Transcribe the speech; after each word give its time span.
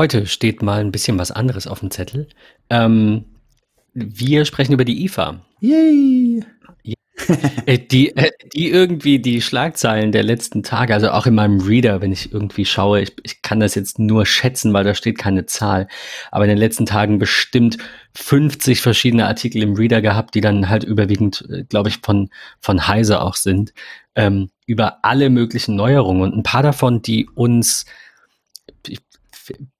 Heute 0.00 0.24
steht 0.24 0.62
mal 0.62 0.80
ein 0.80 0.92
bisschen 0.92 1.18
was 1.18 1.30
anderes 1.30 1.66
auf 1.66 1.80
dem 1.80 1.90
Zettel. 1.90 2.26
Ähm, 2.70 3.26
wir 3.92 4.46
sprechen 4.46 4.72
über 4.72 4.86
die 4.86 5.04
IFA. 5.04 5.44
Yay! 5.60 6.42
Äh, 7.66 7.78
die, 7.78 8.16
äh, 8.16 8.30
die 8.54 8.70
irgendwie 8.70 9.18
die 9.18 9.42
Schlagzeilen 9.42 10.10
der 10.10 10.22
letzten 10.22 10.62
Tage, 10.62 10.94
also 10.94 11.10
auch 11.10 11.26
in 11.26 11.34
meinem 11.34 11.60
Reader, 11.60 12.00
wenn 12.00 12.12
ich 12.12 12.32
irgendwie 12.32 12.64
schaue, 12.64 13.02
ich, 13.02 13.14
ich 13.24 13.42
kann 13.42 13.60
das 13.60 13.74
jetzt 13.74 13.98
nur 13.98 14.24
schätzen, 14.24 14.72
weil 14.72 14.84
da 14.84 14.94
steht 14.94 15.18
keine 15.18 15.44
Zahl, 15.44 15.86
aber 16.30 16.44
in 16.44 16.48
den 16.48 16.58
letzten 16.58 16.86
Tagen 16.86 17.18
bestimmt 17.18 17.76
50 18.16 18.80
verschiedene 18.80 19.26
Artikel 19.26 19.62
im 19.62 19.74
Reader 19.74 20.00
gehabt, 20.00 20.34
die 20.34 20.40
dann 20.40 20.70
halt 20.70 20.82
überwiegend, 20.82 21.46
äh, 21.50 21.64
glaube 21.64 21.90
ich, 21.90 21.98
von, 22.02 22.30
von 22.58 22.88
Heise 22.88 23.20
auch 23.20 23.34
sind, 23.34 23.74
ähm, 24.14 24.48
über 24.64 25.04
alle 25.04 25.28
möglichen 25.28 25.76
Neuerungen 25.76 26.22
und 26.22 26.34
ein 26.34 26.42
paar 26.42 26.62
davon, 26.62 27.02
die 27.02 27.28
uns 27.28 27.84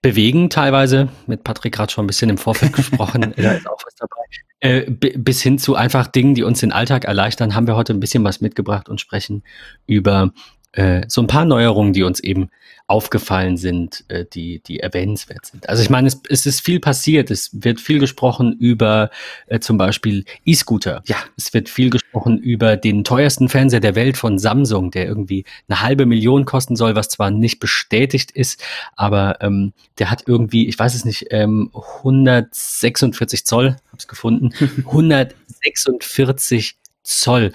bewegen 0.02 0.50
teilweise, 0.50 1.08
mit 1.26 1.44
Patrick 1.44 1.74
gerade 1.74 1.92
schon 1.92 2.04
ein 2.04 2.06
bisschen 2.06 2.30
im 2.30 2.38
Vorfeld 2.38 2.72
gesprochen, 2.74 3.34
da 3.36 3.52
ist 3.52 3.68
auch 3.68 3.78
was 3.84 3.94
dabei, 3.96 4.20
äh, 4.60 4.90
bis 4.90 5.42
hin 5.42 5.58
zu 5.58 5.74
einfach 5.74 6.06
Dingen, 6.06 6.34
die 6.34 6.42
uns 6.42 6.60
den 6.60 6.72
Alltag 6.72 7.04
erleichtern, 7.04 7.54
haben 7.54 7.66
wir 7.66 7.76
heute 7.76 7.92
ein 7.92 8.00
bisschen 8.00 8.24
was 8.24 8.40
mitgebracht 8.40 8.88
und 8.88 9.00
sprechen 9.00 9.42
über 9.86 10.32
äh, 10.72 11.02
so 11.08 11.20
ein 11.20 11.26
paar 11.26 11.44
Neuerungen, 11.44 11.92
die 11.92 12.02
uns 12.02 12.20
eben 12.20 12.50
aufgefallen 12.90 13.56
sind, 13.56 14.04
äh, 14.08 14.24
die, 14.24 14.60
die 14.64 14.80
erwähnenswert 14.80 15.46
sind. 15.46 15.68
Also 15.68 15.80
ich 15.80 15.90
meine, 15.90 16.08
es, 16.08 16.20
es 16.28 16.44
ist 16.44 16.60
viel 16.60 16.80
passiert. 16.80 17.30
Es 17.30 17.50
wird 17.52 17.80
viel 17.80 18.00
gesprochen 18.00 18.52
über 18.58 19.10
äh, 19.46 19.60
zum 19.60 19.78
Beispiel 19.78 20.24
E-Scooter. 20.44 21.02
Ja. 21.06 21.16
Es 21.36 21.54
wird 21.54 21.68
viel 21.68 21.90
gesprochen 21.90 22.38
über 22.38 22.76
den 22.76 23.04
teuersten 23.04 23.48
Fernseher 23.48 23.78
der 23.78 23.94
Welt 23.94 24.16
von 24.16 24.40
Samsung, 24.40 24.90
der 24.90 25.06
irgendwie 25.06 25.44
eine 25.68 25.82
halbe 25.82 26.04
Million 26.04 26.46
kosten 26.46 26.74
soll, 26.74 26.96
was 26.96 27.08
zwar 27.08 27.30
nicht 27.30 27.60
bestätigt 27.60 28.32
ist, 28.32 28.60
aber 28.96 29.40
ähm, 29.40 29.72
der 30.00 30.10
hat 30.10 30.24
irgendwie, 30.26 30.66
ich 30.66 30.76
weiß 30.76 30.96
es 30.96 31.04
nicht, 31.04 31.26
ähm, 31.30 31.70
146 31.72 33.46
Zoll, 33.46 33.76
hab's 33.92 34.08
gefunden, 34.08 34.50
146 34.86 36.76
Zoll. 37.04 37.52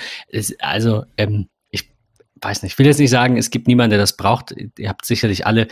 Also 0.59 1.03
ähm, 1.17 1.50
weiß 2.41 2.64
nicht, 2.64 2.73
ich 2.73 2.80
will 2.80 2.86
jetzt 2.86 3.00
nicht 3.00 3.09
sagen, 3.09 3.38
es 3.38 3.50
gibt 3.50 3.67
niemanden, 3.67 3.91
der 3.91 4.00
das 4.00 4.17
braucht. 4.17 4.53
Ihr 4.78 4.89
habt 4.89 5.05
sicherlich 5.05 5.45
alle 5.45 5.67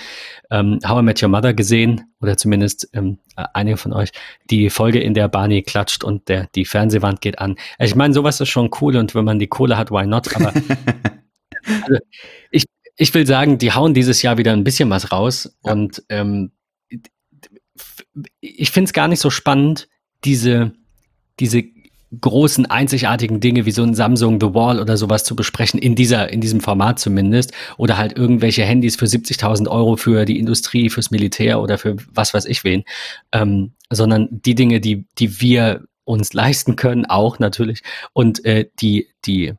ähm, 0.49 0.79
How 0.87 1.01
I 1.01 1.03
Met 1.03 1.21
Your 1.21 1.29
Mother 1.29 1.53
gesehen 1.53 2.05
oder 2.21 2.37
zumindest 2.37 2.89
ähm, 2.93 3.19
einige 3.35 3.77
von 3.77 3.93
euch, 3.93 4.11
die 4.49 4.69
Folge, 4.69 4.99
in 4.99 5.13
der 5.13 5.27
Barney 5.27 5.61
klatscht 5.61 6.03
und 6.03 6.29
der, 6.29 6.47
die 6.55 6.65
Fernsehwand 6.65 7.21
geht 7.21 7.39
an. 7.39 7.57
Also 7.77 7.91
ich 7.91 7.95
meine, 7.95 8.13
sowas 8.13 8.39
ist 8.39 8.49
schon 8.49 8.69
cool 8.81 8.95
und 8.95 9.13
wenn 9.13 9.25
man 9.25 9.39
die 9.39 9.47
Kohle 9.47 9.77
hat, 9.77 9.91
why 9.91 10.05
not? 10.05 10.33
Aber 10.35 10.53
also, 11.65 11.97
ich, 12.49 12.65
ich 12.95 13.13
will 13.13 13.27
sagen, 13.27 13.57
die 13.57 13.73
hauen 13.73 13.93
dieses 13.93 14.21
Jahr 14.21 14.37
wieder 14.37 14.53
ein 14.53 14.63
bisschen 14.63 14.89
was 14.89 15.11
raus 15.11 15.57
ja. 15.65 15.73
und 15.73 16.03
ähm, 16.09 16.51
ich 18.39 18.71
finde 18.71 18.85
es 18.85 18.93
gar 18.93 19.07
nicht 19.07 19.19
so 19.19 19.29
spannend, 19.29 19.89
diese, 20.23 20.73
diese 21.39 21.63
großen, 22.19 22.65
einzigartigen 22.65 23.39
Dinge 23.39 23.65
wie 23.65 23.71
so 23.71 23.83
ein 23.83 23.95
Samsung 23.95 24.39
The 24.39 24.53
Wall 24.53 24.79
oder 24.79 24.97
sowas 24.97 25.23
zu 25.23 25.35
besprechen, 25.35 25.79
in 25.79 25.95
dieser, 25.95 26.31
in 26.31 26.41
diesem 26.41 26.59
Format 26.59 26.99
zumindest. 26.99 27.53
Oder 27.77 27.97
halt 27.97 28.17
irgendwelche 28.17 28.63
Handys 28.63 28.95
für 28.95 29.05
70.000 29.05 29.69
Euro 29.69 29.95
für 29.95 30.25
die 30.25 30.39
Industrie, 30.39 30.89
fürs 30.89 31.11
Militär 31.11 31.61
oder 31.61 31.77
für 31.77 31.97
was 32.11 32.33
weiß 32.33 32.45
ich 32.45 32.63
wen. 32.63 32.83
Ähm, 33.31 33.73
sondern 33.89 34.27
die 34.31 34.55
Dinge, 34.55 34.79
die, 34.81 35.05
die 35.17 35.41
wir 35.41 35.85
uns 36.05 36.33
leisten 36.33 36.75
können, 36.75 37.05
auch 37.05 37.39
natürlich. 37.39 37.81
Und 38.13 38.43
äh, 38.45 38.69
die, 38.79 39.09
die 39.25 39.53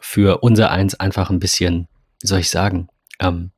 für 0.00 0.38
unser 0.38 0.70
Eins 0.70 0.94
einfach 0.94 1.30
ein 1.30 1.40
bisschen, 1.40 1.88
wie 2.20 2.26
soll 2.26 2.40
ich 2.40 2.50
sagen, 2.50 2.88
ähm, 3.20 3.50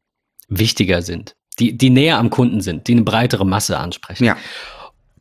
wichtiger 0.48 1.02
sind. 1.02 1.36
Die, 1.58 1.76
die 1.76 1.90
näher 1.90 2.18
am 2.18 2.30
Kunden 2.30 2.60
sind, 2.60 2.86
die 2.86 2.92
eine 2.92 3.02
breitere 3.02 3.44
Masse 3.44 3.78
ansprechen. 3.78 4.24
Ja. 4.24 4.36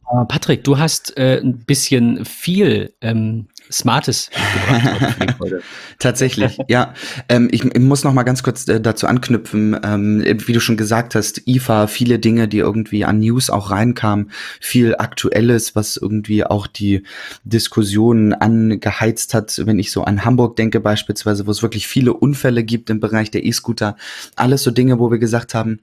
Äh, 0.10 0.26
Patrick, 0.26 0.64
du 0.64 0.78
hast 0.78 1.18
äh, 1.18 1.40
ein 1.42 1.60
bisschen 1.60 2.24
viel 2.26 2.94
ähm, 3.02 3.48
Smartes 3.70 4.30
gebracht. 4.30 5.64
Tatsächlich, 6.00 6.58
ja. 6.70 6.94
Ähm, 7.28 7.50
ich, 7.52 7.66
ich, 7.66 7.82
muss 7.82 8.04
noch 8.04 8.14
mal 8.14 8.24
ganz 8.24 8.42
kurz 8.42 8.68
äh, 8.68 8.80
dazu 8.80 9.08
anknüpfen, 9.08 9.78
ähm, 9.84 10.24
wie 10.24 10.54
du 10.54 10.62
schon 10.62 10.78
gesagt 10.78 11.16
hast, 11.16 11.48
IFA, 11.48 11.88
viele 11.88 12.20
Dinge, 12.20 12.48
die 12.48 12.60
irgendwie 12.60 13.04
an 13.04 13.20
News 13.20 13.50
auch 13.50 13.72
reinkamen, 13.72 14.32
viel 14.62 14.96
Aktuelles, 14.96 15.76
was 15.76 15.98
irgendwie 15.98 16.46
auch 16.46 16.68
die 16.68 17.04
Diskussionen 17.44 18.34
angeheizt 18.34 19.34
hat, 19.34 19.62
wenn 19.66 19.80
ich 19.80 19.92
so 19.92 20.04
an 20.04 20.24
Hamburg 20.24 20.56
denke 20.56 20.80
beispielsweise, 20.80 21.48
wo 21.48 21.52
es 21.52 21.62
wirklich 21.62 21.88
viele 21.88 22.14
Unfälle 22.14 22.64
gibt 22.64 22.90
im 22.90 23.02
Bereich 23.02 23.32
der 23.32 23.44
E-Scooter. 23.44 23.98
Alles 24.36 24.64
so 24.64 24.72
Dinge, 24.72 25.00
wo 25.00 25.12
wir 25.12 25.20
gesagt 25.20 25.54
haben, 25.54 25.80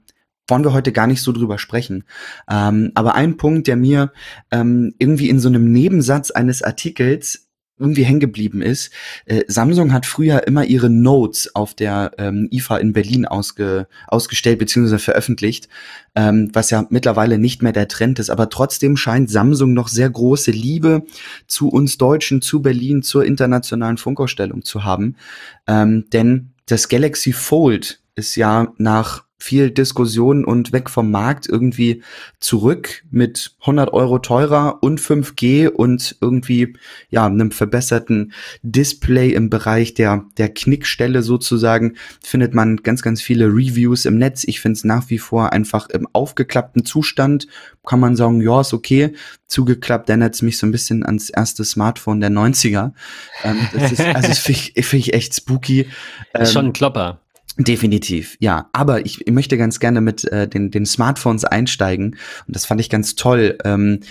wollen 0.47 0.63
wir 0.63 0.73
heute 0.73 0.91
gar 0.91 1.07
nicht 1.07 1.21
so 1.21 1.31
drüber 1.31 1.57
sprechen. 1.57 2.03
Ähm, 2.49 2.91
aber 2.95 3.15
ein 3.15 3.37
Punkt, 3.37 3.67
der 3.67 3.75
mir 3.75 4.11
ähm, 4.51 4.93
irgendwie 4.99 5.29
in 5.29 5.39
so 5.39 5.49
einem 5.49 5.71
Nebensatz 5.71 6.31
eines 6.31 6.61
Artikels 6.61 7.45
irgendwie 7.77 8.03
hängen 8.03 8.19
geblieben 8.19 8.61
ist. 8.61 8.91
Äh, 9.25 9.43
Samsung 9.47 9.91
hat 9.91 10.05
früher 10.05 10.47
immer 10.47 10.63
ihre 10.63 10.89
Notes 10.89 11.55
auf 11.55 11.73
der 11.73 12.11
ähm, 12.17 12.47
IFA 12.51 12.77
in 12.77 12.93
Berlin 12.93 13.25
ausge, 13.25 13.87
ausgestellt 14.07 14.59
bzw. 14.59 14.97
veröffentlicht, 14.97 15.67
ähm, 16.15 16.49
was 16.53 16.69
ja 16.69 16.85
mittlerweile 16.89 17.37
nicht 17.37 17.61
mehr 17.61 17.73
der 17.73 17.89
Trend 17.89 18.19
ist. 18.19 18.29
Aber 18.29 18.49
trotzdem 18.49 18.95
scheint 18.95 19.29
Samsung 19.29 19.73
noch 19.73 19.89
sehr 19.89 20.09
große 20.09 20.51
Liebe 20.51 21.03
zu 21.47 21.67
uns 21.67 21.97
Deutschen, 21.97 22.41
zu 22.41 22.61
Berlin, 22.61 23.03
zur 23.03 23.25
internationalen 23.25 23.97
Funkausstellung 23.97 24.63
zu 24.63 24.85
haben. 24.85 25.17
Ähm, 25.67 26.05
denn 26.13 26.51
das 26.67 26.87
Galaxy 26.87 27.33
Fold 27.33 27.99
ist 28.15 28.35
ja 28.37 28.73
nach 28.77 29.24
viel 29.37 29.69
Diskussion 29.69 30.45
und 30.45 30.71
weg 30.71 30.89
vom 30.89 31.11
Markt 31.11 31.47
irgendwie 31.47 32.03
zurück 32.39 33.03
mit 33.11 33.55
100 33.61 33.91
Euro 33.91 34.19
teurer 34.19 34.79
und 34.81 34.99
5G 34.99 35.67
und 35.67 36.15
irgendwie 36.21 36.77
ja 37.09 37.25
einem 37.25 37.51
verbesserten 37.51 38.31
Display 38.63 39.31
im 39.31 39.49
Bereich 39.49 39.93
der 39.93 40.25
der 40.37 40.49
Knickstelle 40.49 41.21
sozusagen 41.21 41.95
findet 42.23 42.53
man 42.53 42.77
ganz 42.77 43.01
ganz 43.01 43.21
viele 43.21 43.47
Reviews 43.47 44.05
im 44.05 44.17
Netz. 44.17 44.45
Ich 44.45 44.61
finde 44.61 44.77
es 44.77 44.83
nach 44.83 45.09
wie 45.09 45.19
vor 45.19 45.53
einfach 45.53 45.89
im 45.89 46.07
aufgeklappten 46.13 46.85
Zustand 46.85 47.47
kann 47.85 47.99
man 47.99 48.15
sagen, 48.15 48.41
ja 48.41 48.61
ist 48.61 48.73
okay. 48.73 49.13
Zugeklappt 49.47 50.09
erinnert 50.09 50.35
es 50.35 50.41
mich 50.41 50.57
so 50.57 50.65
ein 50.65 50.71
bisschen 50.71 51.05
ans 51.05 51.29
erste 51.29 51.63
Smartphone 51.63 52.19
der 52.19 52.31
90er. 52.31 52.91
Ähm, 53.43 53.67
das 53.73 53.91
ist, 53.91 54.01
also 54.01 54.33
finde 54.33 54.61
ich, 54.73 54.85
find 54.85 55.07
ich 55.07 55.13
echt 55.13 55.35
spooky. 55.35 55.87
Ähm, 56.33 56.41
ist 56.41 56.53
schon 56.53 56.67
ein 56.67 56.73
Klopper. 56.73 57.21
Definitiv, 57.57 58.35
ja. 58.39 58.69
Aber 58.73 59.05
ich, 59.05 59.25
ich 59.25 59.33
möchte 59.33 59.57
ganz 59.57 59.79
gerne 59.79 60.01
mit 60.01 60.25
äh, 60.25 60.47
den, 60.47 60.71
den 60.71 60.85
Smartphones 60.85 61.45
einsteigen. 61.45 62.17
Und 62.47 62.55
das 62.55 62.65
fand 62.65 62.81
ich 62.81 62.89
ganz 62.89 63.15
toll. 63.15 63.57
Ähm, 63.63 64.01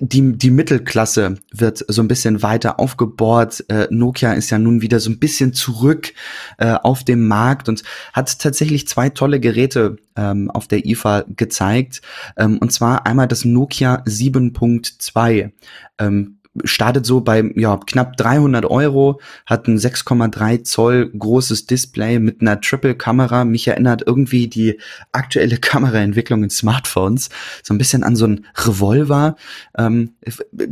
die, 0.00 0.38
die 0.38 0.50
Mittelklasse 0.50 1.36
wird 1.52 1.84
so 1.88 2.02
ein 2.02 2.08
bisschen 2.08 2.42
weiter 2.42 2.80
aufgebohrt. 2.80 3.64
Äh, 3.68 3.86
Nokia 3.90 4.32
ist 4.32 4.50
ja 4.50 4.58
nun 4.58 4.82
wieder 4.82 5.00
so 5.00 5.10
ein 5.10 5.18
bisschen 5.18 5.52
zurück 5.52 6.14
äh, 6.58 6.72
auf 6.72 7.04
dem 7.04 7.28
Markt 7.28 7.68
und 7.68 7.82
hat 8.12 8.38
tatsächlich 8.38 8.88
zwei 8.88 9.10
tolle 9.10 9.40
Geräte 9.40 9.96
ähm, 10.16 10.50
auf 10.50 10.68
der 10.68 10.86
IFA 10.86 11.24
gezeigt. 11.28 12.02
Ähm, 12.36 12.58
und 12.58 12.72
zwar 12.72 13.06
einmal 13.06 13.28
das 13.28 13.44
Nokia 13.44 14.02
7.2. 14.06 15.50
Ähm, 15.98 16.38
startet 16.64 17.06
so 17.06 17.20
bei 17.20 17.50
ja, 17.56 17.78
knapp 17.78 18.16
300 18.16 18.66
Euro, 18.66 19.20
hat 19.46 19.68
ein 19.68 19.78
6,3 19.78 20.64
Zoll 20.64 21.10
großes 21.10 21.66
Display 21.66 22.18
mit 22.18 22.40
einer 22.40 22.60
Triple-Kamera. 22.60 23.44
Mich 23.44 23.68
erinnert 23.68 24.02
irgendwie 24.06 24.48
die 24.48 24.78
aktuelle 25.12 25.56
Kameraentwicklung 25.58 26.44
in 26.44 26.50
Smartphones 26.50 27.30
so 27.62 27.72
ein 27.72 27.78
bisschen 27.78 28.02
an 28.02 28.16
so 28.16 28.26
ein 28.26 28.46
Revolver. 28.56 29.36
Ähm, 29.78 30.14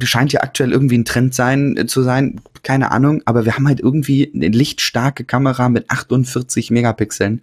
scheint 0.03 0.33
ja 0.33 0.43
aktuell 0.43 0.73
irgendwie 0.73 0.99
ein 0.99 1.05
Trend 1.05 1.35
sein 1.35 1.77
äh, 1.77 1.87
zu 1.87 2.03
sein, 2.03 2.41
keine 2.63 2.91
Ahnung, 2.91 3.23
aber 3.25 3.45
wir 3.47 3.55
haben 3.55 3.67
halt 3.67 3.81
irgendwie 3.81 4.31
eine 4.35 4.49
lichtstarke 4.49 5.25
Kamera 5.25 5.69
mit 5.69 5.91
48 5.91 6.71
Megapixeln, 6.71 7.43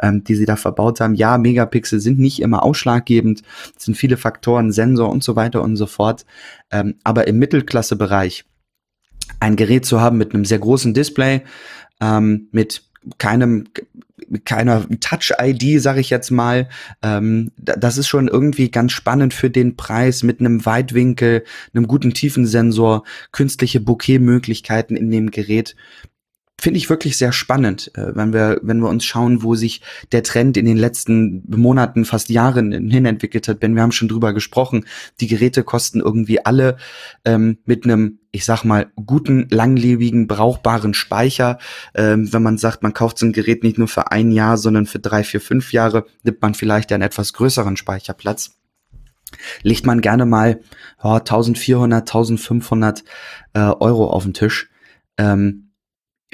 ähm, 0.00 0.24
die 0.24 0.34
sie 0.34 0.46
da 0.46 0.56
verbaut 0.56 1.00
haben. 1.00 1.14
Ja, 1.14 1.36
Megapixel 1.36 2.00
sind 2.00 2.18
nicht 2.18 2.40
immer 2.40 2.62
ausschlaggebend, 2.62 3.42
sind 3.76 3.96
viele 3.96 4.16
Faktoren, 4.16 4.72
Sensor 4.72 5.10
und 5.10 5.22
so 5.22 5.36
weiter 5.36 5.62
und 5.62 5.76
so 5.76 5.86
fort. 5.86 6.24
Ähm, 6.74 6.96
aber 7.04 7.28
im 7.28 7.38
Mittelklassebereich 7.38 8.44
ein 9.38 9.54
Gerät 9.54 9.86
zu 9.86 10.00
haben 10.00 10.18
mit 10.18 10.34
einem 10.34 10.44
sehr 10.44 10.58
großen 10.58 10.92
Display, 10.92 11.42
ähm, 12.00 12.48
mit 12.50 12.82
keinem 13.18 13.68
keiner 14.44 14.86
Touch-ID, 15.00 15.80
sage 15.80 16.00
ich 16.00 16.10
jetzt 16.10 16.30
mal. 16.30 16.68
Ähm, 17.02 17.52
das 17.56 17.98
ist 17.98 18.08
schon 18.08 18.26
irgendwie 18.26 18.70
ganz 18.70 18.92
spannend 18.92 19.34
für 19.34 19.50
den 19.50 19.76
Preis 19.76 20.22
mit 20.22 20.40
einem 20.40 20.64
Weitwinkel, 20.66 21.44
einem 21.74 21.86
guten 21.86 22.12
Tiefensensor, 22.12 23.04
künstliche 23.30 23.80
Bokeh-Möglichkeiten 23.80 24.96
in 24.96 25.10
dem 25.10 25.30
Gerät. 25.30 25.76
Finde 26.60 26.78
ich 26.78 26.88
wirklich 26.88 27.16
sehr 27.16 27.32
spannend, 27.32 27.90
äh, 27.94 28.14
wenn 28.14 28.32
wir, 28.32 28.60
wenn 28.62 28.78
wir 28.78 28.88
uns 28.88 29.04
schauen, 29.04 29.42
wo 29.42 29.54
sich 29.54 29.80
der 30.12 30.22
Trend 30.22 30.56
in 30.56 30.66
den 30.66 30.76
letzten 30.76 31.44
Monaten, 31.48 32.04
fast 32.04 32.28
Jahren 32.30 32.72
hin 32.72 33.06
entwickelt 33.06 33.48
hat. 33.48 33.62
Denn 33.62 33.74
wir 33.74 33.82
haben 33.82 33.92
schon 33.92 34.08
drüber 34.08 34.32
gesprochen, 34.32 34.86
die 35.20 35.26
Geräte 35.26 35.64
kosten 35.64 36.00
irgendwie 36.00 36.44
alle 36.44 36.76
ähm, 37.24 37.58
mit 37.64 37.84
einem, 37.84 38.20
ich 38.30 38.44
sag 38.44 38.64
mal, 38.64 38.86
guten, 39.04 39.48
langlebigen, 39.50 40.26
brauchbaren 40.26 40.94
Speicher. 40.94 41.58
Ähm, 41.94 42.32
wenn 42.32 42.42
man 42.42 42.56
sagt, 42.56 42.82
man 42.82 42.94
kauft 42.94 43.18
so 43.18 43.26
ein 43.26 43.32
Gerät 43.32 43.62
nicht 43.62 43.78
nur 43.78 43.88
für 43.88 44.12
ein 44.12 44.30
Jahr, 44.30 44.56
sondern 44.56 44.86
für 44.86 45.00
drei, 45.00 45.24
vier, 45.24 45.40
fünf 45.40 45.72
Jahre, 45.72 46.06
nimmt 46.22 46.40
man 46.40 46.54
vielleicht 46.54 46.92
einen 46.92 47.02
etwas 47.02 47.32
größeren 47.32 47.76
Speicherplatz 47.76 48.56
legt 49.62 49.84
man 49.84 50.00
gerne 50.00 50.26
mal 50.26 50.60
oh, 51.02 51.14
1400, 51.14 52.02
1500 52.02 53.02
äh, 53.54 53.58
Euro 53.58 54.08
auf 54.08 54.22
den 54.22 54.32
Tisch. 54.32 54.70
Ähm, 55.18 55.63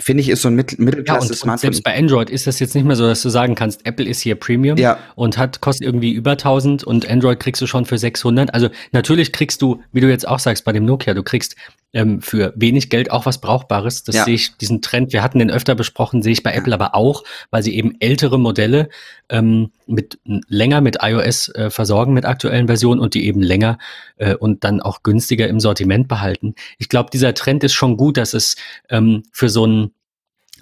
finde 0.01 0.23
ich, 0.23 0.29
ist 0.29 0.43
so 0.43 0.49
ein 0.49 0.55
Mittel 0.55 0.83
Mittelklasse 0.83 1.35
ja, 1.47 1.57
selbst 1.57 1.85
bei 1.85 1.97
Android 1.97 2.31
ist 2.31 2.47
das 2.47 2.59
jetzt 2.59 2.75
nicht 2.75 2.85
mehr 2.85 2.97
so, 2.97 3.07
dass 3.07 3.23
du 3.23 3.29
sagen 3.29 3.55
kannst, 3.55 3.87
Apple 3.87 4.07
ist 4.07 4.21
hier 4.21 4.35
Premium 4.35 4.79
ja. 4.79 4.99
und 5.15 5.39
hat 5.39 5.61
kostet 5.61 5.87
irgendwie 5.87 6.13
über 6.13 6.33
1000 6.33 6.85
und 6.85 7.09
Android 7.09 7.39
kriegst 7.41 7.61
du 7.63 7.67
schon 7.67 7.85
für 7.85 7.99
600. 7.99 8.53
Also 8.55 8.69
natürlich 8.93 9.33
kriegst 9.33 9.63
du, 9.63 9.83
wie 9.93 10.01
du 10.01 10.09
jetzt 10.09 10.27
auch 10.27 10.39
sagst 10.39 10.65
bei 10.65 10.73
dem 10.73 10.85
Nokia, 10.85 11.15
du 11.15 11.23
kriegst 11.23 11.57
ähm, 11.93 12.21
für 12.21 12.53
wenig 12.57 12.89
Geld 12.89 13.11
auch 13.11 13.27
was 13.27 13.41
Brauchbares. 13.41 14.05
Das 14.05 14.15
ja. 14.15 14.25
sehe 14.25 14.35
ich, 14.35 14.57
diesen 14.57 14.81
Trend, 14.81 15.13
wir 15.13 15.23
hatten 15.23 15.39
den 15.39 15.51
öfter 15.51 15.75
besprochen, 15.75 16.23
sehe 16.23 16.33
ich 16.33 16.43
bei 16.43 16.53
Apple 16.53 16.73
aber 16.73 16.95
auch, 16.95 17.25
weil 17.51 17.63
sie 17.63 17.75
eben 17.75 17.97
ältere 18.01 18.39
Modelle 18.39 18.89
ähm, 19.29 19.71
mit 19.87 20.19
länger 20.25 20.81
mit 20.81 20.99
iOS 21.03 21.49
äh, 21.55 21.71
versorgen 21.71 22.15
mit 22.15 22.25
aktuellen 22.25 22.67
Versionen 22.67 23.01
und 23.01 23.15
die 23.15 23.27
eben 23.27 23.43
länger 23.43 23.79
äh, 24.17 24.35
und 24.35 24.63
dann 24.65 24.81
auch 24.81 25.03
günstiger 25.03 25.49
im 25.49 25.61
Sortiment 25.61 26.09
behalten. 26.09 26.55
Ich 26.79 26.89
glaube, 26.89 27.11
dieser 27.13 27.35
Trend 27.35 27.65
ist 27.65 27.73
schon 27.73 27.97
gut, 27.97 28.17
dass 28.17 28.35
es 28.35 28.57
ähm, 28.89 29.25
für 29.33 29.49
so 29.49 29.67
ein, 29.67 29.90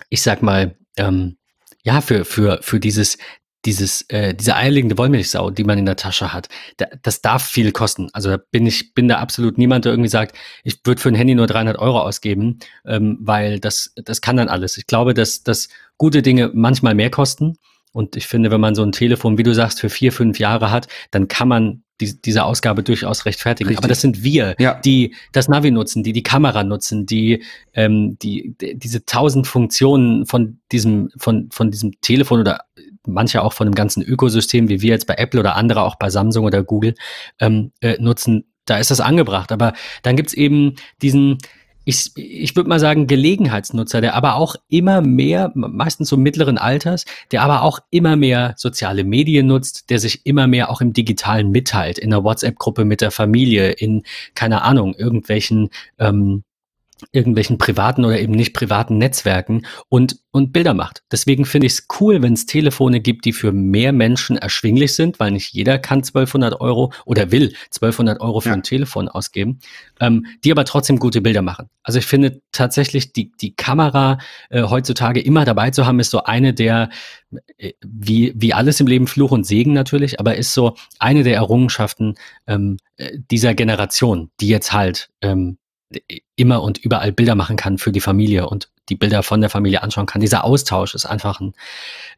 ich 0.08 0.22
sag 0.22 0.43
mal, 0.43 0.76
ähm, 0.96 1.37
ja, 1.82 2.00
für, 2.00 2.25
für, 2.25 2.58
für 2.62 2.81
dieses 2.81 3.19
dieses, 3.64 4.02
äh, 4.08 4.34
diese 4.34 4.55
eierlegende 4.55 4.96
Wollmilchsau, 4.99 5.50
die 5.50 5.64
man 5.64 5.78
in 5.78 5.87
der 5.87 5.96
Tasche 5.96 6.32
hat, 6.32 6.49
da, 6.76 6.87
das 7.02 7.22
darf 7.22 7.44
viel 7.44 7.72
kosten. 7.72 8.08
Also 8.12 8.31
da 8.31 8.38
bin 8.50 8.66
ich, 8.66 8.94
bin 8.94 9.08
da 9.08 9.19
absolut 9.19 9.58
niemand, 9.58 9.84
der 9.84 9.93
irgendwie 9.93 10.08
sagt, 10.08 10.37
ich 10.62 10.81
würde 10.84 11.00
für 11.00 11.08
ein 11.08 11.14
Handy 11.14 11.34
nur 11.34 11.46
300 11.46 11.78
Euro 11.78 12.00
ausgeben, 12.00 12.60
ähm, 12.87 13.19
weil 13.20 13.58
das, 13.58 13.93
das 13.96 14.20
kann 14.20 14.37
dann 14.37 14.49
alles. 14.49 14.76
Ich 14.78 14.87
glaube, 14.87 15.12
dass, 15.12 15.43
dass 15.43 15.69
gute 15.96 16.22
Dinge 16.22 16.50
manchmal 16.55 16.94
mehr 16.94 17.10
kosten. 17.10 17.56
Und 17.93 18.16
ich 18.16 18.26
finde, 18.26 18.50
wenn 18.50 18.60
man 18.60 18.75
so 18.75 18.84
ein 18.84 18.93
Telefon, 18.93 19.38
wie 19.38 19.43
du 19.43 19.55
sagst, 19.55 19.81
für 19.81 19.90
vier, 19.90 20.12
fünf 20.12 20.38
Jahre 20.38 20.70
hat, 20.70 20.87
dann 21.10 21.26
kann 21.26 21.49
man 21.49 21.82
die, 22.00 22.20
diese 22.20 22.44
Ausgabe 22.44 22.82
durchaus 22.82 23.24
rechtfertigen. 23.24 23.68
Richtig. 23.68 23.78
Aber 23.78 23.88
das 23.88 24.00
sind 24.00 24.22
wir, 24.22 24.54
ja. 24.58 24.74
die 24.74 25.14
das 25.32 25.48
Navi 25.48 25.70
nutzen, 25.70 26.02
die 26.02 26.12
die 26.12 26.22
Kamera 26.22 26.64
nutzen, 26.64 27.06
die, 27.06 27.42
ähm, 27.74 28.18
die, 28.18 28.54
die 28.60 28.78
diese 28.78 29.04
tausend 29.04 29.46
Funktionen 29.46 30.26
von 30.26 30.60
diesem, 30.72 31.10
von, 31.16 31.48
von 31.50 31.70
diesem 31.70 32.00
Telefon 32.00 32.40
oder 32.40 32.60
manche 33.06 33.42
auch 33.42 33.52
von 33.52 33.66
dem 33.66 33.74
ganzen 33.74 34.02
Ökosystem, 34.02 34.68
wie 34.68 34.82
wir 34.82 34.90
jetzt 34.90 35.06
bei 35.06 35.14
Apple 35.14 35.40
oder 35.40 35.56
andere 35.56 35.82
auch 35.82 35.96
bei 35.96 36.10
Samsung 36.10 36.44
oder 36.44 36.62
Google 36.62 36.94
ähm, 37.40 37.72
äh, 37.80 37.96
nutzen, 38.00 38.44
da 38.66 38.76
ist 38.78 38.90
das 38.90 39.00
angebracht. 39.00 39.50
Aber 39.50 39.72
dann 40.02 40.16
gibt's 40.16 40.34
eben 40.34 40.74
diesen, 41.02 41.38
ich, 41.88 42.12
ich 42.17 42.55
würde 42.55 42.69
mal 42.69 42.81
sagen, 42.81 43.06
Gelegenheitsnutzer, 43.06 44.02
der 44.02 44.14
aber 44.14 44.35
auch 44.35 44.56
immer 44.69 45.00
mehr, 45.00 45.50
meistens 45.55 46.11
so 46.11 46.19
mittleren 46.19 46.58
Alters, 46.58 47.06
der 47.32 47.40
aber 47.40 47.62
auch 47.62 47.79
immer 47.90 48.14
mehr 48.14 48.52
soziale 48.58 49.05
Medien 49.05 49.46
nutzt, 49.46 49.88
der 49.88 49.99
sich 49.99 50.26
immer 50.26 50.46
mehr 50.46 50.69
auch 50.69 50.82
im 50.82 50.93
Digitalen 50.93 51.50
mitteilt, 51.50 51.99
in 51.99 52.11
der 52.11 52.25
WhatsApp-Gruppe 52.25 52.85
mit 52.85 53.00
der 53.00 53.11
Familie, 53.11 53.70
in, 53.70 54.02
keine 54.35 54.61
Ahnung, 54.62 54.93
irgendwelchen 54.96 55.70
ähm, 55.99 56.44
irgendwelchen 57.12 57.58
privaten 57.58 58.04
oder 58.04 58.20
eben 58.20 58.32
nicht 58.32 58.54
privaten 58.54 58.98
Netzwerken 58.98 59.66
und, 59.88 60.18
und 60.30 60.52
Bilder 60.52 60.74
macht. 60.74 61.02
Deswegen 61.10 61.44
finde 61.44 61.66
ich 61.66 61.74
es 61.74 61.86
cool, 62.00 62.22
wenn 62.22 62.32
es 62.32 62.46
Telefone 62.46 63.00
gibt, 63.00 63.24
die 63.24 63.32
für 63.32 63.52
mehr 63.52 63.92
Menschen 63.92 64.36
erschwinglich 64.36 64.94
sind, 64.94 65.20
weil 65.20 65.32
nicht 65.32 65.52
jeder 65.52 65.78
kann 65.78 65.98
1200 65.98 66.60
Euro 66.60 66.92
oder 67.04 67.30
will 67.30 67.54
1200 67.66 68.20
Euro 68.20 68.40
für 68.40 68.50
ja. 68.50 68.54
ein 68.54 68.62
Telefon 68.62 69.08
ausgeben, 69.08 69.60
ähm, 70.00 70.26
die 70.44 70.52
aber 70.52 70.64
trotzdem 70.64 70.98
gute 70.98 71.20
Bilder 71.20 71.42
machen. 71.42 71.68
Also 71.82 71.98
ich 71.98 72.06
finde 72.06 72.42
tatsächlich, 72.52 73.12
die, 73.12 73.32
die 73.40 73.54
Kamera 73.54 74.18
äh, 74.50 74.62
heutzutage 74.62 75.20
immer 75.20 75.44
dabei 75.44 75.70
zu 75.70 75.86
haben, 75.86 76.00
ist 76.00 76.10
so 76.10 76.24
eine 76.24 76.52
der, 76.52 76.90
äh, 77.56 77.72
wie, 77.84 78.32
wie 78.36 78.54
alles 78.54 78.80
im 78.80 78.86
Leben 78.86 79.06
Fluch 79.06 79.30
und 79.30 79.44
Segen 79.44 79.72
natürlich, 79.72 80.20
aber 80.20 80.36
ist 80.36 80.52
so 80.52 80.74
eine 80.98 81.22
der 81.22 81.36
Errungenschaften 81.36 82.16
ähm, 82.46 82.76
äh, 82.96 83.18
dieser 83.30 83.54
Generation, 83.54 84.30
die 84.40 84.48
jetzt 84.48 84.72
halt 84.72 85.10
ähm, 85.22 85.58
immer 86.37 86.62
und 86.62 86.79
überall 86.79 87.12
Bilder 87.12 87.35
machen 87.35 87.56
kann 87.56 87.79
für 87.79 87.93
die 87.93 88.00
Familie 88.00 88.49
und 88.49 88.70
die 88.88 88.94
Bilder 88.94 89.23
von 89.23 89.40
der 89.40 89.50
Familie 89.50 89.82
anschauen 89.82 90.06
kann. 90.06 90.20
Dieser 90.20 90.44
Austausch 90.44 90.94
ist 90.94 91.06
einfach 91.06 91.40
ein, 91.40 91.55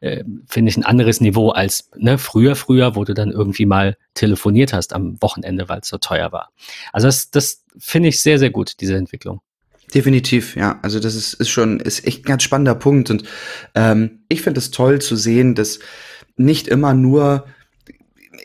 äh, 0.01 0.23
finde 0.47 0.69
ich, 0.69 0.77
ein 0.77 0.83
anderes 0.83 1.21
Niveau 1.21 1.49
als 1.49 1.89
ne, 1.95 2.17
früher, 2.17 2.55
früher, 2.55 2.95
wo 2.95 3.03
du 3.03 3.13
dann 3.13 3.31
irgendwie 3.31 3.65
mal 3.65 3.97
telefoniert 4.13 4.73
hast 4.73 4.93
am 4.93 5.21
Wochenende, 5.21 5.69
weil 5.69 5.79
es 5.79 5.87
so 5.87 5.97
teuer 5.97 6.31
war. 6.31 6.51
Also 6.91 7.07
das, 7.07 7.31
das 7.31 7.63
finde 7.77 8.09
ich 8.09 8.21
sehr, 8.21 8.39
sehr 8.39 8.49
gut, 8.49 8.81
diese 8.81 8.95
Entwicklung. 8.95 9.41
Definitiv, 9.93 10.55
ja. 10.55 10.79
Also 10.81 10.99
das 10.99 11.15
ist, 11.15 11.33
ist 11.33 11.49
schon, 11.49 11.79
ist 11.79 12.05
echt 12.05 12.21
ein 12.21 12.27
ganz 12.27 12.43
spannender 12.43 12.75
Punkt. 12.75 13.09
Und 13.09 13.23
ähm, 13.75 14.21
ich 14.29 14.41
finde 14.41 14.59
es 14.59 14.71
toll 14.71 15.01
zu 15.01 15.15
sehen, 15.15 15.55
dass 15.55 15.79
nicht 16.37 16.67
immer 16.67 16.93
nur 16.93 17.45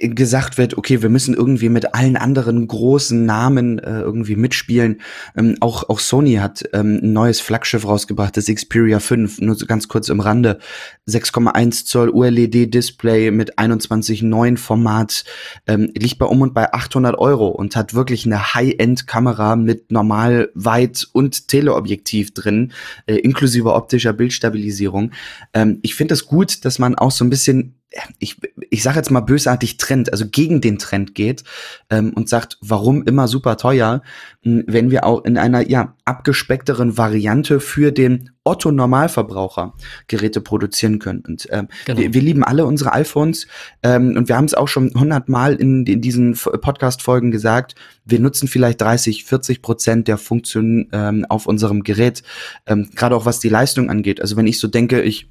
gesagt 0.00 0.58
wird, 0.58 0.76
okay, 0.76 1.02
wir 1.02 1.08
müssen 1.08 1.34
irgendwie 1.34 1.68
mit 1.68 1.94
allen 1.94 2.16
anderen 2.16 2.66
großen 2.66 3.24
Namen 3.24 3.78
äh, 3.78 4.00
irgendwie 4.00 4.36
mitspielen. 4.36 5.00
Ähm, 5.36 5.56
auch, 5.60 5.88
auch 5.88 6.00
Sony 6.00 6.34
hat 6.34 6.64
ähm, 6.72 7.00
ein 7.02 7.12
neues 7.12 7.40
Flaggschiff 7.40 7.86
rausgebracht, 7.86 8.36
das 8.36 8.46
Xperia 8.46 8.98
5, 8.98 9.40
nur 9.40 9.54
so 9.54 9.66
ganz 9.66 9.88
kurz 9.88 10.08
im 10.08 10.20
Rande. 10.20 10.58
6,1 11.08 11.86
Zoll 11.86 12.10
OLED-Display 12.10 13.30
mit 13.30 13.58
21,9 13.58 14.56
Format, 14.56 15.24
ähm, 15.66 15.92
liegt 15.96 16.18
bei 16.18 16.26
um 16.26 16.42
und 16.42 16.54
bei 16.54 16.72
800 16.72 17.16
Euro 17.18 17.48
und 17.48 17.76
hat 17.76 17.94
wirklich 17.94 18.26
eine 18.26 18.54
High-End-Kamera 18.54 19.56
mit 19.56 19.92
normal 19.92 20.50
Weit- 20.54 21.06
und 21.12 21.48
Teleobjektiv 21.48 22.34
drin, 22.34 22.72
äh, 23.06 23.16
inklusive 23.16 23.72
optischer 23.72 24.12
Bildstabilisierung. 24.12 25.12
Ähm, 25.54 25.78
ich 25.82 25.94
finde 25.94 26.14
es 26.14 26.16
das 26.16 26.26
gut, 26.26 26.64
dass 26.64 26.78
man 26.78 26.94
auch 26.96 27.10
so 27.10 27.24
ein 27.24 27.30
bisschen 27.30 27.75
ich, 28.18 28.36
ich 28.70 28.82
sage 28.82 28.96
jetzt 28.96 29.10
mal 29.10 29.20
bösartig 29.20 29.76
Trend, 29.76 30.12
also 30.12 30.26
gegen 30.28 30.60
den 30.60 30.78
Trend 30.78 31.14
geht 31.14 31.44
ähm, 31.90 32.12
und 32.14 32.28
sagt, 32.28 32.58
warum 32.60 33.02
immer 33.04 33.28
super 33.28 33.56
teuer, 33.56 34.02
hm, 34.42 34.64
wenn 34.66 34.90
wir 34.90 35.04
auch 35.04 35.24
in 35.24 35.38
einer 35.38 35.68
ja 35.68 35.94
abgespeckteren 36.04 36.98
Variante 36.98 37.60
für 37.60 37.92
den 37.92 38.30
Otto 38.44 38.70
Normalverbraucher 38.70 39.74
Geräte 40.06 40.40
produzieren 40.40 40.98
können. 40.98 41.22
Und 41.26 41.48
ähm, 41.50 41.68
genau. 41.84 42.00
wir, 42.00 42.14
wir, 42.14 42.22
lieben 42.22 42.44
alle 42.44 42.64
unsere 42.64 42.92
iPhones 42.92 43.46
ähm, 43.82 44.16
und 44.16 44.28
wir 44.28 44.36
haben 44.36 44.44
es 44.44 44.54
auch 44.54 44.68
schon 44.68 44.92
hundertmal 44.94 45.54
in, 45.54 45.84
in 45.86 46.00
diesen 46.00 46.34
Podcast-Folgen 46.34 47.30
gesagt. 47.30 47.74
Wir 48.04 48.20
nutzen 48.20 48.46
vielleicht 48.46 48.80
30, 48.80 49.24
40 49.24 49.62
Prozent 49.62 50.08
der 50.08 50.18
Funktionen 50.18 50.88
ähm, 50.92 51.26
auf 51.28 51.46
unserem 51.46 51.82
Gerät, 51.82 52.22
ähm, 52.66 52.90
gerade 52.94 53.16
auch 53.16 53.26
was 53.26 53.40
die 53.40 53.48
Leistung 53.48 53.90
angeht. 53.90 54.20
Also 54.20 54.36
wenn 54.36 54.46
ich 54.46 54.58
so 54.58 54.68
denke, 54.68 55.02
ich 55.02 55.28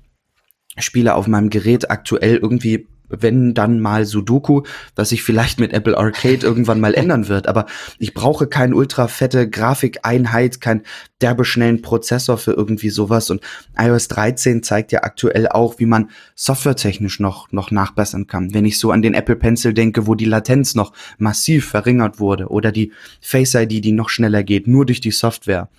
spiele 0.83 1.15
auf 1.15 1.27
meinem 1.27 1.49
Gerät 1.49 1.89
aktuell 1.89 2.37
irgendwie 2.37 2.87
wenn 3.09 3.53
dann 3.53 3.79
mal 3.79 4.05
Sudoku, 4.05 4.63
was 4.95 5.09
sich 5.09 5.23
vielleicht 5.23 5.59
mit 5.59 5.73
Apple 5.73 5.97
Arcade 5.97 6.45
irgendwann 6.45 6.79
mal 6.79 6.93
ändern 6.93 7.27
wird. 7.27 7.47
Aber 7.47 7.65
ich 7.99 8.13
brauche 8.13 8.47
keine 8.47 8.75
ultra 8.75 9.07
fette 9.07 9.49
Grafikeinheit, 9.49 10.61
kein 10.61 10.81
derbe 11.21 11.45
schnellen 11.45 11.81
Prozessor 11.81 12.37
für 12.37 12.53
irgendwie 12.53 12.89
sowas. 12.89 13.29
Und 13.29 13.41
iOS 13.77 14.07
13 14.09 14.63
zeigt 14.63 14.91
ja 14.91 15.03
aktuell 15.03 15.47
auch, 15.47 15.79
wie 15.79 15.85
man 15.85 16.09
softwaretechnisch 16.35 17.19
noch, 17.19 17.51
noch 17.51 17.71
nachbessern 17.71 18.27
kann. 18.27 18.53
Wenn 18.53 18.65
ich 18.65 18.77
so 18.77 18.91
an 18.91 19.01
den 19.01 19.13
Apple 19.13 19.35
Pencil 19.35 19.73
denke, 19.73 20.07
wo 20.07 20.15
die 20.15 20.25
Latenz 20.25 20.75
noch 20.75 20.93
massiv 21.17 21.67
verringert 21.67 22.19
wurde 22.19 22.47
oder 22.47 22.71
die 22.71 22.91
Face 23.21 23.55
ID, 23.55 23.83
die 23.83 23.91
noch 23.91 24.09
schneller 24.09 24.43
geht, 24.43 24.67
nur 24.67 24.85
durch 24.85 24.99
die 24.99 25.11
Software, 25.11 25.69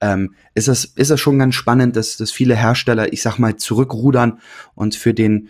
ähm, 0.00 0.34
ist 0.54 0.68
es, 0.68 0.84
ist 0.84 1.10
es 1.10 1.20
schon 1.20 1.38
ganz 1.38 1.54
spannend, 1.54 1.96
dass, 1.96 2.16
dass 2.16 2.30
viele 2.30 2.54
Hersteller, 2.54 3.12
ich 3.12 3.22
sag 3.22 3.38
mal, 3.38 3.56
zurückrudern 3.56 4.38
und 4.74 4.94
für 4.94 5.12
den, 5.12 5.48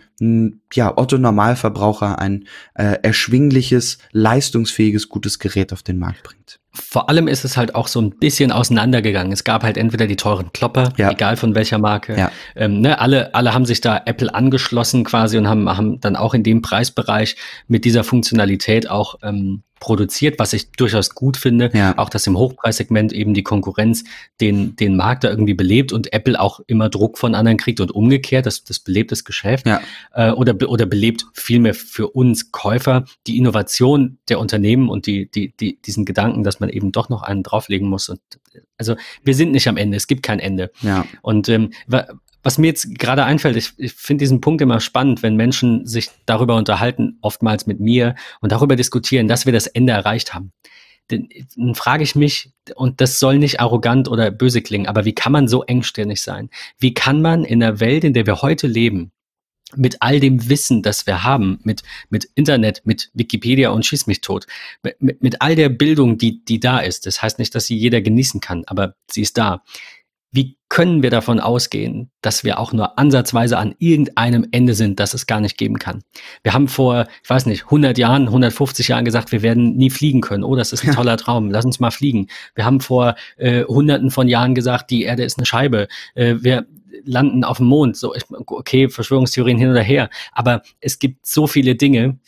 ja, 0.73 0.97
Otto 0.97 1.17
Normalverbraucher 1.25 2.19
ein 2.19 2.45
äh, 2.75 2.97
erschwingliches, 3.01 3.97
leistungsfähiges, 4.11 5.09
gutes 5.09 5.39
Gerät 5.39 5.73
auf 5.73 5.83
den 5.83 5.99
Markt 5.99 6.23
bringt 6.23 6.59
vor 6.75 7.09
allem 7.09 7.27
ist 7.27 7.45
es 7.45 7.57
halt 7.57 7.75
auch 7.75 7.87
so 7.87 8.01
ein 8.01 8.11
bisschen 8.11 8.51
auseinandergegangen. 8.51 9.31
Es 9.31 9.43
gab 9.43 9.63
halt 9.63 9.77
entweder 9.77 10.07
die 10.07 10.15
teuren 10.15 10.51
Klopper, 10.53 10.91
ja. 10.97 11.11
egal 11.11 11.37
von 11.37 11.55
welcher 11.55 11.77
Marke. 11.77 12.17
Ja. 12.17 12.31
Ähm, 12.55 12.81
ne, 12.81 12.99
alle, 12.99 13.33
alle 13.33 13.53
haben 13.53 13.65
sich 13.65 13.81
da 13.81 14.01
Apple 14.05 14.33
angeschlossen 14.33 15.03
quasi 15.03 15.37
und 15.37 15.47
haben, 15.47 15.69
haben 15.69 15.99
dann 16.01 16.15
auch 16.15 16.33
in 16.33 16.43
dem 16.43 16.61
Preisbereich 16.61 17.37
mit 17.67 17.85
dieser 17.85 18.03
Funktionalität 18.03 18.89
auch 18.89 19.15
ähm, 19.23 19.63
produziert, 19.85 20.39
was 20.39 20.51
ich 20.53 20.71
durchaus 20.71 21.11
gut 21.11 21.37
finde. 21.37 21.69
Ja. 21.75 21.95
Auch, 21.99 22.09
dass 22.09 22.25
im 22.25 22.39
Hochpreissegment 22.39 23.13
eben 23.13 23.35
die 23.35 23.43
Konkurrenz 23.43 24.03
den, 24.41 24.75
den 24.75 24.95
Markt 24.95 25.23
da 25.23 25.29
irgendwie 25.29 25.53
belebt 25.53 25.93
und 25.93 26.11
Apple 26.11 26.41
auch 26.41 26.59
immer 26.65 26.89
Druck 26.89 27.19
von 27.19 27.35
anderen 27.35 27.59
kriegt 27.59 27.79
und 27.79 27.91
umgekehrt. 27.91 28.47
Das, 28.47 28.63
das 28.63 28.79
belebt 28.79 29.11
das 29.11 29.25
Geschäft. 29.25 29.67
Ja. 29.67 29.81
Äh, 30.11 30.31
oder, 30.31 30.55
oder 30.67 30.87
belebt 30.87 31.27
vielmehr 31.33 31.75
für 31.75 32.07
uns 32.07 32.51
Käufer 32.51 33.05
die 33.27 33.37
Innovation 33.37 34.17
der 34.27 34.39
Unternehmen 34.39 34.89
und 34.89 35.05
die, 35.05 35.29
die, 35.29 35.53
die, 35.55 35.79
diesen 35.79 36.03
Gedanken, 36.03 36.43
dass 36.43 36.59
man 36.59 36.69
eben 36.69 36.91
doch 36.91 37.09
noch 37.09 37.21
einen 37.21 37.43
drauflegen 37.43 37.87
muss. 37.87 38.09
Und 38.09 38.19
also 38.79 38.95
wir 39.23 39.35
sind 39.35 39.51
nicht 39.51 39.67
am 39.67 39.77
Ende, 39.77 39.97
es 39.97 40.07
gibt 40.07 40.23
kein 40.23 40.39
Ende. 40.39 40.71
Ja. 40.81 41.05
Und 41.21 41.47
ähm, 41.47 41.69
was 42.45 42.59
mir 42.59 42.67
jetzt 42.67 42.99
gerade 42.99 43.25
einfällt, 43.25 43.55
ich, 43.57 43.71
ich 43.77 43.93
finde 43.93 44.21
diesen 44.21 44.39
Punkt 44.39 44.61
immer 44.61 44.79
spannend, 44.79 45.23
wenn 45.23 45.35
Menschen 45.35 45.87
sich 45.87 46.11
darüber 46.27 46.55
unterhalten, 46.55 47.17
oftmals 47.21 47.65
mit 47.65 47.79
mir 47.79 48.13
und 48.39 48.51
darüber 48.51 48.75
diskutieren, 48.75 49.27
dass 49.27 49.47
wir 49.47 49.51
das 49.51 49.65
Ende 49.65 49.93
erreicht 49.93 50.35
haben. 50.35 50.51
Dann, 51.07 51.27
dann 51.55 51.73
frage 51.73 52.03
ich 52.03 52.15
mich, 52.15 52.51
und 52.75 53.01
das 53.01 53.19
soll 53.19 53.39
nicht 53.39 53.61
arrogant 53.61 54.07
oder 54.07 54.29
böse 54.29 54.61
klingen, 54.61 54.85
aber 54.85 55.05
wie 55.05 55.15
kann 55.15 55.31
man 55.31 55.47
so 55.47 55.63
engstirnig 55.63 56.21
sein? 56.21 56.51
Wie 56.77 56.93
kann 56.93 57.19
man 57.19 57.45
in 57.45 57.61
der 57.61 57.79
Welt, 57.79 58.03
in 58.03 58.13
der 58.13 58.27
wir 58.27 58.43
heute 58.43 58.67
leben, 58.67 59.11
mit 59.75 60.03
all 60.03 60.19
dem 60.19 60.47
Wissen, 60.47 60.83
das 60.83 61.07
wir 61.07 61.23
haben, 61.23 61.59
mit, 61.63 61.81
mit 62.09 62.25
Internet, 62.35 62.83
mit 62.85 63.09
Wikipedia 63.15 63.71
und 63.71 63.87
schieß 63.87 64.05
mich 64.05 64.21
tot, 64.21 64.45
mit, 64.83 65.01
mit, 65.01 65.23
mit 65.23 65.41
all 65.41 65.55
der 65.55 65.69
Bildung, 65.69 66.19
die, 66.19 66.45
die 66.45 66.59
da 66.59 66.77
ist. 66.77 67.07
Das 67.07 67.23
heißt 67.23 67.39
nicht, 67.39 67.55
dass 67.55 67.65
sie 67.65 67.75
jeder 67.75 68.01
genießen 68.01 68.39
kann, 68.39 68.63
aber 68.67 68.93
sie 69.09 69.23
ist 69.23 69.39
da 69.39 69.63
wie 70.35 70.57
können 70.67 71.01
wir 71.01 71.09
davon 71.09 71.39
ausgehen, 71.39 72.11
dass 72.21 72.43
wir 72.43 72.59
auch 72.59 72.73
nur 72.73 72.99
ansatzweise 72.99 73.57
an 73.57 73.73
irgendeinem 73.79 74.45
Ende 74.51 74.73
sind, 74.73 74.99
das 74.99 75.13
es 75.13 75.27
gar 75.27 75.39
nicht 75.39 75.57
geben 75.57 75.79
kann? 75.79 76.03
Wir 76.43 76.53
haben 76.53 76.67
vor, 76.67 77.07
ich 77.23 77.29
weiß 77.29 77.45
nicht, 77.45 77.65
100 77.65 77.97
Jahren, 77.97 78.23
150 78.23 78.89
Jahren 78.89 79.05
gesagt, 79.05 79.31
wir 79.31 79.41
werden 79.41 79.77
nie 79.77 79.89
fliegen 79.89 80.19
können. 80.19 80.43
Oh, 80.43 80.55
das 80.55 80.73
ist 80.73 80.83
ein 80.83 80.93
toller 80.93 81.15
Traum. 81.17 81.51
Lass 81.51 81.63
uns 81.63 81.79
mal 81.79 81.91
fliegen. 81.91 82.27
Wir 82.53 82.65
haben 82.65 82.81
vor 82.81 83.15
äh, 83.37 83.63
Hunderten 83.63 84.11
von 84.11 84.27
Jahren 84.27 84.55
gesagt, 84.55 84.91
die 84.91 85.03
Erde 85.03 85.23
ist 85.23 85.37
eine 85.37 85.45
Scheibe. 85.45 85.87
Äh, 86.15 86.35
wir 86.39 86.65
landen 87.05 87.45
auf 87.45 87.57
dem 87.57 87.67
Mond. 87.67 87.95
So, 87.95 88.13
okay, 88.47 88.89
Verschwörungstheorien 88.89 89.57
hin 89.57 89.71
oder 89.71 89.83
her. 89.83 90.09
Aber 90.33 90.63
es 90.81 90.99
gibt 90.99 91.25
so 91.25 91.47
viele 91.47 91.75
Dinge, 91.75 92.19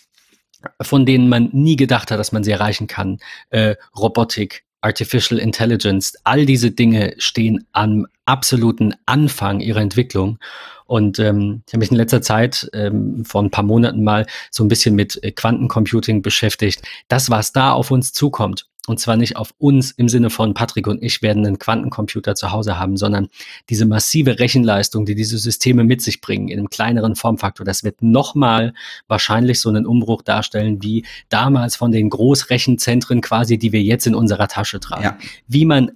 von 0.81 1.05
denen 1.05 1.27
man 1.27 1.49
nie 1.51 1.75
gedacht 1.75 2.11
hat, 2.11 2.19
dass 2.19 2.31
man 2.31 2.43
sie 2.43 2.51
erreichen 2.51 2.87
kann. 2.87 3.19
Äh, 3.49 3.75
Robotik, 3.97 4.63
Artificial 4.81 5.39
Intelligence, 5.39 6.13
all 6.24 6.46
diese 6.46 6.72
Dinge 6.72 7.15
stehen 7.17 7.65
am 7.72 8.07
absoluten 8.25 8.93
Anfang 9.05 9.60
ihrer 9.60 9.81
Entwicklung. 9.81 10.39
Und 10.86 11.19
ähm, 11.19 11.63
ich 11.67 11.74
habe 11.74 11.79
mich 11.79 11.91
in 11.91 11.98
letzter 11.98 12.22
Zeit, 12.22 12.69
ähm, 12.74 13.25
vor 13.25 13.43
ein 13.43 13.51
paar 13.51 13.63
Monaten 13.63 14.03
mal, 14.03 14.25
so 14.51 14.63
ein 14.63 14.69
bisschen 14.69 14.96
mit 14.96 15.22
äh, 15.24 15.31
Quantencomputing 15.31 16.22
beschäftigt. 16.22 16.81
Das, 17.10 17.29
was 17.29 17.51
da 17.51 17.74
auf 17.74 17.91
uns 17.91 18.13
zukommt, 18.13 18.67
und 18.88 19.00
zwar 19.00 19.17
nicht 19.17 19.36
auf 19.36 19.53
uns 19.58 19.91
im 19.91 20.10
Sinne 20.10 20.29
von 20.29 20.53
Patrick 20.53 20.88
und 20.88 21.03
ich 21.03 21.22
werden 21.22 21.46
einen 21.46 21.60
Quantencomputer 21.60 22.36
zu 22.36 22.51
Hause 22.51 22.79
haben, 22.79 22.98
sondern 22.98 23.27
diese 23.70 23.86
massive 23.86 24.39
Rechenleistung, 24.39 25.06
die 25.06 25.13
diese 25.13 25.38
Systeme 25.38 25.84
mit 25.84 26.01
sich 26.01 26.22
bringen, 26.22 26.48
in 26.48 26.58
einem 26.58 26.70
kleineren 26.70 27.15
Formfaktor, 27.15 27.65
das 27.65 27.84
wird 27.84 28.01
nochmal 28.01 28.74
wahrscheinlich 29.08 29.60
so 29.60 29.70
einen 29.70 29.86
Umbruch 29.86 30.22
darstellen, 30.22 30.82
wie 30.82 31.06
damals 31.29 31.75
von 31.75 31.91
den 31.91 32.10
Großrechenzentren 32.10 33.22
quasi, 33.22 33.58
die 33.58 33.74
wir 33.74 33.84
jetzt 33.84 34.08
in 34.08 34.15
unserer 34.15 34.48
Tasche 34.48 34.79
tragen. 34.79 35.03
Ja. 35.03 35.17
Wie 35.48 35.65
man 35.65 35.77
an, 35.88 35.91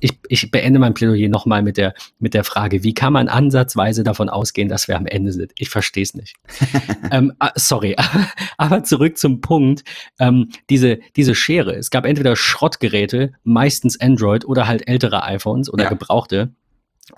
ich, 0.00 0.18
ich 0.28 0.50
beende 0.50 0.78
mein 0.78 0.94
Plädoyer 0.94 1.28
nochmal 1.28 1.62
mit 1.62 1.76
der, 1.76 1.94
mit 2.18 2.34
der 2.34 2.44
Frage, 2.44 2.82
wie 2.82 2.94
kann 2.94 3.12
man 3.12 3.28
ansatzweise 3.28 4.04
davon 4.04 4.28
ausgehen, 4.28 4.68
dass 4.68 4.88
wir 4.88 4.96
am 4.96 5.06
Ende 5.06 5.32
sind? 5.32 5.52
Ich 5.58 5.68
verstehe 5.68 6.02
es 6.02 6.14
nicht. 6.14 6.36
ähm, 7.10 7.32
ah, 7.38 7.52
sorry, 7.54 7.96
aber 8.56 8.84
zurück 8.84 9.18
zum 9.18 9.40
Punkt. 9.40 9.84
Ähm, 10.18 10.50
diese, 10.70 10.98
diese 11.16 11.34
Schere, 11.34 11.74
es 11.74 11.90
gab 11.90 12.06
entweder 12.06 12.36
Schrottgeräte, 12.36 13.32
meistens 13.44 14.00
Android 14.00 14.44
oder 14.44 14.66
halt 14.66 14.88
ältere 14.88 15.22
iPhones 15.24 15.72
oder 15.72 15.84
ja. 15.84 15.90
gebrauchte 15.90 16.52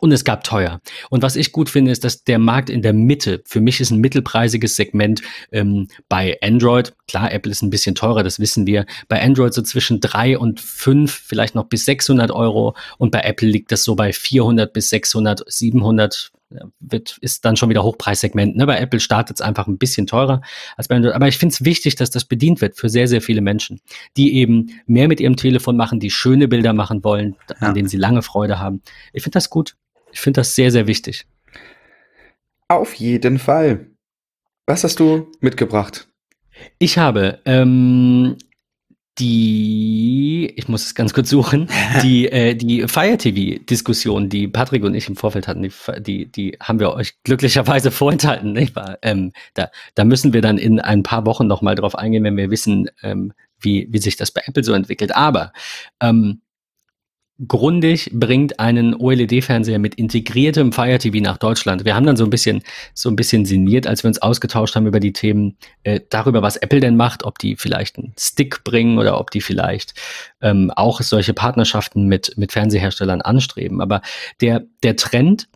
und 0.00 0.12
es 0.12 0.24
gab 0.24 0.44
teuer. 0.44 0.80
Und 1.10 1.22
was 1.22 1.36
ich 1.36 1.52
gut 1.52 1.70
finde, 1.70 1.90
ist, 1.90 2.04
dass 2.04 2.24
der 2.24 2.38
Markt 2.38 2.70
in 2.70 2.82
der 2.82 2.92
Mitte, 2.92 3.42
für 3.46 3.60
mich 3.60 3.80
ist 3.80 3.90
ein 3.90 4.00
mittelpreisiges 4.00 4.76
Segment 4.76 5.22
ähm, 5.50 5.88
bei 6.08 6.36
Android, 6.42 6.94
klar, 7.06 7.32
Apple 7.32 7.50
ist 7.50 7.62
ein 7.62 7.70
bisschen 7.70 7.94
teurer, 7.94 8.22
das 8.22 8.38
wissen 8.38 8.66
wir, 8.66 8.86
bei 9.08 9.22
Android 9.22 9.54
so 9.54 9.62
zwischen 9.62 10.00
drei 10.00 10.38
und 10.38 10.60
fünf, 10.60 11.12
vielleicht 11.26 11.54
noch 11.54 11.64
bis 11.64 11.84
600 11.86 12.30
Euro. 12.30 12.76
Und 12.98 13.10
bei 13.10 13.20
Apple 13.20 13.48
liegt 13.48 13.72
das 13.72 13.84
so 13.84 13.94
bei 13.94 14.12
400 14.12 14.72
bis 14.72 14.90
600, 14.90 15.42
700, 15.46 16.32
wird, 16.80 17.18
ist 17.20 17.44
dann 17.44 17.56
schon 17.56 17.68
wieder 17.68 17.82
Hochpreissegment. 17.82 18.56
Ne? 18.56 18.66
Bei 18.66 18.78
Apple 18.78 19.00
startet 19.00 19.38
es 19.38 19.40
einfach 19.40 19.66
ein 19.66 19.78
bisschen 19.78 20.06
teurer 20.06 20.40
als 20.76 20.88
bei 20.88 20.96
Android. 20.96 21.14
Aber 21.14 21.28
ich 21.28 21.38
finde 21.38 21.52
es 21.52 21.64
wichtig, 21.64 21.96
dass 21.96 22.10
das 22.10 22.24
bedient 22.24 22.60
wird 22.60 22.76
für 22.76 22.88
sehr, 22.88 23.08
sehr 23.08 23.20
viele 23.20 23.40
Menschen, 23.40 23.80
die 24.16 24.34
eben 24.36 24.70
mehr 24.86 25.08
mit 25.08 25.20
ihrem 25.20 25.36
Telefon 25.36 25.76
machen, 25.76 26.00
die 26.00 26.10
schöne 26.10 26.48
Bilder 26.48 26.72
machen 26.72 27.04
wollen, 27.04 27.36
an 27.60 27.74
denen 27.74 27.88
sie 27.88 27.96
lange 27.96 28.22
Freude 28.22 28.58
haben. 28.58 28.82
Ich 29.12 29.22
finde 29.22 29.34
das 29.34 29.50
gut. 29.50 29.76
Ich 30.12 30.20
finde 30.20 30.40
das 30.40 30.54
sehr, 30.54 30.70
sehr 30.70 30.86
wichtig. 30.86 31.26
Auf 32.68 32.94
jeden 32.94 33.38
Fall. 33.38 33.86
Was 34.66 34.84
hast 34.84 35.00
du 35.00 35.30
mitgebracht? 35.40 36.08
Ich 36.78 36.98
habe 36.98 37.40
ähm, 37.44 38.36
die, 39.18 40.52
ich 40.56 40.68
muss 40.68 40.86
es 40.86 40.94
ganz 40.94 41.12
kurz 41.12 41.30
suchen, 41.30 41.68
die, 42.02 42.30
äh, 42.30 42.54
die 42.54 42.86
Fire 42.86 43.16
TV-Diskussion, 43.16 44.28
die 44.28 44.48
Patrick 44.48 44.84
und 44.84 44.94
ich 44.94 45.08
im 45.08 45.16
Vorfeld 45.16 45.48
hatten, 45.48 45.62
die, 45.62 45.72
die, 46.00 46.26
die 46.26 46.56
haben 46.60 46.80
wir 46.80 46.92
euch 46.92 47.14
glücklicherweise 47.24 47.90
vorenthalten. 47.92 48.52
Nicht 48.52 48.76
wahr? 48.76 48.98
Ähm, 49.02 49.32
da, 49.54 49.70
da 49.94 50.04
müssen 50.04 50.32
wir 50.32 50.42
dann 50.42 50.58
in 50.58 50.80
ein 50.80 51.02
paar 51.02 51.26
Wochen 51.26 51.46
nochmal 51.46 51.74
drauf 51.74 51.96
eingehen, 51.96 52.24
wenn 52.24 52.36
wir 52.36 52.50
wissen, 52.50 52.88
ähm, 53.02 53.32
wie, 53.60 53.88
wie 53.90 53.98
sich 53.98 54.16
das 54.16 54.30
bei 54.30 54.42
Apple 54.44 54.64
so 54.64 54.72
entwickelt. 54.72 55.14
Aber 55.14 55.52
ähm, 56.00 56.40
Grundig 57.46 58.10
bringt 58.12 58.58
einen 58.58 58.94
OLED-Fernseher 58.94 59.78
mit 59.78 59.94
integriertem 59.94 60.72
Fire 60.72 60.98
TV 60.98 61.18
nach 61.18 61.38
Deutschland. 61.38 61.84
Wir 61.84 61.94
haben 61.94 62.04
dann 62.04 62.16
so 62.16 62.24
ein 62.24 62.30
bisschen, 62.30 62.62
so 62.94 63.08
ein 63.08 63.14
bisschen 63.14 63.44
sinniert, 63.44 63.86
als 63.86 64.02
wir 64.02 64.08
uns 64.08 64.20
ausgetauscht 64.20 64.74
haben 64.74 64.86
über 64.86 64.98
die 64.98 65.12
Themen, 65.12 65.56
äh, 65.84 66.00
darüber, 66.10 66.42
was 66.42 66.56
Apple 66.56 66.80
denn 66.80 66.96
macht, 66.96 67.24
ob 67.24 67.38
die 67.38 67.54
vielleicht 67.54 67.96
einen 67.96 68.12
Stick 68.18 68.64
bringen 68.64 68.98
oder 68.98 69.20
ob 69.20 69.30
die 69.30 69.40
vielleicht 69.40 69.94
ähm, 70.40 70.72
auch 70.74 71.00
solche 71.00 71.32
Partnerschaften 71.32 72.08
mit, 72.08 72.34
mit 72.36 72.50
Fernseherstellern 72.50 73.20
anstreben. 73.20 73.80
Aber 73.80 74.02
der, 74.40 74.64
der 74.82 74.96
Trend, 74.96 75.48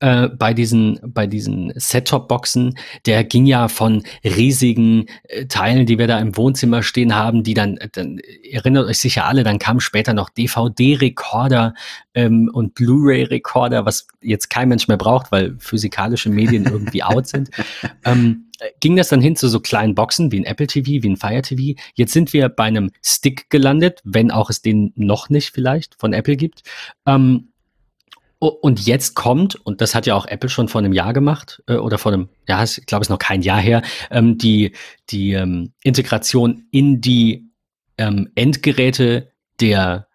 äh, 0.00 0.28
bei 0.28 0.54
diesen, 0.54 1.00
bei 1.02 1.26
diesen 1.26 1.72
Set-Top-Boxen, 1.74 2.78
der 3.06 3.24
ging 3.24 3.46
ja 3.46 3.68
von 3.68 4.02
riesigen 4.24 5.06
äh, 5.24 5.46
Teilen, 5.46 5.86
die 5.86 5.98
wir 5.98 6.06
da 6.06 6.18
im 6.18 6.36
Wohnzimmer 6.36 6.82
stehen 6.82 7.14
haben, 7.14 7.42
die 7.42 7.54
dann, 7.54 7.76
äh, 7.76 7.88
dann 7.90 8.18
erinnert 8.50 8.86
euch 8.86 8.98
sicher 8.98 9.26
alle, 9.26 9.44
dann 9.44 9.58
kamen 9.58 9.80
später 9.80 10.14
noch 10.14 10.30
DVD-Rekorder 10.30 11.74
ähm, 12.14 12.50
und 12.52 12.74
Blu-ray-Rekorder, 12.74 13.86
was 13.86 14.06
jetzt 14.20 14.50
kein 14.50 14.68
Mensch 14.68 14.88
mehr 14.88 14.96
braucht, 14.96 15.32
weil 15.32 15.56
physikalische 15.58 16.30
Medien 16.30 16.64
irgendwie 16.70 17.02
out 17.02 17.26
sind. 17.26 17.50
Ähm, 18.04 18.48
ging 18.80 18.96
das 18.96 19.08
dann 19.08 19.20
hin 19.20 19.36
zu 19.36 19.48
so 19.48 19.60
kleinen 19.60 19.94
Boxen 19.94 20.32
wie 20.32 20.40
ein 20.40 20.44
Apple 20.44 20.66
TV, 20.66 21.02
wie 21.02 21.08
ein 21.08 21.16
Fire 21.16 21.42
TV. 21.42 21.80
Jetzt 21.94 22.12
sind 22.12 22.32
wir 22.32 22.48
bei 22.48 22.64
einem 22.64 22.90
Stick 23.02 23.50
gelandet, 23.50 24.00
wenn 24.04 24.30
auch 24.30 24.50
es 24.50 24.62
den 24.62 24.92
noch 24.96 25.30
nicht 25.30 25.50
vielleicht 25.50 25.94
von 25.98 26.12
Apple 26.12 26.36
gibt. 26.36 26.62
Ähm, 27.06 27.47
und 28.38 28.86
jetzt 28.86 29.14
kommt, 29.14 29.56
und 29.56 29.80
das 29.80 29.94
hat 29.94 30.06
ja 30.06 30.14
auch 30.14 30.26
Apple 30.26 30.48
schon 30.48 30.68
vor 30.68 30.80
einem 30.80 30.92
Jahr 30.92 31.12
gemacht, 31.12 31.62
äh, 31.66 31.74
oder 31.74 31.98
vor 31.98 32.12
einem, 32.12 32.28
ja, 32.46 32.62
ich 32.62 32.86
glaube, 32.86 33.02
es 33.02 33.08
ist 33.08 33.10
noch 33.10 33.18
kein 33.18 33.42
Jahr 33.42 33.60
her, 33.60 33.82
ähm, 34.10 34.38
die, 34.38 34.72
die 35.10 35.32
ähm, 35.32 35.72
Integration 35.82 36.64
in 36.70 37.00
die 37.00 37.50
ähm, 37.96 38.30
Endgeräte 38.36 39.32
der, 39.60 40.06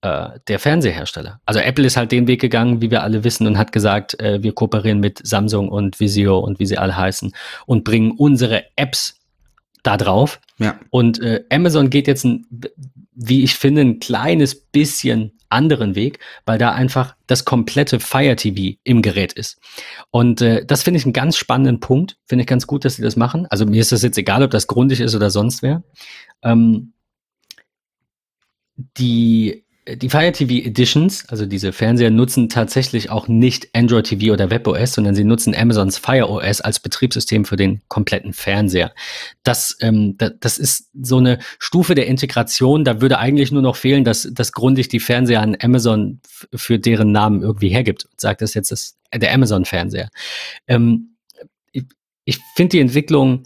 äh, 0.00 0.30
der 0.48 0.58
Fernsehersteller. 0.58 1.40
Also 1.44 1.60
Apple 1.60 1.84
ist 1.84 1.98
halt 1.98 2.10
den 2.10 2.26
Weg 2.26 2.40
gegangen, 2.40 2.80
wie 2.80 2.90
wir 2.90 3.02
alle 3.02 3.22
wissen, 3.22 3.46
und 3.46 3.58
hat 3.58 3.72
gesagt, 3.72 4.18
äh, 4.18 4.42
wir 4.42 4.52
kooperieren 4.52 5.00
mit 5.00 5.20
Samsung 5.26 5.68
und 5.68 6.00
Visio 6.00 6.38
und 6.38 6.58
wie 6.58 6.66
sie 6.66 6.78
alle 6.78 6.96
heißen 6.96 7.34
und 7.66 7.84
bringen 7.84 8.12
unsere 8.12 8.64
Apps 8.76 9.17
da 9.82 9.96
drauf. 9.96 10.40
Ja. 10.58 10.78
Und 10.90 11.20
äh, 11.20 11.44
Amazon 11.50 11.90
geht 11.90 12.06
jetzt, 12.06 12.24
ein, 12.24 12.46
wie 13.14 13.42
ich 13.42 13.54
finde, 13.54 13.82
ein 13.82 14.00
kleines 14.00 14.54
bisschen 14.54 15.32
anderen 15.48 15.94
Weg, 15.94 16.18
weil 16.44 16.58
da 16.58 16.72
einfach 16.72 17.14
das 17.26 17.44
komplette 17.44 18.00
Fire 18.00 18.36
TV 18.36 18.78
im 18.84 19.02
Gerät 19.02 19.32
ist. 19.32 19.58
Und 20.10 20.42
äh, 20.42 20.64
das 20.66 20.82
finde 20.82 20.98
ich 20.98 21.04
einen 21.04 21.12
ganz 21.12 21.36
spannenden 21.36 21.80
Punkt. 21.80 22.16
Finde 22.26 22.42
ich 22.42 22.48
ganz 22.48 22.66
gut, 22.66 22.84
dass 22.84 22.96
sie 22.96 23.02
das 23.02 23.16
machen. 23.16 23.46
Also 23.46 23.64
mir 23.64 23.80
ist 23.80 23.92
das 23.92 24.02
jetzt 24.02 24.18
egal, 24.18 24.42
ob 24.42 24.50
das 24.50 24.66
grundig 24.66 25.00
ist 25.00 25.14
oder 25.14 25.30
sonst 25.30 25.62
wer. 25.62 25.82
Ähm, 26.42 26.92
die 28.76 29.64
die 29.96 30.10
Fire 30.10 30.32
TV 30.32 30.66
Editions, 30.66 31.26
also 31.28 31.46
diese 31.46 31.72
Fernseher, 31.72 32.10
nutzen 32.10 32.48
tatsächlich 32.48 33.10
auch 33.10 33.28
nicht 33.28 33.68
Android 33.74 34.06
TV 34.06 34.32
oder 34.32 34.50
WebOS, 34.50 34.94
sondern 34.94 35.14
sie 35.14 35.24
nutzen 35.24 35.54
Amazons 35.54 35.98
Fire 35.98 36.28
OS 36.28 36.60
als 36.60 36.80
Betriebssystem 36.80 37.44
für 37.44 37.56
den 37.56 37.80
kompletten 37.88 38.32
Fernseher. 38.32 38.92
Das, 39.44 39.76
ähm, 39.80 40.16
das, 40.18 40.32
das 40.40 40.58
ist 40.58 40.90
so 41.00 41.18
eine 41.18 41.38
Stufe 41.58 41.94
der 41.94 42.06
Integration. 42.06 42.84
Da 42.84 43.00
würde 43.00 43.18
eigentlich 43.18 43.50
nur 43.50 43.62
noch 43.62 43.76
fehlen, 43.76 44.04
dass, 44.04 44.28
dass 44.30 44.52
grundig 44.52 44.88
die 44.88 45.00
Fernseher 45.00 45.40
an 45.40 45.56
Amazon 45.60 46.20
für 46.54 46.78
deren 46.78 47.12
Namen 47.12 47.42
irgendwie 47.42 47.70
hergibt 47.70 48.04
und 48.04 48.20
sagt, 48.20 48.42
das 48.42 48.50
ist 48.50 48.54
jetzt 48.54 48.70
das, 48.70 48.98
der 49.14 49.32
Amazon-Fernseher. 49.32 50.10
Ähm, 50.66 51.16
ich 51.72 51.84
ich 52.24 52.38
finde 52.56 52.72
die 52.72 52.80
Entwicklung 52.80 53.44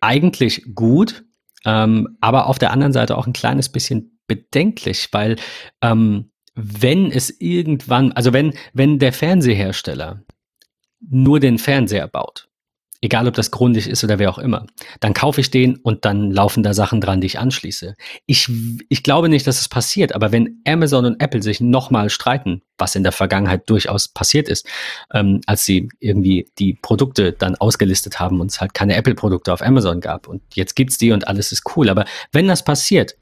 eigentlich 0.00 0.74
gut, 0.74 1.24
ähm, 1.64 2.18
aber 2.20 2.46
auf 2.46 2.58
der 2.58 2.70
anderen 2.70 2.92
Seite 2.92 3.16
auch 3.16 3.26
ein 3.26 3.32
kleines 3.32 3.68
bisschen 3.70 4.19
bedenklich, 4.30 5.08
weil 5.10 5.36
ähm, 5.82 6.30
wenn 6.54 7.10
es 7.10 7.40
irgendwann, 7.40 8.12
also 8.12 8.32
wenn, 8.32 8.54
wenn 8.72 9.00
der 9.00 9.12
Fernsehersteller 9.12 10.22
nur 11.00 11.40
den 11.40 11.58
Fernseher 11.58 12.06
baut, 12.06 12.48
egal 13.02 13.26
ob 13.26 13.34
das 13.34 13.50
grundig 13.50 13.88
ist 13.88 14.04
oder 14.04 14.18
wer 14.18 14.30
auch 14.30 14.38
immer, 14.38 14.66
dann 15.00 15.14
kaufe 15.14 15.40
ich 15.40 15.50
den 15.50 15.76
und 15.76 16.04
dann 16.04 16.30
laufen 16.30 16.62
da 16.62 16.74
Sachen 16.74 17.00
dran, 17.00 17.20
die 17.20 17.26
ich 17.26 17.38
anschließe. 17.38 17.96
Ich, 18.26 18.48
ich 18.88 19.02
glaube 19.02 19.28
nicht, 19.28 19.46
dass 19.46 19.60
es 19.60 19.68
passiert, 19.68 20.14
aber 20.14 20.32
wenn 20.32 20.60
Amazon 20.66 21.06
und 21.06 21.20
Apple 21.20 21.42
sich 21.42 21.60
nochmal 21.60 22.10
streiten, 22.10 22.62
was 22.78 22.94
in 22.94 23.02
der 23.02 23.12
Vergangenheit 23.12 23.68
durchaus 23.68 24.08
passiert 24.08 24.48
ist, 24.48 24.66
ähm, 25.12 25.40
als 25.46 25.64
sie 25.64 25.88
irgendwie 25.98 26.50
die 26.58 26.74
Produkte 26.74 27.32
dann 27.32 27.56
ausgelistet 27.56 28.20
haben 28.20 28.40
und 28.40 28.50
es 28.50 28.60
halt 28.60 28.74
keine 28.74 28.94
Apple-Produkte 28.94 29.52
auf 29.52 29.62
Amazon 29.62 30.00
gab 30.00 30.28
und 30.28 30.42
jetzt 30.54 30.76
gibt's 30.76 30.98
die 30.98 31.12
und 31.12 31.26
alles 31.26 31.52
ist 31.52 31.76
cool. 31.76 31.88
Aber 31.88 32.04
wenn 32.32 32.48
das 32.48 32.64
passiert, 32.64 33.16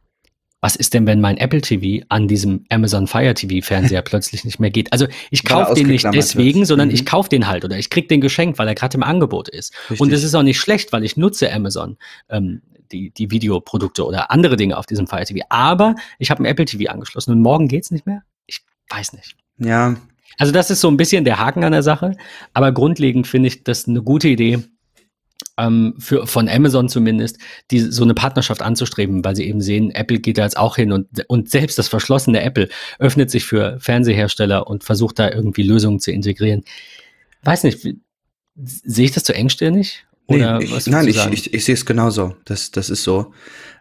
was 0.60 0.74
ist 0.74 0.94
denn, 0.94 1.06
wenn 1.06 1.20
mein 1.20 1.36
Apple 1.36 1.60
TV 1.60 2.04
an 2.08 2.26
diesem 2.26 2.64
Amazon 2.68 3.06
Fire 3.06 3.34
TV 3.34 3.64
Fernseher 3.64 4.02
plötzlich 4.04 4.44
nicht 4.44 4.58
mehr 4.58 4.70
geht? 4.70 4.92
Also 4.92 5.06
ich 5.30 5.44
kaufe 5.44 5.74
den 5.74 5.86
nicht 5.86 6.06
deswegen, 6.12 6.60
wird. 6.60 6.68
sondern 6.68 6.88
mhm. 6.88 6.94
ich 6.94 7.06
kaufe 7.06 7.28
den 7.28 7.46
halt 7.46 7.64
oder 7.64 7.78
ich 7.78 7.90
krieg 7.90 8.08
den 8.08 8.20
geschenkt, 8.20 8.58
weil 8.58 8.66
er 8.66 8.74
gerade 8.74 8.96
im 8.96 9.02
Angebot 9.02 9.48
ist. 9.48 9.72
Richtig. 9.90 10.00
Und 10.00 10.12
es 10.12 10.24
ist 10.24 10.34
auch 10.34 10.42
nicht 10.42 10.58
schlecht, 10.58 10.92
weil 10.92 11.04
ich 11.04 11.16
nutze 11.16 11.52
Amazon. 11.52 11.96
Ähm, 12.28 12.62
die, 12.90 13.10
die 13.10 13.30
Videoprodukte 13.30 14.06
oder 14.06 14.30
andere 14.30 14.56
Dinge 14.56 14.78
auf 14.78 14.86
diesem 14.86 15.06
Fire 15.06 15.24
TV. 15.24 15.44
Aber 15.50 15.94
ich 16.18 16.30
habe 16.30 16.42
ein 16.42 16.46
Apple 16.46 16.64
TV 16.64 16.90
angeschlossen 16.90 17.32
und 17.32 17.42
morgen 17.42 17.68
geht's 17.68 17.90
nicht 17.90 18.06
mehr? 18.06 18.22
Ich 18.46 18.60
weiß 18.88 19.12
nicht. 19.12 19.36
Ja. 19.58 19.96
Also 20.38 20.52
das 20.52 20.70
ist 20.70 20.80
so 20.80 20.88
ein 20.88 20.96
bisschen 20.96 21.24
der 21.24 21.38
Haken 21.38 21.64
an 21.64 21.72
der 21.72 21.82
Sache. 21.82 22.16
Aber 22.54 22.72
grundlegend 22.72 23.26
finde 23.26 23.48
ich 23.48 23.64
das 23.64 23.88
eine 23.88 24.02
gute 24.02 24.28
Idee, 24.28 24.60
ähm, 25.58 25.94
für, 25.98 26.26
von 26.26 26.48
Amazon 26.48 26.88
zumindest, 26.88 27.38
die, 27.70 27.80
so 27.80 28.04
eine 28.04 28.14
Partnerschaft 28.14 28.62
anzustreben, 28.62 29.24
weil 29.24 29.36
sie 29.36 29.46
eben 29.46 29.60
sehen, 29.60 29.90
Apple 29.90 30.20
geht 30.20 30.38
da 30.38 30.44
jetzt 30.44 30.56
auch 30.56 30.76
hin 30.76 30.92
und, 30.92 31.08
und 31.28 31.50
selbst 31.50 31.78
das 31.78 31.88
verschlossene 31.88 32.40
Apple 32.42 32.68
öffnet 32.98 33.30
sich 33.30 33.44
für 33.44 33.78
Fernsehersteller 33.80 34.66
und 34.66 34.84
versucht 34.84 35.18
da 35.18 35.30
irgendwie 35.30 35.62
Lösungen 35.62 36.00
zu 36.00 36.12
integrieren. 36.12 36.64
Weiß 37.42 37.64
nicht, 37.64 37.86
sehe 38.54 39.04
ich 39.04 39.12
das 39.12 39.24
zu 39.24 39.34
engstirnig? 39.34 40.04
Oder 40.26 40.58
nee, 40.58 40.64
ich, 40.64 40.86
nein, 40.86 41.08
ich, 41.08 41.26
ich, 41.26 41.54
ich 41.54 41.64
sehe 41.64 41.74
es 41.74 41.86
genauso. 41.86 42.36
Das, 42.44 42.70
das 42.70 42.90
ist 42.90 43.02
so. 43.02 43.32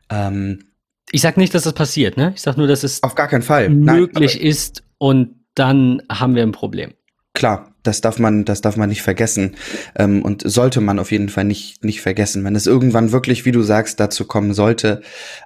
Ähm, 0.09 0.63
ich 1.11 1.21
sag 1.21 1.37
nicht, 1.37 1.53
dass 1.53 1.63
das 1.63 1.73
passiert, 1.73 2.17
ne? 2.17 2.33
Ich 2.35 2.41
sag 2.41 2.57
nur, 2.57 2.67
dass 2.67 2.83
es 2.83 3.03
auf 3.03 3.15
gar 3.15 3.27
keinen 3.27 3.41
Fall 3.41 3.69
möglich 3.69 4.35
nein, 4.35 4.45
ist 4.45 4.83
und 4.97 5.35
dann 5.55 6.01
haben 6.09 6.35
wir 6.35 6.43
ein 6.43 6.51
Problem. 6.51 6.93
Klar, 7.33 7.73
das 7.87 8.01
darf 8.01 8.19
man, 8.19 8.45
das 8.45 8.61
darf 8.61 8.77
man 8.77 8.89
nicht 8.89 9.01
vergessen 9.01 9.55
ähm, 9.95 10.21
und 10.21 10.43
sollte 10.45 10.81
man 10.81 10.99
auf 10.99 11.11
jeden 11.11 11.29
Fall 11.29 11.45
nicht 11.45 11.83
nicht 11.83 12.01
vergessen. 12.01 12.43
Wenn 12.43 12.55
es 12.55 12.67
irgendwann 12.67 13.11
wirklich, 13.11 13.45
wie 13.45 13.51
du 13.51 13.61
sagst, 13.61 13.99
dazu 13.99 14.25
kommen 14.25 14.53
sollte, 14.53 15.01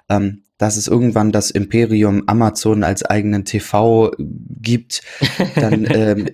ähm, 0.08 0.42
dass 0.62 0.76
es 0.76 0.86
irgendwann 0.86 1.32
das 1.32 1.50
Imperium 1.50 2.22
Amazon 2.28 2.84
als 2.84 3.04
eigenen 3.04 3.44
TV 3.44 4.12
gibt, 4.60 5.02
dann 5.56 5.84
ähm, 5.90 6.28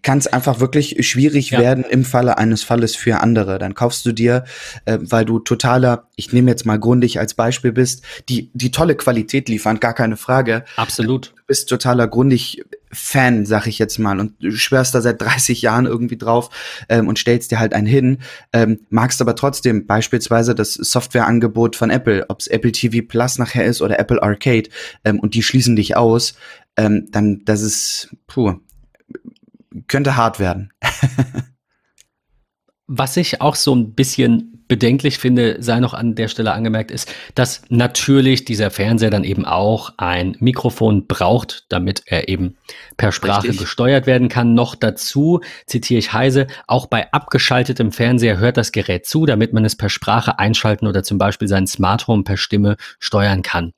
kann 0.00 0.16
es 0.16 0.26
einfach 0.26 0.58
wirklich 0.58 1.06
schwierig 1.06 1.50
ja. 1.50 1.58
werden 1.58 1.84
im 1.84 2.02
Falle 2.02 2.38
eines 2.38 2.62
Falles 2.62 2.96
für 2.96 3.20
andere. 3.20 3.58
Dann 3.58 3.74
kaufst 3.74 4.06
du 4.06 4.12
dir, 4.12 4.44
äh, 4.86 4.98
weil 5.02 5.26
du 5.26 5.38
totaler, 5.38 6.08
ich 6.16 6.32
nehme 6.32 6.50
jetzt 6.50 6.64
mal 6.64 6.78
grundig 6.78 7.18
als 7.18 7.34
Beispiel 7.34 7.72
bist, 7.72 8.02
die 8.30 8.50
die 8.54 8.70
tolle 8.70 8.94
Qualität 8.94 9.50
liefern, 9.50 9.80
gar 9.80 9.92
keine 9.92 10.16
Frage. 10.16 10.64
Absolut. 10.76 11.34
Du 11.36 11.42
bist 11.48 11.68
totaler 11.68 12.08
grundig 12.08 12.64
Fan, 12.94 13.44
sag 13.46 13.66
ich 13.66 13.78
jetzt 13.78 13.98
mal, 13.98 14.20
und 14.20 14.34
du 14.42 14.52
schwörst 14.52 14.94
da 14.94 15.00
seit 15.00 15.20
30 15.20 15.62
Jahren 15.62 15.86
irgendwie 15.86 16.16
drauf 16.16 16.50
ähm, 16.88 17.08
und 17.08 17.18
stellst 17.18 17.50
dir 17.50 17.58
halt 17.58 17.74
einen 17.74 17.86
hin, 17.86 18.18
ähm, 18.52 18.80
magst 18.90 19.20
aber 19.20 19.34
trotzdem 19.36 19.86
beispielsweise 19.86 20.54
das 20.54 20.74
Softwareangebot 20.74 21.76
von 21.76 21.90
Apple, 21.90 22.24
ob 22.28 22.40
es 22.40 22.46
Apple 22.46 22.72
TV 22.72 23.06
Plus 23.06 23.38
nachher 23.38 23.64
ist 23.64 23.82
oder 23.82 23.98
Apple 23.98 24.22
Arcade, 24.22 24.70
ähm, 25.04 25.20
und 25.20 25.34
die 25.34 25.42
schließen 25.42 25.76
dich 25.76 25.96
aus, 25.96 26.34
ähm, 26.76 27.08
dann 27.10 27.42
das 27.44 27.62
ist, 27.62 28.14
puh, 28.26 28.54
könnte 29.88 30.16
hart 30.16 30.38
werden. 30.38 30.72
Was 32.86 33.16
ich 33.16 33.40
auch 33.40 33.54
so 33.54 33.74
ein 33.74 33.94
bisschen 33.94 34.53
bedenklich 34.74 35.18
finde, 35.18 35.58
sei 35.60 35.78
noch 35.78 35.94
an 35.94 36.16
der 36.16 36.26
Stelle 36.26 36.50
angemerkt, 36.50 36.90
ist, 36.90 37.08
dass 37.36 37.62
natürlich 37.68 38.44
dieser 38.44 38.72
Fernseher 38.72 39.10
dann 39.10 39.22
eben 39.22 39.44
auch 39.44 39.92
ein 39.98 40.36
Mikrofon 40.40 41.06
braucht, 41.06 41.66
damit 41.68 42.02
er 42.06 42.28
eben 42.28 42.56
per 42.96 43.12
Sprache 43.12 43.44
Richtig. 43.44 43.60
gesteuert 43.60 44.08
werden 44.08 44.28
kann. 44.28 44.54
Noch 44.54 44.74
dazu, 44.74 45.42
zitiere 45.66 46.00
ich 46.00 46.12
Heise, 46.12 46.48
auch 46.66 46.86
bei 46.86 47.12
abgeschaltetem 47.12 47.92
Fernseher 47.92 48.38
hört 48.38 48.56
das 48.56 48.72
Gerät 48.72 49.06
zu, 49.06 49.26
damit 49.26 49.52
man 49.52 49.64
es 49.64 49.76
per 49.76 49.90
Sprache 49.90 50.40
einschalten 50.40 50.88
oder 50.88 51.04
zum 51.04 51.18
Beispiel 51.18 51.46
sein 51.46 51.68
Smart 51.68 52.08
Home 52.08 52.24
per 52.24 52.36
Stimme 52.36 52.76
steuern 52.98 53.42
kann. 53.42 53.74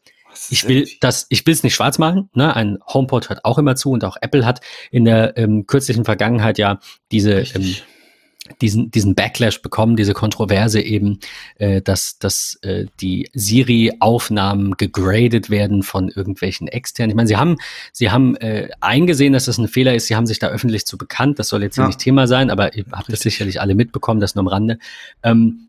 Ich 0.49 0.67
will 0.67 0.89
das, 1.01 1.27
ich 1.29 1.47
will 1.47 1.53
es 1.53 1.63
nicht 1.63 1.75
schwarz 1.75 1.99
machen. 1.99 2.31
Ne? 2.33 2.57
Ein 2.57 2.79
HomePod 2.87 3.29
hört 3.29 3.45
auch 3.45 3.59
immer 3.59 3.77
zu 3.77 3.91
und 3.91 4.03
auch 4.03 4.17
Apple 4.23 4.47
hat 4.47 4.63
in 4.91 5.05
der 5.05 5.37
ähm, 5.37 5.67
kürzlichen 5.67 6.07
Vergangenheit 6.07 6.57
ja 6.57 6.79
diese 7.13 7.41
ähm, 7.41 7.75
diesen, 8.61 8.91
diesen 8.91 9.15
Backlash 9.15 9.63
bekommen, 9.63 9.97
diese 9.97 10.15
Kontroverse 10.15 10.81
eben, 10.81 11.19
äh, 11.57 11.83
dass, 11.83 12.19
dass 12.19 12.59
äh, 12.63 12.87
die 13.01 13.29
Siri-Aufnahmen 13.33 14.73
gegradet 14.73 15.51
werden 15.51 15.83
von 15.83 16.09
irgendwelchen 16.09 16.69
externen. 16.69 17.11
Ich 17.11 17.17
meine, 17.17 17.29
sie 17.29 17.37
haben, 17.37 17.57
sie 17.93 18.11
haben 18.11 18.37
äh, 18.37 18.69
eingesehen, 18.81 19.33
dass 19.33 19.47
das 19.47 19.59
ein 19.59 19.69
Fehler 19.69 19.95
ist, 19.95 20.07
sie 20.07 20.17
haben 20.17 20.27
sich 20.27 20.39
da 20.39 20.49
öffentlich 20.49 20.87
zu 20.87 20.99
bekannt, 20.99 21.39
das 21.39 21.49
soll 21.49 21.63
jetzt 21.63 21.77
hier 21.77 21.85
ja. 21.85 21.89
nicht 21.89 22.01
Thema 22.01 22.27
sein, 22.27 22.51
aber 22.51 22.75
ihr 22.75 22.85
habt 22.93 23.13
das 23.13 23.21
sicherlich 23.21 23.61
alle 23.61 23.75
mitbekommen, 23.75 24.21
das 24.21 24.35
nur 24.35 24.43
am 24.43 24.49
Rande. 24.49 24.79
Ähm, 25.23 25.69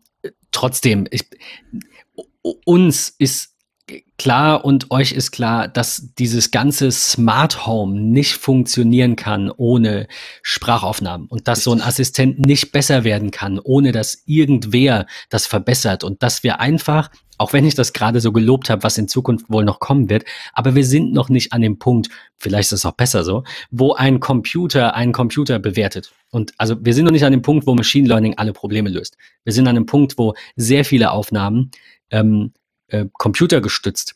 trotzdem, 0.50 1.06
ich, 1.10 1.24
uns 2.64 3.14
ist 3.18 3.54
klar 4.18 4.64
und 4.64 4.90
euch 4.90 5.12
ist 5.12 5.30
klar, 5.30 5.68
dass 5.68 6.14
dieses 6.18 6.50
ganze 6.50 6.90
Smart 6.90 7.66
Home 7.66 8.00
nicht 8.00 8.34
funktionieren 8.34 9.16
kann 9.16 9.50
ohne 9.50 10.08
Sprachaufnahmen 10.42 11.26
und 11.28 11.48
dass 11.48 11.64
so 11.64 11.72
ein 11.72 11.80
Assistent 11.80 12.38
nicht 12.38 12.72
besser 12.72 13.04
werden 13.04 13.30
kann, 13.30 13.58
ohne 13.58 13.92
dass 13.92 14.22
irgendwer 14.26 15.06
das 15.30 15.46
verbessert 15.46 16.04
und 16.04 16.22
dass 16.22 16.42
wir 16.42 16.60
einfach, 16.60 17.10
auch 17.38 17.52
wenn 17.52 17.64
ich 17.64 17.74
das 17.74 17.92
gerade 17.92 18.20
so 18.20 18.32
gelobt 18.32 18.68
habe, 18.68 18.82
was 18.82 18.98
in 18.98 19.08
Zukunft 19.08 19.46
wohl 19.48 19.64
noch 19.64 19.80
kommen 19.80 20.10
wird, 20.10 20.24
aber 20.52 20.74
wir 20.74 20.84
sind 20.84 21.12
noch 21.12 21.28
nicht 21.28 21.52
an 21.52 21.62
dem 21.62 21.78
Punkt, 21.78 22.08
vielleicht 22.38 22.72
ist 22.72 22.80
es 22.80 22.86
auch 22.86 22.96
besser 22.96 23.24
so, 23.24 23.44
wo 23.70 23.94
ein 23.94 24.20
Computer 24.20 24.94
einen 24.94 25.12
Computer 25.12 25.58
bewertet. 25.58 26.12
Und 26.30 26.52
also 26.58 26.76
wir 26.80 26.92
sind 26.92 27.04
noch 27.04 27.12
nicht 27.12 27.24
an 27.24 27.32
dem 27.32 27.42
Punkt, 27.42 27.66
wo 27.66 27.74
Machine 27.74 28.08
Learning 28.08 28.34
alle 28.36 28.52
Probleme 28.52 28.90
löst. 28.90 29.16
Wir 29.44 29.52
sind 29.52 29.66
an 29.68 29.76
dem 29.76 29.86
Punkt, 29.86 30.18
wo 30.18 30.34
sehr 30.56 30.84
viele 30.84 31.10
Aufnahmen 31.12 31.70
ähm, 32.10 32.52
äh, 32.88 33.06
computergestützt 33.12 34.14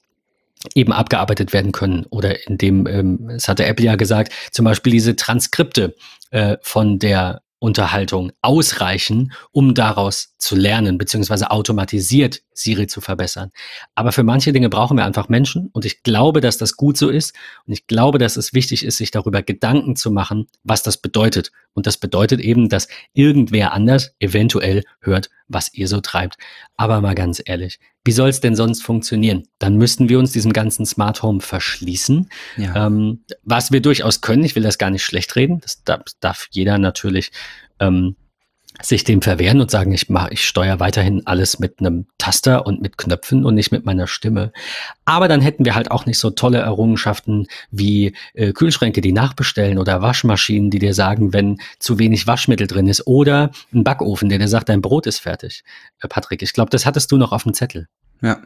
eben 0.74 0.92
abgearbeitet 0.92 1.52
werden 1.52 1.72
können. 1.72 2.06
Oder 2.10 2.46
in 2.46 2.58
dem, 2.58 2.86
ähm, 2.86 3.30
es 3.30 3.48
hatte 3.48 3.64
Apple 3.64 3.84
ja 3.84 3.96
gesagt, 3.96 4.32
zum 4.52 4.64
Beispiel 4.64 4.92
diese 4.92 5.16
Transkripte 5.16 5.94
äh, 6.30 6.56
von 6.62 6.98
der 6.98 7.42
Unterhaltung 7.62 8.32
ausreichen, 8.42 9.32
um 9.52 9.74
daraus 9.74 10.34
zu 10.36 10.56
lernen, 10.56 10.98
beziehungsweise 10.98 11.52
automatisiert 11.52 12.42
Siri 12.52 12.88
zu 12.88 13.00
verbessern. 13.00 13.52
Aber 13.94 14.10
für 14.10 14.24
manche 14.24 14.52
Dinge 14.52 14.68
brauchen 14.68 14.96
wir 14.96 15.04
einfach 15.04 15.28
Menschen 15.28 15.70
und 15.72 15.84
ich 15.84 16.02
glaube, 16.02 16.40
dass 16.40 16.58
das 16.58 16.76
gut 16.76 16.96
so 16.96 17.08
ist 17.08 17.36
und 17.64 17.72
ich 17.72 17.86
glaube, 17.86 18.18
dass 18.18 18.36
es 18.36 18.52
wichtig 18.52 18.84
ist, 18.84 18.96
sich 18.96 19.12
darüber 19.12 19.42
Gedanken 19.42 19.94
zu 19.94 20.10
machen, 20.10 20.48
was 20.64 20.82
das 20.82 20.96
bedeutet. 20.96 21.52
Und 21.72 21.86
das 21.86 21.98
bedeutet 21.98 22.40
eben, 22.40 22.68
dass 22.68 22.88
irgendwer 23.12 23.72
anders 23.72 24.12
eventuell 24.18 24.82
hört, 25.00 25.30
was 25.46 25.72
ihr 25.72 25.86
so 25.86 26.00
treibt. 26.00 26.38
Aber 26.76 27.00
mal 27.00 27.14
ganz 27.14 27.40
ehrlich, 27.44 27.78
wie 28.04 28.12
soll 28.12 28.28
es 28.28 28.40
denn 28.40 28.56
sonst 28.56 28.82
funktionieren? 28.82 29.44
Dann 29.58 29.76
müssten 29.76 30.08
wir 30.08 30.18
uns 30.18 30.32
diesem 30.32 30.52
ganzen 30.52 30.86
Smart 30.86 31.22
Home 31.22 31.40
verschließen, 31.40 32.28
ja. 32.56 32.86
ähm, 32.86 33.24
was 33.44 33.70
wir 33.70 33.80
durchaus 33.80 34.20
können. 34.20 34.44
Ich 34.44 34.56
will 34.56 34.62
das 34.62 34.78
gar 34.78 34.90
nicht 34.90 35.04
schlecht 35.04 35.36
reden. 35.36 35.60
Das 35.60 35.84
darf, 35.84 36.02
darf 36.20 36.48
jeder 36.50 36.78
natürlich 36.78 37.30
ähm, 37.78 38.16
sich 38.82 39.04
dem 39.04 39.22
verwehren 39.22 39.60
und 39.60 39.70
sagen, 39.70 39.92
ich 39.92 40.08
mache, 40.08 40.32
ich 40.32 40.46
steuere 40.46 40.80
weiterhin 40.80 41.26
alles 41.26 41.58
mit 41.58 41.80
einem 41.80 42.06
Taster 42.18 42.66
und 42.66 42.82
mit 42.82 42.98
Knöpfen 42.98 43.44
und 43.44 43.54
nicht 43.54 43.72
mit 43.72 43.86
meiner 43.86 44.06
Stimme. 44.06 44.52
Aber 45.04 45.28
dann 45.28 45.40
hätten 45.40 45.64
wir 45.64 45.74
halt 45.74 45.90
auch 45.90 46.06
nicht 46.06 46.18
so 46.18 46.30
tolle 46.30 46.58
Errungenschaften 46.58 47.46
wie 47.70 48.14
äh, 48.34 48.52
Kühlschränke, 48.52 49.00
die 49.00 49.12
nachbestellen 49.12 49.78
oder 49.78 50.02
Waschmaschinen, 50.02 50.70
die 50.70 50.78
dir 50.78 50.94
sagen, 50.94 51.32
wenn 51.32 51.58
zu 51.78 51.98
wenig 51.98 52.26
Waschmittel 52.26 52.66
drin 52.66 52.88
ist 52.88 53.06
oder 53.06 53.50
ein 53.72 53.84
Backofen, 53.84 54.28
der 54.28 54.38
dir 54.38 54.48
sagt, 54.48 54.68
dein 54.68 54.82
Brot 54.82 55.06
ist 55.06 55.20
fertig. 55.20 55.64
Äh, 56.00 56.08
Patrick, 56.08 56.42
ich 56.42 56.52
glaube, 56.52 56.70
das 56.70 56.86
hattest 56.86 57.10
du 57.12 57.16
noch 57.16 57.32
auf 57.32 57.44
dem 57.44 57.54
Zettel. 57.54 57.88
Ja, 58.20 58.40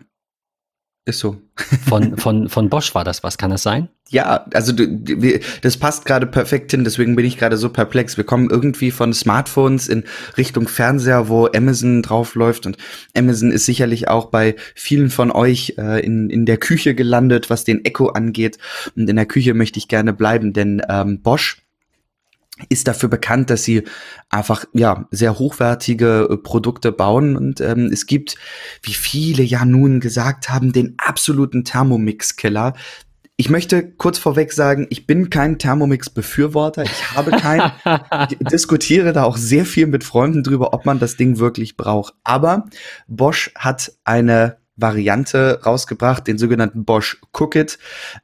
ist 1.07 1.21
so. 1.21 1.40
von, 1.88 2.16
von, 2.19 2.49
von 2.49 2.69
Bosch 2.69 2.95
war 2.95 3.05
das, 3.05 3.23
was 3.23 3.38
kann 3.38 3.51
das 3.51 3.62
sein? 3.62 3.88
Ja, 4.09 4.45
also 4.53 4.73
das 5.62 5.77
passt 5.79 6.05
gerade 6.05 6.27
perfekt 6.27 6.71
hin, 6.71 6.85
deswegen 6.85 7.16
bin 7.16 7.25
ich 7.25 7.38
gerade 7.38 7.57
so 7.57 7.71
perplex. 7.71 8.16
Wir 8.16 8.25
kommen 8.25 8.51
irgendwie 8.51 8.90
von 8.90 9.12
Smartphones 9.12 9.88
in 9.88 10.05
Richtung 10.37 10.69
Fernseher, 10.69 11.29
wo 11.29 11.47
Amazon 11.47 12.03
draufläuft 12.03 12.66
und 12.66 12.77
Amazon 13.16 13.51
ist 13.51 13.66
sicherlich 13.66 14.07
auch 14.09 14.27
bei 14.27 14.55
vielen 14.75 15.11
von 15.11 15.33
euch 15.33 15.75
äh, 15.79 16.05
in, 16.05 16.31
in 16.31 16.47
der 16.47 16.59
Küche 16.59 16.95
gelandet, 16.95 17.51
was 17.51 17.64
den 17.64 17.85
Echo 17.85 18.09
angeht. 18.09 18.59
Und 18.95 19.09
in 19.09 19.16
der 19.16 19.27
Küche 19.27 19.55
möchte 19.55 19.79
ich 19.79 19.88
gerne 19.88 20.12
bleiben, 20.12 20.53
denn 20.53 20.83
ähm, 20.88 21.23
Bosch 21.23 21.65
ist 22.69 22.88
dafür 22.88 23.09
bekannt, 23.09 23.51
dass 23.51 23.64
sie 23.64 23.85
einfach 24.31 24.64
ja 24.73 25.07
sehr 25.11 25.38
hochwertige 25.38 26.29
äh, 26.31 26.37
Produkte 26.37 26.90
bauen 26.90 27.37
und 27.37 27.61
ähm, 27.61 27.90
es 27.92 28.07
gibt, 28.07 28.37
wie 28.83 28.95
viele 28.95 29.42
ja 29.42 29.64
nun 29.64 30.01
gesagt 30.01 30.49
haben, 30.49 30.73
den 30.73 30.95
absoluten 30.99 31.64
Thermomix-Killer. 31.64 32.75
Ich 33.38 33.51
möchte 33.51 33.87
kurz 33.87 34.19
vorweg 34.19 34.55
sagen, 34.55 34.87
ich 34.88 35.07
bin 35.07 35.29
kein 35.29 35.59
Thermomix-Befürworter. 35.59 36.85
Ich 36.85 37.14
habe 37.14 37.33
keinen. 37.33 37.71
ich 38.31 38.38
diskutiere 38.38 39.12
da 39.12 39.25
auch 39.25 39.37
sehr 39.37 39.66
viel 39.66 39.87
mit 39.87 40.05
Freunden 40.05 40.42
drüber, 40.42 40.73
ob 40.73 40.87
man 40.87 40.99
das 40.99 41.16
Ding 41.16 41.38
wirklich 41.38 41.77
braucht. 41.77 42.14
Aber 42.25 42.64
Bosch 43.07 43.51
hat 43.55 43.92
eine 44.05 44.57
Variante 44.77 45.61
rausgebracht, 45.65 46.27
den 46.27 46.39
sogenannten 46.39 46.85
Bosch 46.85 47.21
Cookit 47.33 47.79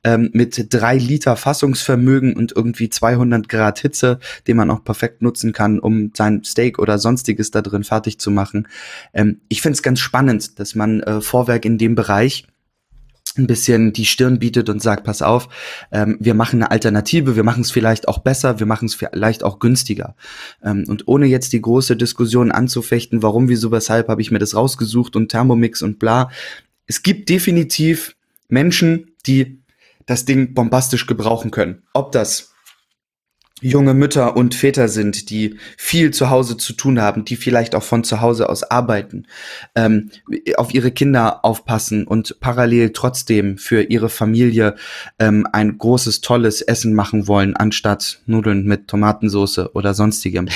ähm, 0.04 0.30
mit 0.32 0.72
drei 0.72 0.96
Liter 0.96 1.36
Fassungsvermögen 1.36 2.36
und 2.36 2.52
irgendwie 2.54 2.90
200 2.90 3.48
Grad 3.48 3.78
Hitze, 3.78 4.18
den 4.46 4.56
man 4.56 4.70
auch 4.70 4.84
perfekt 4.84 5.22
nutzen 5.22 5.52
kann, 5.52 5.78
um 5.78 6.12
sein 6.14 6.44
Steak 6.44 6.78
oder 6.78 6.98
sonstiges 6.98 7.50
da 7.50 7.62
drin 7.62 7.84
fertig 7.84 8.18
zu 8.18 8.30
machen. 8.30 8.68
Ähm, 9.14 9.40
ich 9.48 9.62
finde 9.62 9.74
es 9.74 9.82
ganz 9.82 10.00
spannend, 10.00 10.58
dass 10.58 10.74
man 10.74 11.00
äh, 11.00 11.20
Vorwerk 11.20 11.64
in 11.64 11.78
dem 11.78 11.94
Bereich 11.94 12.46
ein 13.38 13.46
bisschen 13.46 13.92
die 13.92 14.04
Stirn 14.04 14.38
bietet 14.38 14.68
und 14.68 14.82
sagt, 14.82 15.04
pass 15.04 15.22
auf, 15.22 15.48
ähm, 15.90 16.16
wir 16.20 16.34
machen 16.34 16.62
eine 16.62 16.70
Alternative, 16.70 17.36
wir 17.36 17.44
machen 17.44 17.62
es 17.62 17.70
vielleicht 17.70 18.08
auch 18.08 18.18
besser, 18.18 18.58
wir 18.58 18.66
machen 18.66 18.86
es 18.86 18.94
vielleicht 18.94 19.42
auch 19.44 19.58
günstiger. 19.58 20.14
Ähm, 20.62 20.84
und 20.88 21.08
ohne 21.08 21.26
jetzt 21.26 21.52
die 21.52 21.60
große 21.60 21.96
Diskussion 21.96 22.52
anzufechten, 22.52 23.22
warum, 23.22 23.48
wieso, 23.48 23.70
weshalb, 23.70 24.08
habe 24.08 24.22
ich 24.22 24.30
mir 24.30 24.38
das 24.38 24.54
rausgesucht 24.54 25.16
und 25.16 25.30
Thermomix 25.30 25.82
und 25.82 25.98
bla. 25.98 26.30
Es 26.86 27.02
gibt 27.02 27.28
definitiv 27.28 28.16
Menschen, 28.48 29.12
die 29.26 29.62
das 30.06 30.24
Ding 30.24 30.54
bombastisch 30.54 31.06
gebrauchen 31.06 31.50
können. 31.50 31.82
Ob 31.94 32.12
das 32.12 32.51
junge 33.62 33.94
Mütter 33.94 34.36
und 34.36 34.54
Väter 34.54 34.88
sind, 34.88 35.30
die 35.30 35.56
viel 35.78 36.10
zu 36.10 36.30
Hause 36.30 36.56
zu 36.56 36.72
tun 36.72 37.00
haben, 37.00 37.24
die 37.24 37.36
vielleicht 37.36 37.74
auch 37.74 37.82
von 37.82 38.04
zu 38.04 38.20
Hause 38.20 38.48
aus 38.48 38.64
arbeiten, 38.64 39.26
ähm, 39.74 40.10
auf 40.56 40.74
ihre 40.74 40.90
Kinder 40.90 41.44
aufpassen 41.44 42.06
und 42.06 42.40
parallel 42.40 42.90
trotzdem 42.90 43.56
für 43.58 43.82
ihre 43.82 44.08
Familie 44.08 44.74
ähm, 45.18 45.46
ein 45.52 45.78
großes, 45.78 46.20
tolles 46.20 46.60
Essen 46.60 46.94
machen 46.94 47.28
wollen, 47.28 47.56
anstatt 47.56 48.20
Nudeln 48.26 48.66
mit 48.66 48.88
Tomatensauce 48.88 49.74
oder 49.74 49.94
sonstigem, 49.94 50.48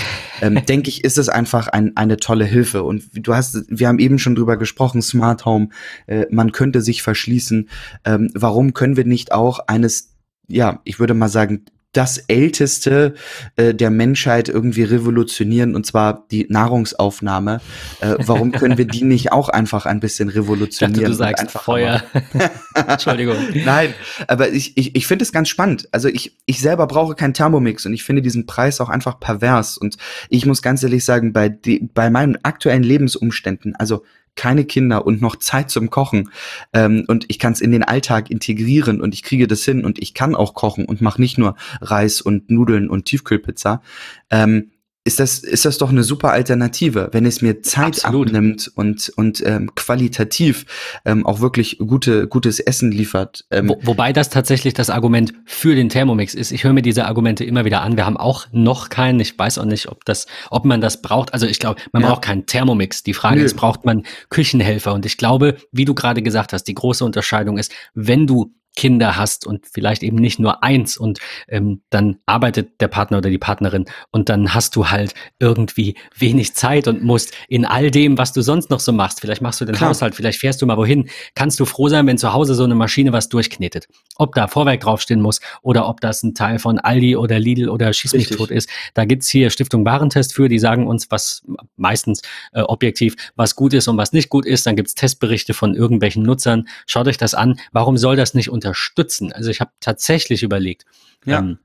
ähm, 0.43 0.61
denke 0.69 0.89
ich, 0.89 1.05
ist 1.05 1.19
es 1.19 1.29
einfach 1.29 1.69
ein, 1.69 1.97
eine 1.97 2.17
tolle 2.17 2.45
Hilfe. 2.45 2.83
Und 2.83 3.05
du 3.15 3.35
hast, 3.35 3.65
wir 3.69 3.89
haben 3.89 3.99
eben 3.99 4.19
schon 4.19 4.35
drüber 4.35 4.57
gesprochen, 4.57 5.01
Smart 5.01 5.45
Home, 5.45 5.69
äh, 6.07 6.27
man 6.31 6.53
könnte 6.53 6.83
sich 6.83 7.03
verschließen. 7.03 7.69
Ähm, 8.05 8.31
warum 8.35 8.75
können 8.75 8.97
wir 8.97 9.05
nicht 9.05 9.33
auch 9.33 9.61
eines 9.67 10.17
ja, 10.49 10.81
ich 10.85 10.99
würde 11.01 11.15
mal 11.15 11.29
sagen, 11.29 11.65
das 11.97 12.19
Älteste 12.19 13.15
äh, 13.57 13.75
der 13.75 13.91
Menschheit 13.91 14.49
irgendwie 14.49 14.83
revolutionieren, 14.83 15.75
und 15.75 15.87
zwar 15.87 16.27
die 16.31 16.47
Nahrungsaufnahme. 16.49 17.61
Äh, 18.01 18.17
warum 18.19 18.53
können 18.53 18.77
wir 18.77 18.87
die 18.87 19.05
nicht 19.05 19.33
auch 19.33 19.49
einfach 19.49 19.87
ein 19.87 20.01
bisschen 20.01 20.29
revolutionieren? 20.29 20.95
Dachte, 20.95 21.11
du 21.11 21.17
sagst 21.17 21.43
einfach 21.43 21.63
Feuer. 21.63 22.03
Entschuldigung. 22.75 23.37
Nein, 23.65 23.95
aber 24.29 24.51
ich, 24.51 24.77
ich, 24.77 24.95
ich 24.95 25.07
finde 25.07 25.25
es 25.25 25.33
ganz 25.33 25.49
spannend. 25.49 25.89
Also 25.93 26.09
ich, 26.09 26.37
ich 26.45 26.61
selber 26.61 26.87
brauche 26.87 27.15
keinen 27.15 27.35
Thermomix 27.35 27.87
und 27.87 27.95
ich 27.95 28.05
finde 28.05 28.23
diesen 28.23 28.47
Preis 28.47 28.81
auch 28.81 28.91
einfach 28.91 29.19
pervers. 29.19 29.79
Und 29.79 29.97
ich 30.29 30.45
muss 30.45 30.63
ganz 30.63 30.83
ehrlich 30.83 31.05
sagen, 31.05 31.33
bei, 31.33 31.49
die, 31.49 31.89
bei 31.95 32.11
meinen 32.11 32.37
aktuellen 32.45 32.83
Lebensumständen, 32.83 33.75
also 33.77 34.05
keine 34.37 34.65
Kinder 34.65 35.07
und 35.07 35.21
noch 35.21 35.37
Zeit 35.37 35.71
zum 35.71 35.91
Kochen 35.91 36.31
ähm, 36.73 37.05
und 37.09 37.25
ich 37.29 37.39
kann 37.39 37.53
es 37.53 37.61
in 37.61 37.73
den 37.73 37.83
Alltag 37.83 38.31
integrieren 38.31 39.01
und 39.01 39.15
ich 39.15 39.23
kriege 39.23 39.47
das 39.47 39.65
hin 39.65 39.85
und 39.85 39.99
ich 39.99 40.15
kann 40.15 40.35
auch 40.35 40.55
kochen 40.55 40.85
und 40.85 41.01
mache 41.01 41.21
nicht 41.21 41.39
nur 41.39 41.57
Reis 41.81 42.21
und 42.21 42.51
Nudeln 42.51 42.89
und 42.89 43.07
Tiefkühlpizza. 43.07 43.83
Ähm, 44.31 44.71
ist 45.07 45.21
das, 45.21 45.39
ist 45.39 45.65
das 45.65 45.79
doch 45.79 45.91
eine 45.91 46.03
super 46.03 46.33
Alternative, 46.33 47.09
wenn 47.13 47.25
es 47.25 47.41
mir 47.41 47.63
Zeit 47.63 48.05
Absolut. 48.05 48.29
abnimmt 48.29 48.73
und, 48.75 49.13
und 49.17 49.43
ähm, 49.47 49.73
qualitativ 49.77 50.67
ähm, 51.05 51.25
auch 51.25 51.41
wirklich 51.41 51.79
gute, 51.79 52.27
gutes 52.27 52.59
Essen 52.59 52.91
liefert. 52.91 53.45
Ähm. 53.53 53.69
Wo, 53.69 53.79
wobei 53.83 54.13
das 54.13 54.31
tatsächlich 54.31 54.75
das 54.75 54.91
Argument 54.91 55.33
für 55.45 55.77
den 55.77 55.89
Thermomix 55.89 56.35
ist. 56.35 56.51
Ich 56.51 56.65
höre 56.65 56.73
mir 56.73 56.83
diese 56.83 57.07
Argumente 57.07 57.45
immer 57.45 57.65
wieder 57.65 57.83
an. 57.83 57.97
Wir 57.97 58.05
haben 58.05 58.17
auch 58.17 58.47
noch 58.51 58.89
keinen. 58.89 59.21
Ich 59.21 59.39
weiß 59.39 59.59
auch 59.59 59.65
nicht, 59.65 59.89
ob 59.89 60.05
das, 60.05 60.27
ob 60.51 60.65
man 60.65 60.81
das 60.81 61.01
braucht. 61.03 61.33
Also 61.33 61.47
ich 61.47 61.61
glaube, 61.61 61.81
man 61.93 62.03
ja. 62.03 62.09
braucht 62.09 62.23
keinen 62.23 62.47
Thermomix. 62.47 63.05
Die 63.05 63.15
Frage 63.15 63.39
Nö. 63.39 63.45
ist, 63.45 63.55
braucht 63.55 63.85
man 63.85 64.03
Küchenhelfer? 64.29 64.93
Und 64.93 65.07
ich 65.07 65.17
glaube, 65.17 65.57
wie 65.71 65.85
du 65.85 65.95
gerade 65.95 66.21
gesagt 66.21 66.53
hast, 66.53 66.65
die 66.65 66.75
große 66.75 67.05
Unterscheidung 67.05 67.59
ist, 67.59 67.73
wenn 67.95 68.27
du 68.27 68.53
Kinder 68.77 69.17
hast 69.17 69.47
und 69.47 69.67
vielleicht 69.67 70.03
eben 70.03 70.17
nicht 70.17 70.39
nur 70.39 70.63
eins 70.63 70.97
und 70.97 71.19
ähm, 71.49 71.83
dann 71.91 72.19
arbeitet 72.27 72.81
der 72.81 72.89
Partner 72.89 73.19
oder 73.19 73.31
die 73.31 73.39
Partnerin 73.39 73.87
und 74.13 74.29
dann 74.29 74.55
hast 74.55 74.77
du 74.77 74.91
halt 74.91 75.15
irgendwie 75.41 75.97
wenig 76.17 76.55
Zeit 76.55 76.87
und 76.87 77.03
musst 77.03 77.33
in 77.49 77.65
all 77.65 77.91
dem, 77.91 78.19
was 78.19 78.33
du 78.33 78.43
sonst 78.43 78.71
noch 78.71 78.81
so 78.81 78.93
machst, 78.93 79.21
vielleicht 79.21 79.43
machst 79.43 79.61
du 79.61 79.65
den 79.65 79.75
Klar. 79.75 79.91
Haushalt, 79.91 80.15
vielleicht 80.15 80.39
fährst 80.39 80.63
du 80.63 80.67
mal 80.67 80.77
wohin, 80.77 81.09
kannst 81.35 81.59
du 81.59 81.65
froh 81.65 81.89
sein, 81.89 82.07
wenn 82.07 82.19
zu 82.19 82.33
Hause 82.33 82.55
so 82.55 82.65
eine 82.65 82.75
Maschine 82.75 83.13
was 83.13 83.29
durchknetet. 83.29 83.89
Ob 84.17 84.35
da 84.35 84.47
Vorwerk 84.47 84.81
draufstehen 84.81 85.21
muss 85.21 85.41
oder 85.63 85.89
ob 85.89 86.01
das 86.01 86.23
ein 86.23 86.35
Teil 86.35 86.59
von 86.59 86.79
Aldi 86.79 87.17
oder 87.17 87.39
Lidl 87.39 87.69
oder 87.69 87.93
Schieß 87.93 88.13
mich 88.13 88.29
tot 88.29 88.51
ist. 88.51 88.69
Da 88.95 89.05
gibt's 89.05 89.29
hier 89.29 89.51
Stiftung 89.51 89.85
Warentest 89.85 90.35
für, 90.35 90.49
die 90.49 90.59
sagen 90.59 90.87
uns, 90.87 91.11
was 91.11 91.43
meistens 91.77 92.23
äh, 92.53 92.61
objektiv, 92.61 93.17
was 93.37 93.57
gut 93.57 93.73
ist 93.73 93.89
und 93.89 93.97
was 93.97 94.13
nicht 94.13 94.29
gut 94.29 94.47
ist. 94.47 94.67
Dann 94.67 94.77
gibt's 94.77 94.95
Testberichte 94.95 95.55
von 95.55 95.75
irgendwelchen 95.75 96.23
Nutzern. 96.23 96.69
Schaut 96.87 97.09
euch 97.09 97.19
das 97.19 97.35
an. 97.35 97.59
Warum 97.73 97.97
soll 97.97 98.17
das 98.17 98.35
nicht 98.35 98.51
unter 98.51 98.66
unterstützen. 98.67 99.33
Also 99.33 99.51
ich 99.51 99.61
habe 99.61 99.71
tatsächlich 99.81 100.43
überlegt, 100.43 100.85
ja. 101.25 101.39
ähm, 101.39 101.59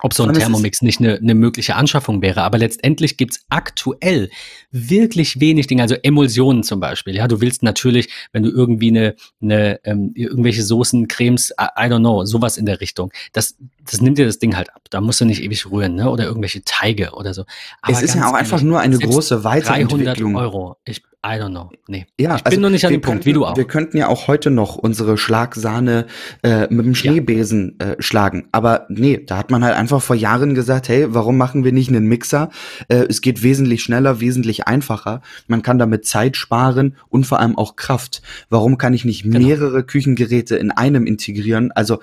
ob 0.00 0.14
so 0.14 0.22
ein 0.22 0.32
Thermomix 0.32 0.80
nicht 0.80 1.00
eine, 1.00 1.16
eine 1.16 1.34
mögliche 1.34 1.74
Anschaffung 1.74 2.22
wäre. 2.22 2.42
Aber 2.42 2.58
letztendlich 2.58 3.16
gibt's 3.16 3.44
aktuell 3.48 4.30
wirklich 4.70 5.40
wenig 5.40 5.66
Dinge, 5.66 5.82
also 5.82 5.96
Emulsionen 6.00 6.62
zum 6.62 6.78
Beispiel. 6.78 7.16
Ja, 7.16 7.26
du 7.26 7.40
willst 7.40 7.64
natürlich, 7.64 8.08
wenn 8.32 8.44
du 8.44 8.50
irgendwie 8.50 8.90
eine, 8.90 9.16
eine 9.42 9.80
ähm, 9.84 10.12
irgendwelche 10.14 10.62
Soßen, 10.62 11.08
Cremes, 11.08 11.50
I, 11.50 11.86
don't 11.86 11.98
know, 11.98 12.24
sowas 12.24 12.58
in 12.58 12.66
der 12.66 12.80
Richtung, 12.80 13.12
das, 13.32 13.56
das 13.90 14.00
nimmt 14.00 14.18
dir 14.18 14.26
das 14.26 14.38
Ding 14.38 14.56
halt 14.56 14.72
ab. 14.72 14.82
Da 14.90 15.00
musst 15.00 15.20
du 15.20 15.24
nicht 15.24 15.42
ewig 15.42 15.68
rühren, 15.68 15.96
ne? 15.96 16.08
Oder 16.08 16.26
irgendwelche 16.26 16.62
Teige 16.62 17.10
oder 17.14 17.34
so. 17.34 17.44
Aber 17.82 17.92
es 17.92 18.02
ist 18.02 18.14
ja 18.14 18.30
auch 18.30 18.34
einfach 18.34 18.62
nur 18.62 18.78
eine 18.78 18.98
große 18.98 19.42
Weiterentwicklung. 19.42 20.34
300 20.34 20.40
Euro. 20.40 20.76
Ich 20.84 21.02
I 21.26 21.30
don't 21.30 21.50
know. 21.50 21.70
Nee. 21.88 22.06
Ja, 22.18 22.36
ich 22.36 22.44
bin 22.44 22.52
also 22.52 22.60
noch 22.60 22.70
nicht 22.70 22.86
an 22.86 22.92
dem 22.92 23.00
Punkt, 23.00 23.26
wie 23.26 23.32
du 23.32 23.44
auch. 23.44 23.56
Wir 23.56 23.66
könnten 23.66 23.96
ja 23.96 24.06
auch 24.06 24.28
heute 24.28 24.52
noch 24.52 24.76
unsere 24.76 25.18
Schlagsahne 25.18 26.06
äh, 26.44 26.72
mit 26.72 26.86
dem 26.86 26.94
Schneebesen 26.94 27.76
ja. 27.80 27.88
äh, 27.88 27.96
schlagen. 27.98 28.48
Aber 28.52 28.86
nee, 28.88 29.24
da 29.26 29.36
hat 29.36 29.50
man 29.50 29.64
halt 29.64 29.74
einfach 29.74 30.00
vor 30.00 30.14
Jahren 30.14 30.54
gesagt, 30.54 30.88
hey, 30.88 31.12
warum 31.12 31.36
machen 31.36 31.64
wir 31.64 31.72
nicht 31.72 31.88
einen 31.88 32.06
Mixer? 32.06 32.50
Äh, 32.86 33.06
es 33.08 33.20
geht 33.20 33.42
wesentlich 33.42 33.82
schneller, 33.82 34.20
wesentlich 34.20 34.68
einfacher. 34.68 35.20
Man 35.48 35.62
kann 35.62 35.78
damit 35.78 36.06
Zeit 36.06 36.36
sparen 36.36 36.94
und 37.08 37.26
vor 37.26 37.40
allem 37.40 37.58
auch 37.58 37.74
Kraft. 37.74 38.22
Warum 38.48 38.78
kann 38.78 38.94
ich 38.94 39.04
nicht 39.04 39.24
genau. 39.24 39.40
mehrere 39.40 39.82
Küchengeräte 39.82 40.54
in 40.54 40.70
einem 40.70 41.04
integrieren? 41.04 41.72
Also 41.72 41.98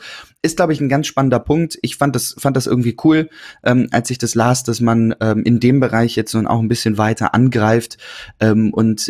ist, 0.46 0.58
glaube 0.58 0.74
ich, 0.74 0.80
ein 0.80 0.90
ganz 0.90 1.08
spannender 1.08 1.40
Punkt. 1.40 1.80
Ich 1.82 1.98
fand 1.98 2.16
das, 2.16 2.36
fand 2.38 2.56
das 2.56 2.68
irgendwie 2.68 2.96
cool, 3.04 3.30
ähm, 3.64 3.88
als 3.92 4.10
ich 4.12 4.18
das 4.18 4.36
las, 4.36 4.64
dass 4.64 4.80
man 4.80 5.16
ähm, 5.20 5.44
in 5.44 5.60
dem 5.60 5.80
Bereich 5.80 6.16
jetzt 6.16 6.34
nun 6.36 6.46
auch 6.48 6.60
ein 6.60 6.68
bisschen 6.68 6.98
weiter 6.98 7.34
angreift. 7.34 7.98
Ähm, 8.40 8.72
und 8.72 9.05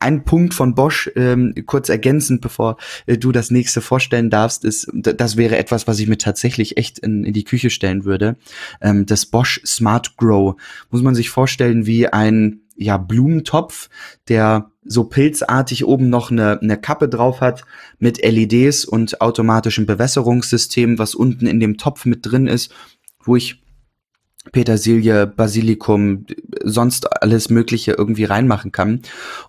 ein 0.00 0.24
Punkt 0.24 0.54
von 0.54 0.74
Bosch, 0.74 1.10
ähm, 1.16 1.54
kurz 1.66 1.88
ergänzend, 1.88 2.40
bevor 2.40 2.76
äh, 3.06 3.16
du 3.16 3.32
das 3.32 3.50
nächste 3.50 3.80
vorstellen 3.80 4.30
darfst, 4.30 4.64
ist, 4.64 4.90
das 4.92 5.36
wäre 5.36 5.56
etwas, 5.56 5.86
was 5.86 5.98
ich 6.00 6.08
mir 6.08 6.18
tatsächlich 6.18 6.76
echt 6.76 6.98
in, 6.98 7.24
in 7.24 7.32
die 7.32 7.44
Küche 7.44 7.70
stellen 7.70 8.04
würde. 8.04 8.36
Ähm, 8.80 9.06
das 9.06 9.26
Bosch 9.26 9.60
Smart 9.64 10.16
Grow. 10.16 10.56
Muss 10.90 11.02
man 11.02 11.14
sich 11.14 11.30
vorstellen 11.30 11.86
wie 11.86 12.08
ein 12.08 12.62
ja, 12.76 12.96
Blumentopf, 12.96 13.88
der 14.28 14.70
so 14.84 15.04
pilzartig 15.04 15.84
oben 15.84 16.08
noch 16.08 16.30
eine, 16.30 16.60
eine 16.60 16.76
Kappe 16.76 17.08
drauf 17.08 17.40
hat 17.40 17.64
mit 17.98 18.24
LEDs 18.24 18.84
und 18.84 19.20
automatischem 19.20 19.86
Bewässerungssystem, 19.86 20.98
was 20.98 21.14
unten 21.14 21.46
in 21.46 21.60
dem 21.60 21.78
Topf 21.78 22.04
mit 22.04 22.26
drin 22.26 22.48
ist, 22.48 22.72
wo 23.22 23.36
ich 23.36 23.62
Petersilie, 24.50 25.26
Basilikum, 25.26 26.26
sonst 26.64 27.22
alles 27.22 27.50
Mögliche 27.50 27.92
irgendwie 27.92 28.24
reinmachen 28.24 28.72
kann. 28.72 29.02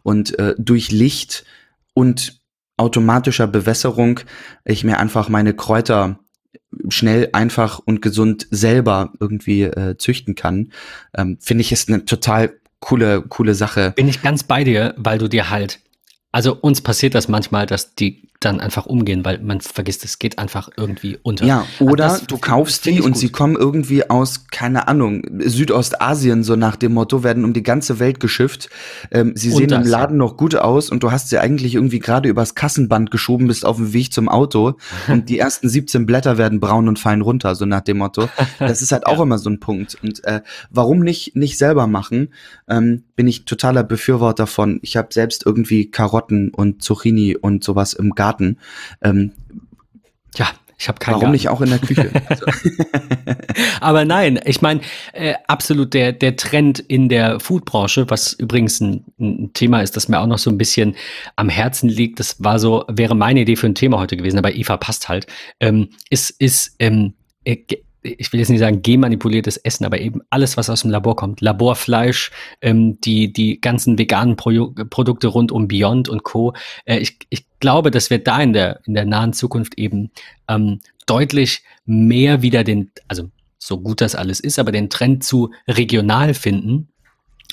Und 0.04 0.38
äh, 0.38 0.54
durch 0.58 0.92
Licht 0.92 1.46
und 1.94 2.42
automatischer 2.78 3.48
Bewässerung 3.48 4.20
ich 4.66 4.84
mir 4.84 5.00
einfach 5.00 5.30
meine 5.30 5.54
Kräuter 5.54 6.20
schnell, 6.90 7.30
einfach 7.34 7.80
und 7.80 8.02
gesund 8.02 8.48
selber 8.52 9.14
irgendwie 9.20 9.64
äh, 9.64 9.98
züchten 9.98 10.36
kann, 10.36 10.72
ähm, 11.16 11.38
finde 11.40 11.62
ich 11.62 11.72
ist 11.72 11.90
eine 11.90 12.06
total 12.06 12.60
coole, 12.80 13.22
coole 13.22 13.56
Sache. 13.56 13.94
Bin 13.96 14.08
ich 14.08 14.22
ganz 14.22 14.44
bei 14.44 14.64
dir, 14.64 14.94
weil 14.98 15.18
du 15.18 15.28
dir 15.28 15.50
halt, 15.50 15.80
also 16.32 16.56
uns 16.56 16.82
passiert 16.82 17.16
das 17.16 17.28
manchmal, 17.28 17.66
dass 17.66 17.96
die 17.96 18.30
dann 18.46 18.60
einfach 18.60 18.86
umgehen, 18.86 19.24
weil 19.26 19.40
man 19.40 19.62
vergisst, 19.62 20.04
es 20.04 20.20
geht 20.20 20.40
einfach 20.40 20.70
irgendwie 20.78 21.18
unter. 21.24 21.46
Ja, 21.46 21.66
oder 21.80 22.20
du 22.28 22.38
kaufst 22.38 22.86
die 22.86 23.02
und 23.02 23.14
gut. 23.14 23.18
sie 23.18 23.30
kommen 23.30 23.56
irgendwie 23.56 24.10
aus, 24.10 24.48
keine 24.52 24.88
Ahnung, 24.88 25.24
Südostasien, 25.40 26.44
so 26.44 26.56
nach 26.56 26.76
dem 26.76 26.94
Motto, 26.94 27.24
werden 27.24 27.46
um 27.46 27.54
die 27.54 27.64
ganze 27.64 28.00
Welt 28.00 28.20
geschifft. 28.20 28.70
Ähm, 29.12 29.34
sie 29.36 29.52
sehen 29.52 29.70
das, 29.70 29.86
im 29.86 29.92
Laden 29.92 30.16
ja. 30.16 30.26
noch 30.26 30.38
gut 30.38 30.56
aus 30.56 30.90
und 30.90 31.04
du 31.04 31.12
hast 31.12 31.30
sie 31.30 31.40
eigentlich 31.40 31.76
irgendwie 31.76 32.00
gerade 32.00 32.30
übers 32.30 32.56
Kassenband 32.56 33.12
geschoben, 33.12 33.48
bist 33.48 33.66
auf 33.66 33.78
dem 33.78 33.94
Weg 33.94 34.14
zum 34.14 34.30
Auto 34.30 34.78
und 35.08 35.30
die 35.30 35.40
ersten 35.40 35.70
17 35.70 36.06
Blätter 36.06 36.38
werden 36.38 36.60
braun 36.60 36.88
und 36.88 37.00
fallen 37.00 37.22
runter, 37.22 37.56
so 37.56 37.66
nach 37.66 37.82
dem 37.82 37.98
Motto. 37.98 38.30
Das 38.60 38.82
ist 38.82 38.92
halt 38.92 39.06
auch 39.08 39.18
ja. 39.18 39.24
immer 39.24 39.38
so 39.38 39.50
ein 39.50 39.60
Punkt. 39.60 39.98
Und 40.02 40.24
äh, 40.26 40.42
warum 40.70 41.00
nicht, 41.00 41.36
nicht 41.36 41.58
selber 41.58 41.88
machen, 41.88 42.30
ähm, 42.68 43.04
bin 43.16 43.28
ich 43.28 43.46
totaler 43.46 43.84
Befürworter 43.84 44.48
von. 44.48 44.80
Ich 44.82 44.98
habe 44.98 45.10
selbst 45.12 45.46
irgendwie 45.46 45.92
Karotten 45.92 46.50
und 46.50 46.82
Zucchini 46.82 47.36
und 47.36 47.64
sowas 47.64 47.94
im 47.94 48.12
Garten 48.12 48.33
Garten. 48.34 48.58
Ähm, 49.02 49.32
ja, 50.36 50.48
ich 50.78 50.88
habe 50.88 51.00
keinen 51.00 51.14
Warum 51.14 51.22
Garten. 51.22 51.32
nicht 51.34 51.50
auch 51.50 51.62
in 51.62 51.70
der 51.70 51.80
Küche? 51.80 52.12
Also. 52.28 52.46
Aber 53.82 54.06
nein, 54.06 54.40
ich 54.46 54.62
meine, 54.62 54.82
äh, 55.14 55.36
absolut 55.48 55.94
der, 55.94 56.12
der 56.12 56.36
Trend 56.36 56.80
in 56.80 57.10
der 57.10 57.40
Foodbranche, 57.40 58.10
was 58.10 58.34
übrigens 58.34 58.80
ein, 58.82 59.06
ein, 59.20 59.52
Thema 59.54 59.82
ist, 59.82 59.96
das 59.96 60.08
mir 60.08 60.20
auch 60.20 60.28
noch 60.28 60.40
so 60.40 60.50
ein 60.50 60.58
bisschen 60.58 60.96
am 61.36 61.50
Herzen 61.50 61.90
liegt, 61.90 62.20
das 62.20 62.44
war 62.44 62.60
so, 62.60 62.86
wäre 62.88 63.16
meine 63.16 63.42
Idee 63.42 63.56
für 63.56 63.68
ein 63.68 63.76
Thema 63.76 64.00
heute 64.00 64.18
gewesen, 64.18 64.40
aber 64.40 64.56
IFA 64.56 64.78
passt 64.78 65.10
halt, 65.10 65.28
ähm, 65.60 65.90
ist, 66.10 66.32
ist 66.32 66.76
ähm, 66.80 67.14
äh, 67.44 67.58
ich 68.04 68.32
will 68.32 68.40
jetzt 68.40 68.50
nicht 68.50 68.60
sagen 68.60 68.82
genmanipuliertes 68.82 69.58
Essen, 69.58 69.86
aber 69.86 70.00
eben 70.00 70.22
alles, 70.30 70.58
was 70.58 70.70
aus 70.70 70.82
dem 70.82 70.92
Labor 70.92 71.16
kommt. 71.16 71.42
Laborfleisch, 71.42 72.32
ähm, 72.62 73.00
die, 73.02 73.32
die 73.32 73.60
ganzen 73.60 73.98
veganen 73.98 74.36
Pro 74.36 74.74
Produkte 74.90 75.28
rund 75.28 75.52
um 75.52 75.68
Beyond 75.68 76.10
und 76.10 76.24
Co. 76.24 76.54
Äh, 76.86 77.00
ich, 77.00 77.18
ich 77.30 77.46
glaube, 77.60 77.92
dass 77.92 78.10
wir 78.10 78.20
da 78.20 78.40
in 78.42 78.54
der, 78.54 78.82
in 78.86 78.94
der 78.94 79.06
nahen 79.06 79.34
Zukunft 79.34 79.78
eben 79.78 80.12
ähm, 80.48 80.82
deutlich 81.06 81.64
mehr 81.86 82.42
wieder 82.42 82.64
den, 82.64 82.92
also 83.08 83.30
so 83.58 83.80
gut 83.80 84.02
das 84.02 84.16
alles 84.16 84.40
ist, 84.40 84.60
aber 84.60 84.72
den 84.72 84.90
Trend 84.90 85.24
zu 85.24 85.52
regional 85.68 86.34
finden 86.34 86.90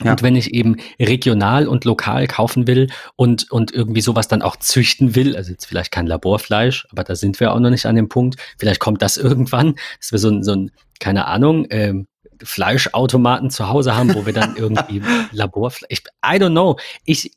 ja. 0.02 0.12
Und 0.12 0.22
wenn 0.22 0.36
ich 0.36 0.54
eben 0.54 0.76
regional 0.98 1.68
und 1.68 1.84
lokal 1.84 2.26
kaufen 2.26 2.66
will 2.66 2.88
und, 3.16 3.50
und 3.50 3.72
irgendwie 3.72 4.00
sowas 4.00 4.28
dann 4.28 4.42
auch 4.42 4.56
züchten 4.56 5.14
will, 5.14 5.36
also 5.36 5.50
jetzt 5.50 5.66
vielleicht 5.66 5.92
kein 5.92 6.06
Laborfleisch, 6.06 6.86
aber 6.90 7.04
da 7.04 7.14
sind 7.14 7.40
wir 7.40 7.52
auch 7.52 7.60
noch 7.60 7.70
nicht 7.70 7.86
an 7.86 7.96
dem 7.96 8.08
Punkt, 8.08 8.36
vielleicht 8.58 8.80
kommt 8.80 9.02
das 9.02 9.16
irgendwann, 9.16 9.76
dass 9.98 10.12
wir 10.12 10.18
so 10.18 10.30
ein, 10.30 10.42
so 10.42 10.52
ein 10.52 10.70
keine 10.98 11.26
Ahnung, 11.26 11.66
ähm, 11.70 12.06
Fleischautomaten 12.42 13.50
zu 13.50 13.68
Hause 13.68 13.96
haben, 13.96 14.14
wo 14.14 14.24
wir 14.24 14.32
dann 14.32 14.56
irgendwie 14.56 15.02
Laborfleisch, 15.32 16.02
I 16.24 16.36
don't 16.36 16.50
know. 16.50 16.78
Ich, 17.04 17.32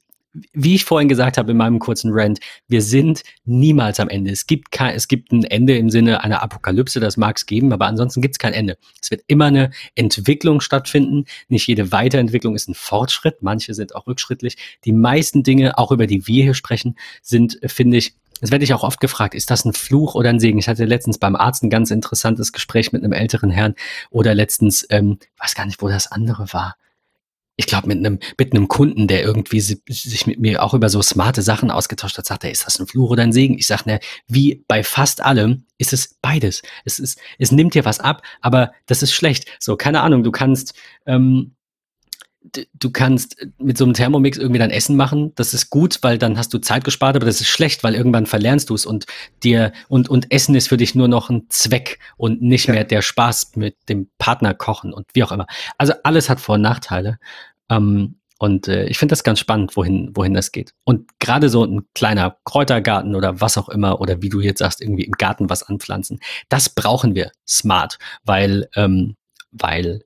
wie 0.53 0.75
ich 0.75 0.85
vorhin 0.85 1.09
gesagt 1.09 1.37
habe 1.37 1.51
in 1.51 1.57
meinem 1.57 1.79
kurzen 1.79 2.11
Rant, 2.13 2.39
wir 2.67 2.81
sind 2.81 3.23
niemals 3.45 3.99
am 3.99 4.09
Ende. 4.09 4.31
Es 4.31 4.47
gibt 4.47 4.71
kein, 4.71 4.95
es 4.95 5.07
gibt 5.07 5.31
ein 5.31 5.43
Ende 5.43 5.77
im 5.77 5.89
Sinne 5.89 6.23
einer 6.23 6.41
Apokalypse, 6.41 6.99
das 6.99 7.17
mag 7.17 7.37
es 7.37 7.45
geben, 7.45 7.71
aber 7.71 7.85
ansonsten 7.85 8.21
gibt 8.21 8.35
es 8.35 8.39
kein 8.39 8.53
Ende. 8.53 8.77
Es 9.01 9.11
wird 9.11 9.21
immer 9.27 9.45
eine 9.45 9.71
Entwicklung 9.95 10.59
stattfinden. 10.61 11.25
Nicht 11.49 11.67
jede 11.67 11.91
Weiterentwicklung 11.91 12.55
ist 12.55 12.67
ein 12.67 12.73
Fortschritt, 12.73 13.41
manche 13.41 13.73
sind 13.73 13.95
auch 13.95 14.07
rückschrittlich. 14.07 14.57
Die 14.85 14.91
meisten 14.91 15.43
Dinge, 15.43 15.77
auch 15.77 15.91
über 15.91 16.07
die 16.07 16.27
wir 16.27 16.43
hier 16.43 16.53
sprechen, 16.55 16.95
sind, 17.21 17.59
finde 17.65 17.97
ich, 17.97 18.15
das 18.41 18.51
werde 18.51 18.65
ich 18.65 18.73
auch 18.73 18.83
oft 18.83 18.99
gefragt, 18.99 19.35
ist 19.35 19.51
das 19.51 19.63
ein 19.63 19.73
Fluch 19.73 20.15
oder 20.15 20.29
ein 20.29 20.39
Segen? 20.39 20.57
Ich 20.57 20.67
hatte 20.67 20.83
letztens 20.83 21.17
beim 21.17 21.35
Arzt 21.35 21.63
ein 21.63 21.69
ganz 21.69 21.91
interessantes 21.91 22.51
Gespräch 22.51 22.91
mit 22.91 23.03
einem 23.03 23.13
älteren 23.13 23.51
Herrn 23.51 23.75
oder 24.09 24.33
letztens, 24.35 24.85
ähm, 24.89 25.19
weiß 25.37 25.55
gar 25.55 25.65
nicht, 25.65 25.81
wo 25.81 25.87
das 25.87 26.11
andere 26.11 26.51
war 26.51 26.75
ich 27.55 27.67
glaube, 27.67 27.87
mit 27.87 27.97
einem 27.97 28.19
mit 28.37 28.53
einem 28.53 28.67
Kunden, 28.67 29.07
der 29.07 29.23
irgendwie 29.23 29.59
sich 29.61 30.27
mit 30.27 30.39
mir 30.39 30.63
auch 30.63 30.73
über 30.73 30.89
so 30.89 31.01
smarte 31.01 31.41
Sachen 31.41 31.69
ausgetauscht 31.69 32.17
hat, 32.17 32.25
sagt 32.25 32.43
er, 32.43 32.51
ist 32.51 32.65
das 32.65 32.79
ein 32.79 32.87
Fluch 32.87 33.11
oder 33.11 33.23
ein 33.23 33.33
Segen? 33.33 33.57
Ich 33.57 33.67
sage, 33.67 33.83
ne, 33.85 33.99
wie 34.27 34.63
bei 34.67 34.83
fast 34.83 35.21
allem 35.21 35.65
ist 35.77 35.93
es 35.93 36.15
beides. 36.21 36.63
Es 36.85 36.97
ist, 36.99 37.19
es 37.37 37.51
nimmt 37.51 37.75
dir 37.75 37.85
was 37.85 37.99
ab, 37.99 38.23
aber 38.41 38.71
das 38.87 39.03
ist 39.03 39.13
schlecht. 39.13 39.47
So, 39.59 39.75
keine 39.75 40.01
Ahnung, 40.01 40.23
du 40.23 40.31
kannst, 40.31 40.73
ähm, 41.05 41.55
du 42.51 42.91
kannst 42.91 43.37
mit 43.57 43.77
so 43.77 43.85
einem 43.85 43.93
Thermomix 43.93 44.37
irgendwie 44.37 44.59
dein 44.59 44.69
Essen 44.69 44.95
machen. 44.95 45.33
Das 45.35 45.53
ist 45.53 45.69
gut, 45.69 45.99
weil 46.01 46.17
dann 46.17 46.37
hast 46.37 46.53
du 46.53 46.59
Zeit 46.59 46.83
gespart, 46.83 47.15
aber 47.15 47.25
das 47.25 47.41
ist 47.41 47.47
schlecht, 47.47 47.83
weil 47.83 47.95
irgendwann 47.95 48.25
verlernst 48.25 48.69
du 48.69 48.75
es 48.75 48.85
und 48.85 49.05
dir 49.43 49.71
und 49.87 50.09
und 50.09 50.31
Essen 50.31 50.55
ist 50.55 50.69
für 50.69 50.77
dich 50.77 50.95
nur 50.95 51.07
noch 51.07 51.29
ein 51.29 51.45
Zweck 51.49 51.99
und 52.17 52.41
nicht 52.41 52.67
ja. 52.67 52.73
mehr 52.73 52.83
der 52.83 53.01
Spaß 53.01 53.55
mit 53.55 53.77
dem 53.89 54.09
Partner 54.17 54.53
kochen 54.53 54.93
und 54.93 55.07
wie 55.13 55.23
auch 55.23 55.31
immer. 55.31 55.47
Also 55.77 55.93
alles 56.03 56.29
hat 56.29 56.39
Vor- 56.39 56.55
und 56.55 56.61
Nachteile. 56.61 57.17
Ähm, 57.69 58.15
und 58.39 58.67
äh, 58.67 58.87
ich 58.87 58.97
finde 58.97 59.13
das 59.13 59.23
ganz 59.23 59.39
spannend, 59.39 59.77
wohin, 59.77 60.11
wohin 60.15 60.33
das 60.33 60.51
geht. 60.51 60.73
Und 60.83 61.17
gerade 61.19 61.47
so 61.47 61.63
ein 61.63 61.87
kleiner 61.95 62.35
Kräutergarten 62.43 63.15
oder 63.15 63.39
was 63.39 63.57
auch 63.57 63.69
immer, 63.69 64.01
oder 64.01 64.21
wie 64.21 64.27
du 64.27 64.41
jetzt 64.41 64.59
sagst, 64.59 64.81
irgendwie 64.81 65.05
im 65.05 65.13
Garten 65.13 65.49
was 65.49 65.63
anpflanzen, 65.63 66.19
das 66.49 66.67
brauchen 66.67 67.15
wir 67.15 67.31
smart, 67.47 67.99
weil, 68.25 68.67
ähm, 68.75 69.15
weil 69.51 70.01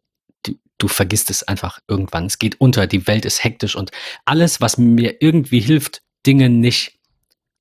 du, 0.77 0.87
vergisst 0.87 1.29
es 1.29 1.43
einfach 1.43 1.79
irgendwann. 1.87 2.25
Es 2.25 2.39
geht 2.39 2.59
unter, 2.59 2.87
die 2.87 3.07
Welt 3.07 3.25
ist 3.25 3.43
hektisch 3.43 3.75
und 3.75 3.91
alles, 4.25 4.61
was 4.61 4.77
mir 4.77 5.21
irgendwie 5.21 5.59
hilft, 5.59 6.01
Dinge 6.25 6.49
nicht 6.49 6.99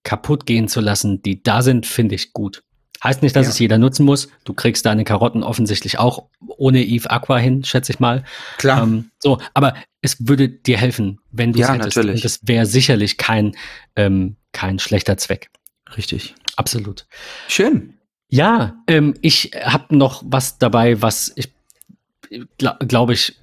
kaputt 0.03 0.47
gehen 0.47 0.69
zu 0.69 0.81
lassen, 0.81 1.23
die 1.23 1.43
da 1.43 1.63
sind, 1.63 1.87
finde 1.87 2.15
ich 2.15 2.33
gut. 2.33 2.63
Heißt 3.03 3.23
nicht, 3.23 3.37
dass 3.37 3.47
ja. 3.47 3.51
es 3.51 3.59
jeder 3.59 3.79
nutzen 3.79 4.07
muss. 4.07 4.29
Du 4.45 4.55
kriegst 4.55 4.87
deine 4.87 5.05
Karotten 5.05 5.43
offensichtlich 5.43 5.99
auch 5.99 6.29
ohne 6.47 6.83
Eve 6.83 7.11
Aqua 7.11 7.39
hin, 7.39 7.63
schätze 7.63 7.93
ich 7.93 8.01
mal. 8.01 8.25
Klar. 8.57 8.83
Ähm, 8.83 9.11
so, 9.19 9.39
aber 9.53 9.75
es 10.01 10.27
würde 10.27 10.49
dir 10.49 10.79
helfen, 10.79 11.21
wenn 11.31 11.53
du 11.53 11.61
es 11.61 11.69
ja, 11.69 11.75
hättest. 11.75 11.97
Natürlich. 11.97 12.17
Und 12.17 12.25
das 12.25 12.41
wäre 12.43 12.67
sicherlich 12.67 13.19
kein, 13.19 13.55
ähm, 13.97 14.37
kein 14.53 14.79
schlechter 14.79 15.17
Zweck. 15.19 15.51
Richtig. 15.97 16.35
Absolut. 16.57 17.07
Schön. 17.49 17.95
Ja, 18.29 18.83
ähm, 18.87 19.15
ich 19.21 19.51
habe 19.63 19.97
noch 19.97 20.23
was 20.27 20.59
dabei, 20.59 21.01
was 21.03 21.33
ich 21.37 21.56
glaube 22.59 22.87
glaub 22.87 23.11
ich 23.11 23.37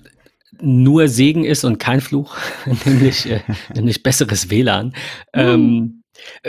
nur 0.62 1.08
Segen 1.08 1.43
ist 1.43 1.63
und 1.63 1.80
kein 1.80 2.00
Fluch, 2.00 2.38
nämlich, 2.86 3.30
äh, 3.30 3.41
nämlich 3.76 4.04
besseres 4.04 4.50
WLAN. 4.50 4.93
Ähm, 5.34 6.04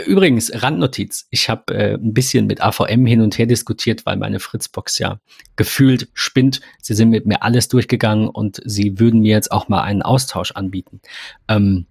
Übrigens, 0.07 0.53
Randnotiz. 0.62 1.27
Ich 1.31 1.49
habe 1.49 1.75
äh, 1.75 1.94
ein 1.94 2.12
bisschen 2.12 2.47
mit 2.47 2.61
AVM 2.61 3.07
hin 3.07 3.20
und 3.20 3.38
her 3.38 3.47
diskutiert, 3.47 4.05
weil 4.07 4.16
meine 4.16 4.38
Fritzbox 4.38 4.99
ja 4.99 5.20
gefühlt 5.57 6.09
spinnt. 6.12 6.61
Sie 6.83 6.94
sind 6.94 7.11
mit 7.11 7.27
mir 7.27 7.42
alles 7.42 7.68
durchgegangen 7.68 8.29
und 8.29 8.61
sie 8.64 8.99
würden 8.99 9.20
mir 9.20 9.33
jetzt 9.33 9.51
auch 9.51 9.68
mal 9.68 9.83
einen 9.83 10.03
Austausch 10.03 10.53
anbieten. 10.53 11.01
Ähm, 11.49 11.87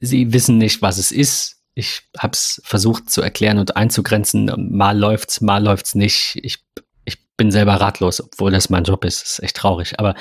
sie 0.00 0.32
wissen 0.32 0.58
nicht, 0.58 0.82
was 0.82 0.98
es 0.98 1.12
ist. 1.12 1.60
Ich 1.74 2.02
habe 2.18 2.32
es 2.32 2.62
versucht 2.64 3.10
zu 3.10 3.20
erklären 3.20 3.58
und 3.58 3.76
einzugrenzen. 3.76 4.50
Mal 4.70 4.98
läuft's, 4.98 5.40
mal 5.40 5.62
läuft's 5.62 5.94
nicht. 5.94 6.40
Ich, 6.42 6.62
ich 6.76 6.83
bin 7.36 7.50
selber 7.50 7.74
ratlos, 7.74 8.20
obwohl 8.20 8.52
das 8.52 8.70
mein 8.70 8.84
Job 8.84 9.04
ist. 9.04 9.22
Das 9.22 9.30
ist 9.32 9.42
echt 9.42 9.56
traurig. 9.56 9.98
Aber 9.98 10.14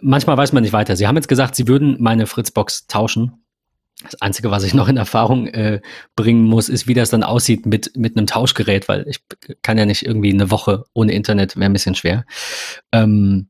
manchmal 0.00 0.36
weiß 0.36 0.52
man 0.52 0.62
nicht 0.62 0.72
weiter. 0.72 0.96
Sie 0.96 1.06
haben 1.06 1.16
jetzt 1.16 1.28
gesagt, 1.28 1.54
sie 1.54 1.68
würden 1.68 1.96
meine 2.00 2.26
Fritzbox 2.26 2.86
tauschen 2.86 3.44
das 4.02 4.20
Einzige, 4.20 4.50
was 4.50 4.62
ich 4.62 4.74
noch 4.74 4.88
in 4.88 4.96
Erfahrung 4.96 5.48
äh, 5.48 5.80
bringen 6.14 6.44
muss, 6.44 6.68
ist, 6.68 6.86
wie 6.86 6.94
das 6.94 7.10
dann 7.10 7.24
aussieht 7.24 7.66
mit, 7.66 7.96
mit 7.96 8.16
einem 8.16 8.26
Tauschgerät, 8.26 8.88
weil 8.88 9.06
ich 9.08 9.18
kann 9.62 9.76
ja 9.76 9.86
nicht 9.86 10.06
irgendwie 10.06 10.32
eine 10.32 10.50
Woche 10.50 10.84
ohne 10.94 11.12
Internet, 11.12 11.56
wäre 11.56 11.66
ein 11.66 11.72
bisschen 11.72 11.96
schwer. 11.96 12.24
Ähm, 12.92 13.48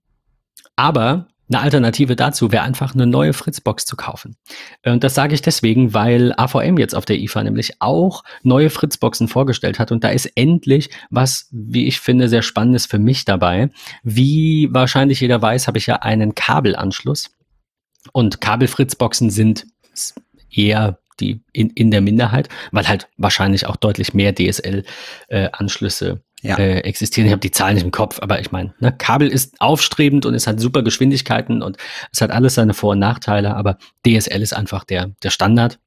aber 0.77 1.29
eine 1.49 1.61
Alternative 1.61 2.15
dazu 2.17 2.53
wäre 2.53 2.63
einfach 2.63 2.95
eine 2.95 3.07
neue 3.07 3.33
Fritzbox 3.33 3.87
zu 3.87 3.97
kaufen. 3.97 4.37
Und 4.85 5.03
das 5.03 5.15
sage 5.15 5.35
ich 5.35 5.43
deswegen, 5.43 5.95
weil 5.95 6.35
AVM 6.37 6.79
jetzt 6.79 6.95
auf 6.95 7.05
der 7.05 7.19
IFA 7.19 7.45
nämlich 7.45 7.81
auch 7.81 8.23
neue 8.43 8.71
Fritzboxen 8.71 9.29
vorgestellt 9.29 9.79
hat. 9.79 9.91
Und 9.91 10.05
da 10.05 10.11
ist 10.11 10.27
endlich 10.35 10.91
was, 11.11 11.49
wie 11.51 11.87
ich 11.87 12.01
finde, 12.01 12.29
sehr 12.29 12.43
Spannendes 12.43 12.87
für 12.87 12.99
mich 12.99 13.25
dabei. 13.25 13.71
Wie 14.03 14.69
wahrscheinlich 14.73 15.21
jeder 15.21 15.41
weiß, 15.41 15.67
habe 15.67 15.79
ich 15.79 15.87
ja 15.87 15.97
einen 15.97 16.35
Kabelanschluss. 16.35 17.31
Und 18.13 18.41
Kabelfritzboxen 18.41 19.31
sind 19.31 19.67
eher 20.51 20.99
die 21.21 21.43
in, 21.53 21.71
in 21.71 21.91
der 21.91 22.01
Minderheit, 22.01 22.49
weil 22.71 22.89
halt 22.89 23.09
wahrscheinlich 23.17 23.67
auch 23.67 23.77
deutlich 23.77 24.15
mehr 24.15 24.35
DSL-Anschlüsse 24.35 26.09
äh, 26.09 26.28
ja. 26.43 26.57
äh, 26.59 26.81
existieren. 26.81 27.27
Ich 27.27 27.33
habe 27.33 27.41
die 27.41 27.51
Zahlen 27.51 27.75
nicht 27.75 27.85
im 27.85 27.91
Kopf, 27.91 28.19
aber 28.21 28.41
ich 28.41 28.53
meine, 28.53 28.75
ne, 28.79 28.93
Kabel 28.97 29.29
ist 29.29 29.61
aufstrebend 29.61 30.27
und 30.27 30.35
es 30.35 30.47
hat 30.47 30.61
super 30.61 30.83
Geschwindigkeiten 30.83 31.63
und 31.63 31.77
es 32.13 32.21
hat 32.21 32.31
alles 32.31 32.55
seine 32.55 32.75
Vor- 32.75 32.93
und 32.93 32.99
Nachteile, 32.99 33.55
aber 33.57 33.79
DSL 34.07 34.43
ist 34.43 34.55
einfach 34.55 34.85
der, 34.85 35.11
der 35.23 35.31
Standard 35.31 35.79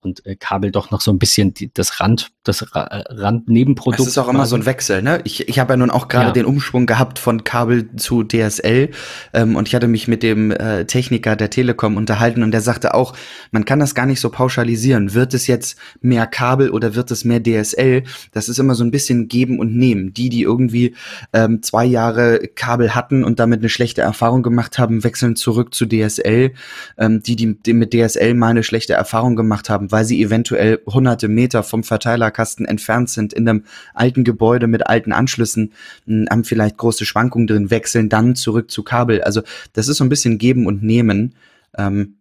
und 0.00 0.24
äh, 0.26 0.36
Kabel 0.36 0.70
doch 0.70 0.90
noch 0.90 1.00
so 1.00 1.10
ein 1.10 1.18
bisschen 1.18 1.54
die, 1.54 1.72
das 1.74 2.00
Rand, 2.00 2.30
das 2.44 2.74
Ra 2.74 2.84
äh, 2.84 3.04
Randnebenprodukt. 3.08 4.00
Das 4.00 4.06
ist 4.06 4.18
auch 4.18 4.28
immer 4.28 4.46
so 4.46 4.54
ein 4.54 4.64
Wechsel, 4.64 5.02
ne? 5.02 5.20
Ich, 5.24 5.48
ich 5.48 5.58
habe 5.58 5.72
ja 5.72 5.76
nun 5.76 5.90
auch 5.90 6.08
gerade 6.08 6.26
ja. 6.26 6.32
den 6.32 6.44
Umschwung 6.44 6.86
gehabt 6.86 7.18
von 7.18 7.42
Kabel 7.42 7.94
zu 7.96 8.22
DSL 8.22 8.90
ähm, 9.34 9.56
und 9.56 9.66
ich 9.66 9.74
hatte 9.74 9.88
mich 9.88 10.06
mit 10.06 10.22
dem 10.22 10.52
äh, 10.52 10.84
Techniker 10.84 11.34
der 11.34 11.50
Telekom 11.50 11.96
unterhalten 11.96 12.42
und 12.42 12.52
der 12.52 12.60
sagte 12.60 12.94
auch, 12.94 13.14
man 13.50 13.64
kann 13.64 13.80
das 13.80 13.94
gar 13.94 14.06
nicht 14.06 14.20
so 14.20 14.30
pauschalisieren. 14.30 15.14
Wird 15.14 15.34
es 15.34 15.48
jetzt 15.48 15.78
mehr 16.00 16.26
Kabel 16.26 16.70
oder 16.70 16.94
wird 16.94 17.10
es 17.10 17.24
mehr 17.24 17.42
DSL? 17.42 18.04
Das 18.32 18.48
ist 18.48 18.58
immer 18.58 18.76
so 18.76 18.84
ein 18.84 18.92
bisschen 18.92 19.26
geben 19.26 19.58
und 19.58 19.76
nehmen. 19.76 20.14
Die, 20.14 20.28
die 20.28 20.42
irgendwie 20.42 20.94
ähm, 21.32 21.62
zwei 21.62 21.84
Jahre 21.84 22.48
Kabel 22.54 22.94
hatten 22.94 23.24
und 23.24 23.40
damit 23.40 23.60
eine 23.60 23.68
schlechte 23.68 24.02
Erfahrung 24.02 24.42
gemacht 24.42 24.78
haben, 24.78 25.02
wechseln 25.02 25.34
zurück 25.34 25.74
zu 25.74 25.86
DSL. 25.86 26.52
Ähm, 26.96 27.22
die, 27.22 27.34
die, 27.34 27.60
die 27.60 27.72
mit 27.72 27.92
DSL 27.92 28.34
mal 28.34 28.50
eine 28.50 28.62
schlechte 28.62 28.92
Erfahrung 28.92 29.34
gemacht 29.34 29.68
haben, 29.68 29.87
weil 29.90 30.04
sie 30.04 30.22
eventuell 30.22 30.80
hunderte 30.86 31.28
Meter 31.28 31.62
vom 31.62 31.82
Verteilerkasten 31.84 32.66
entfernt 32.66 33.10
sind, 33.10 33.32
in 33.32 33.48
einem 33.48 33.64
alten 33.94 34.24
Gebäude 34.24 34.66
mit 34.66 34.86
alten 34.86 35.12
Anschlüssen, 35.12 35.72
mh, 36.06 36.30
haben 36.30 36.44
vielleicht 36.44 36.76
große 36.76 37.04
Schwankungen 37.06 37.46
drin, 37.46 37.70
wechseln 37.70 38.08
dann 38.08 38.34
zurück 38.34 38.70
zu 38.70 38.82
Kabel. 38.82 39.22
Also 39.22 39.42
das 39.72 39.88
ist 39.88 39.96
so 39.98 40.04
ein 40.04 40.10
bisschen 40.10 40.38
Geben 40.38 40.66
und 40.66 40.82
Nehmen. 40.82 41.34
Ähm, 41.76 42.17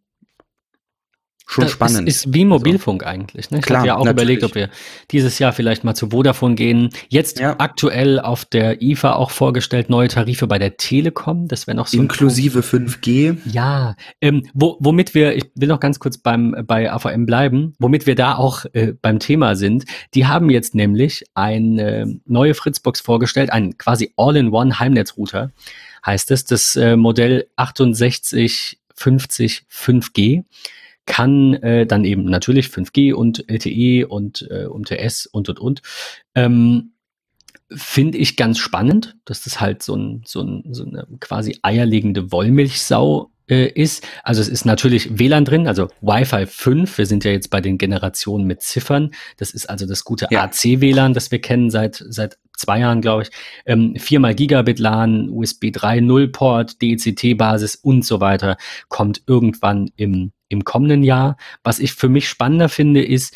schon 1.48 1.64
das 1.64 1.72
spannend. 1.72 2.08
Ist, 2.08 2.26
ist 2.26 2.34
wie 2.34 2.46
Mobilfunk 2.46 3.04
also. 3.04 3.14
eigentlich. 3.14 3.50
Ne? 3.50 3.60
Ich 3.60 3.72
habe 3.72 3.88
ja 3.88 3.96
auch 3.96 4.04
natürlich. 4.04 4.38
überlegt, 4.38 4.44
ob 4.44 4.54
wir 4.54 4.70
dieses 5.12 5.40
Jahr 5.40 5.54
vielleicht 5.54 5.86
mal 5.86 5.96
zu 5.96 6.10
Vodafone 6.10 6.56
gehen. 6.56 6.90
Jetzt 7.08 7.40
ja. 7.40 7.56
aktuell 7.58 8.20
auf 8.20 8.46
der 8.46 8.82
IFA 8.82 9.14
auch 9.14 9.32
vorgestellt 9.32 9.90
neue 9.90 10.10
Tarife 10.10 10.46
bei 10.46 10.60
der 10.60 10.76
Telekom. 10.76 11.48
Das 11.48 11.66
wäre 11.66 11.78
noch 11.78 11.88
so 11.88 11.98
inklusive 11.98 12.60
5G. 12.60 13.38
Ja, 13.46 13.96
ähm, 14.20 14.44
wo, 14.54 14.76
womit 14.82 15.16
wir, 15.16 15.36
ich 15.36 15.46
will 15.56 15.70
noch 15.70 15.80
ganz 15.80 16.00
kurz 16.00 16.18
beim 16.18 16.54
bei 16.68 16.92
AVM 16.92 17.26
bleiben, 17.26 17.74
womit 17.80 18.06
wir 18.06 18.16
da 18.16 18.36
auch 18.36 18.66
äh, 18.74 18.94
beim 19.02 19.20
Thema 19.20 19.56
sind. 19.56 19.86
Die 20.14 20.28
haben 20.28 20.50
jetzt 20.50 20.76
nämlich 20.76 21.24
eine 21.34 22.20
neue 22.26 22.56
Fritzbox 22.56 23.00
vorgestellt, 23.00 23.54
einen 23.54 23.78
quasi 23.78 24.12
All-in-One 24.18 24.80
Heimnetzrouter 24.80 25.52
heißt 26.06 26.32
es, 26.32 26.46
das 26.46 26.76
äh, 26.76 26.96
Modell 26.96 27.48
6850 27.58 29.66
5G 29.70 30.44
kann 31.08 31.56
äh, 31.56 31.88
dann 31.88 32.06
eben 32.06 32.26
natürlich 32.26 32.68
5G 32.68 33.14
und 33.14 33.50
LTE 33.50 34.08
und 34.08 34.48
äh, 34.52 34.68
UMTS 34.68 35.26
und 35.26 35.50
und 35.50 35.60
und. 35.60 35.82
Ähm, 36.36 36.92
Finde 37.70 38.18
ich 38.18 38.38
ganz 38.38 38.60
spannend, 38.60 39.18
dass 39.26 39.44
das 39.44 39.60
halt 39.60 39.84
so, 39.84 39.94
ein, 39.94 40.22
so, 40.26 40.42
ein, 40.42 40.64
so 40.72 40.86
eine 40.86 41.06
quasi 41.20 41.58
eierlegende 41.64 42.32
Wollmilchsau 42.32 43.30
äh, 43.50 43.68
ist. 43.68 44.08
Also 44.24 44.42
es 44.42 44.48
ist 44.48 44.66
natürlich 44.66 45.20
WLAN 45.20 45.44
drin, 45.44 45.68
also 45.68 45.90
Wi-Fi 46.02 46.46
5. 46.46 46.98
Wir 46.98 47.06
sind 47.06 47.26
ja 47.26 47.32
jetzt 47.32 47.50
bei 47.50 47.60
den 47.60 47.78
Generationen 47.78 48.46
mit 48.46 48.62
Ziffern. 48.62 49.12
Das 49.38 49.52
ist 49.52 49.70
also 49.70 49.86
das 49.86 50.04
gute 50.04 50.28
ja. 50.30 50.44
AC-WLAN, 50.44 51.14
das 51.14 51.32
wir 51.32 51.42
kennen 51.42 51.70
seit, 51.70 52.04
seit 52.08 52.38
zwei 52.56 52.80
Jahren, 52.80 53.02
glaube 53.02 53.24
ich. 53.24 53.30
Ähm, 53.66 53.96
viermal 53.98 54.36
Gigabit 54.36 54.80
LAN, 54.80 55.30
USB 55.30 55.66
3.0 55.66 56.32
Port, 56.32 56.82
DECT-Basis 56.82 57.76
und 57.76 58.06
so 58.06 58.20
weiter 58.20 58.58
kommt 58.90 59.24
irgendwann 59.28 59.92
im 59.96 60.32
im 60.50 60.64
kommenden 60.64 61.04
Jahr. 61.04 61.38
Was 61.64 61.80
ich 61.80 61.94
für 61.94 62.10
mich 62.10 62.28
spannender 62.30 62.70
finde, 62.70 63.04
ist, 63.04 63.36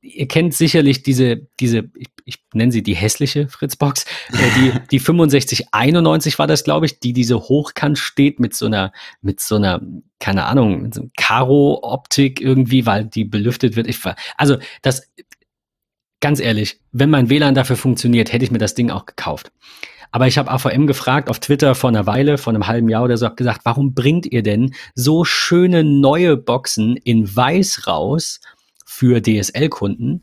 ihr 0.00 0.28
kennt 0.28 0.54
sicherlich 0.54 1.02
diese, 1.02 1.48
diese, 1.60 1.90
ich, 1.94 2.08
ich 2.24 2.38
nenne 2.52 2.72
sie 2.72 2.82
die 2.82 2.94
hässliche 2.94 3.48
Fritzbox, 3.48 4.04
äh, 4.32 4.36
die, 4.56 4.72
die 4.90 4.98
6591 4.98 6.38
war 6.38 6.46
das, 6.46 6.64
glaube 6.64 6.86
ich, 6.86 7.00
die 7.00 7.12
diese 7.12 7.40
hochkant 7.40 7.98
steht 7.98 8.40
mit 8.40 8.54
so 8.54 8.66
einer, 8.66 8.92
mit 9.20 9.40
so 9.40 9.56
einer, 9.56 9.80
keine 10.20 10.46
Ahnung, 10.46 10.82
mit 10.82 10.94
so 10.94 11.02
einer 11.02 11.10
Karo-Optik 11.16 12.40
irgendwie, 12.40 12.86
weil 12.86 13.04
die 13.04 13.24
belüftet 13.24 13.76
wird. 13.76 13.88
Ich, 13.88 13.98
also 14.36 14.58
das, 14.82 15.10
ganz 16.20 16.40
ehrlich, 16.40 16.80
wenn 16.92 17.10
mein 17.10 17.28
WLAN 17.28 17.54
dafür 17.54 17.76
funktioniert, 17.76 18.32
hätte 18.32 18.44
ich 18.44 18.50
mir 18.50 18.58
das 18.58 18.74
Ding 18.74 18.90
auch 18.90 19.06
gekauft. 19.06 19.52
Aber 20.10 20.26
ich 20.26 20.38
habe 20.38 20.50
AVM 20.50 20.86
gefragt 20.86 21.28
auf 21.28 21.40
Twitter 21.40 21.74
vor 21.74 21.90
einer 21.90 22.06
Weile, 22.06 22.38
vor 22.38 22.52
einem 22.52 22.66
halben 22.66 22.88
Jahr 22.88 23.04
oder 23.04 23.16
so, 23.16 23.26
habe 23.26 23.36
gesagt, 23.36 23.62
warum 23.64 23.94
bringt 23.94 24.26
ihr 24.26 24.42
denn 24.42 24.74
so 24.94 25.24
schöne 25.24 25.84
neue 25.84 26.36
Boxen 26.36 26.96
in 26.96 27.34
weiß 27.34 27.86
raus 27.86 28.40
für 28.84 29.22
DSL-Kunden? 29.22 30.22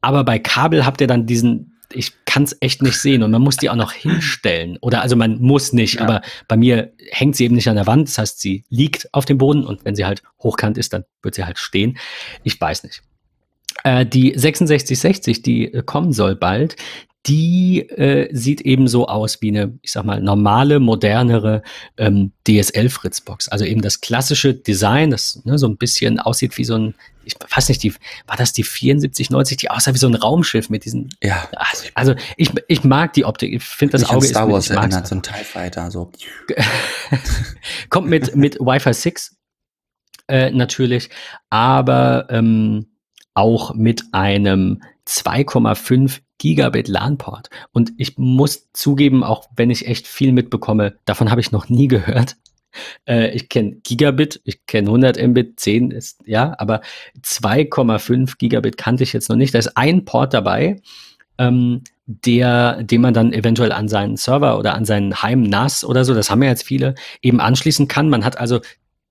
Aber 0.00 0.24
bei 0.24 0.38
Kabel 0.38 0.86
habt 0.86 1.00
ihr 1.00 1.06
dann 1.06 1.26
diesen, 1.26 1.76
ich 1.92 2.12
kann 2.24 2.44
es 2.44 2.56
echt 2.60 2.82
nicht 2.82 2.98
sehen 2.98 3.22
und 3.22 3.30
man 3.30 3.42
muss 3.42 3.56
die 3.56 3.70
auch 3.70 3.76
noch 3.76 3.92
hinstellen. 3.92 4.78
Oder 4.80 5.02
also 5.02 5.16
man 5.16 5.40
muss 5.40 5.72
nicht, 5.72 5.94
ja. 5.94 6.02
aber 6.02 6.22
bei 6.48 6.56
mir 6.56 6.92
hängt 7.10 7.36
sie 7.36 7.44
eben 7.44 7.54
nicht 7.54 7.68
an 7.68 7.76
der 7.76 7.86
Wand. 7.86 8.08
Das 8.08 8.18
heißt, 8.18 8.40
sie 8.40 8.64
liegt 8.68 9.12
auf 9.12 9.24
dem 9.24 9.38
Boden 9.38 9.64
und 9.64 9.84
wenn 9.84 9.96
sie 9.96 10.04
halt 10.04 10.22
hochkant 10.42 10.78
ist, 10.78 10.92
dann 10.92 11.04
wird 11.22 11.34
sie 11.34 11.44
halt 11.44 11.58
stehen. 11.58 11.98
Ich 12.42 12.60
weiß 12.60 12.84
nicht. 12.84 13.02
Äh, 13.84 14.06
die 14.06 14.32
6660, 14.36 15.42
die 15.42 15.72
äh, 15.72 15.82
kommen 15.82 16.12
soll 16.12 16.36
bald, 16.36 16.76
die 17.26 17.80
äh, 17.80 18.28
sieht 18.32 18.60
eben 18.60 18.86
so 18.86 19.08
aus 19.08 19.42
wie 19.42 19.48
eine, 19.48 19.76
ich 19.82 19.90
sag 19.90 20.04
mal, 20.04 20.20
normale, 20.20 20.78
modernere 20.78 21.62
ähm, 21.96 22.32
DSL-Fritzbox. 22.46 23.48
Also 23.48 23.64
eben 23.64 23.82
das 23.82 24.00
klassische 24.00 24.54
Design, 24.54 25.10
das 25.10 25.42
ne, 25.44 25.58
so 25.58 25.66
ein 25.66 25.76
bisschen 25.76 26.20
aussieht 26.20 26.56
wie 26.56 26.64
so 26.64 26.76
ein, 26.76 26.94
ich 27.24 27.34
weiß 27.54 27.68
nicht, 27.68 27.82
die, 27.82 27.92
war 28.28 28.36
das 28.36 28.52
die 28.52 28.62
7490, 28.62 29.56
die 29.56 29.70
aussah 29.70 29.92
wie 29.92 29.98
so 29.98 30.06
ein 30.06 30.14
Raumschiff 30.14 30.70
mit 30.70 30.84
diesen. 30.84 31.10
Ja. 31.20 31.48
Also, 31.94 32.14
ich, 32.36 32.52
ich 32.68 32.84
mag 32.84 33.12
die 33.14 33.24
Optik. 33.24 33.52
Ich 33.52 33.64
finde 33.64 33.98
das 33.98 34.08
Auge 34.08 34.26
Star 34.26 34.48
Wars 34.48 34.66
ist 34.66 34.70
mit, 34.70 34.78
erinnert, 34.78 35.08
so 35.08 35.16
ein 35.16 35.22
TIE 35.22 35.44
Fighter, 35.44 35.90
so. 35.90 36.12
Kommt 37.90 38.08
mit, 38.08 38.36
mit 38.36 38.60
Wi-Fi 38.60 38.92
6 38.92 39.36
äh, 40.28 40.52
natürlich, 40.52 41.10
aber 41.50 42.28
ähm, 42.30 42.86
auch 43.36 43.74
mit 43.74 44.02
einem 44.12 44.82
2,5 45.06 46.20
Gigabit 46.38 46.88
LAN-Port. 46.88 47.50
Und 47.72 47.92
ich 47.96 48.18
muss 48.18 48.72
zugeben, 48.72 49.22
auch 49.22 49.48
wenn 49.56 49.70
ich 49.70 49.86
echt 49.86 50.06
viel 50.06 50.32
mitbekomme, 50.32 50.96
davon 51.04 51.30
habe 51.30 51.40
ich 51.40 51.52
noch 51.52 51.68
nie 51.68 51.88
gehört. 51.88 52.36
Äh, 53.06 53.30
ich 53.30 53.48
kenne 53.48 53.76
Gigabit, 53.84 54.42
ich 54.44 54.66
kenne 54.66 54.88
100 54.88 55.16
Mbit, 55.28 55.58
10 55.58 55.92
ist, 55.92 56.20
ja, 56.26 56.54
aber 56.58 56.82
2,5 57.22 58.36
Gigabit 58.36 58.76
kannte 58.76 59.02
ich 59.02 59.14
jetzt 59.14 59.30
noch 59.30 59.36
nicht. 59.36 59.54
Da 59.54 59.58
ist 59.58 59.78
ein 59.78 60.04
Port 60.04 60.34
dabei, 60.34 60.82
ähm, 61.38 61.84
der, 62.04 62.82
den 62.82 63.00
man 63.00 63.14
dann 63.14 63.32
eventuell 63.32 63.72
an 63.72 63.88
seinen 63.88 64.18
Server 64.18 64.58
oder 64.58 64.74
an 64.74 64.84
seinen 64.84 65.22
Heim-NAS 65.22 65.84
oder 65.84 66.04
so, 66.04 66.12
das 66.12 66.30
haben 66.30 66.42
ja 66.42 66.50
jetzt 66.50 66.64
viele, 66.64 66.96
eben 67.22 67.40
anschließen 67.40 67.88
kann. 67.88 68.10
Man 68.10 68.26
hat 68.26 68.36
also 68.36 68.60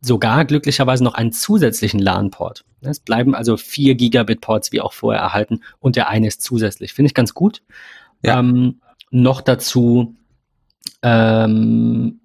sogar 0.05 0.45
glücklicherweise 0.45 1.03
noch 1.03 1.15
einen 1.15 1.31
zusätzlichen 1.31 1.99
LAN-Port. 1.99 2.65
Es 2.81 2.99
bleiben 2.99 3.35
also 3.35 3.57
vier 3.57 3.95
Gigabit-Ports 3.95 4.71
wie 4.71 4.81
auch 4.81 4.93
vorher 4.93 5.21
erhalten 5.21 5.61
und 5.79 5.95
der 5.95 6.09
eine 6.09 6.27
ist 6.27 6.41
zusätzlich. 6.41 6.93
Finde 6.93 7.07
ich 7.07 7.13
ganz 7.13 7.33
gut. 7.33 7.63
Ja. 8.21 8.39
Ähm, 8.39 8.81
noch 9.11 9.41
dazu, 9.41 10.15
ähm, 11.01 12.21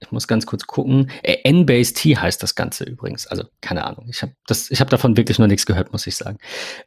ich 0.00 0.10
muss 0.10 0.26
ganz 0.26 0.46
kurz 0.46 0.66
gucken. 0.66 1.10
Äh, 1.22 1.38
N-Base 1.44 1.94
T 1.94 2.16
heißt 2.16 2.42
das 2.42 2.54
Ganze 2.54 2.84
übrigens. 2.84 3.26
Also 3.26 3.44
keine 3.60 3.84
Ahnung. 3.84 4.06
Ich 4.10 4.22
habe 4.22 4.32
hab 4.48 4.90
davon 4.90 5.16
wirklich 5.16 5.38
noch 5.38 5.46
nichts 5.46 5.64
gehört, 5.64 5.92
muss 5.92 6.06
ich 6.06 6.16
sagen. 6.16 6.38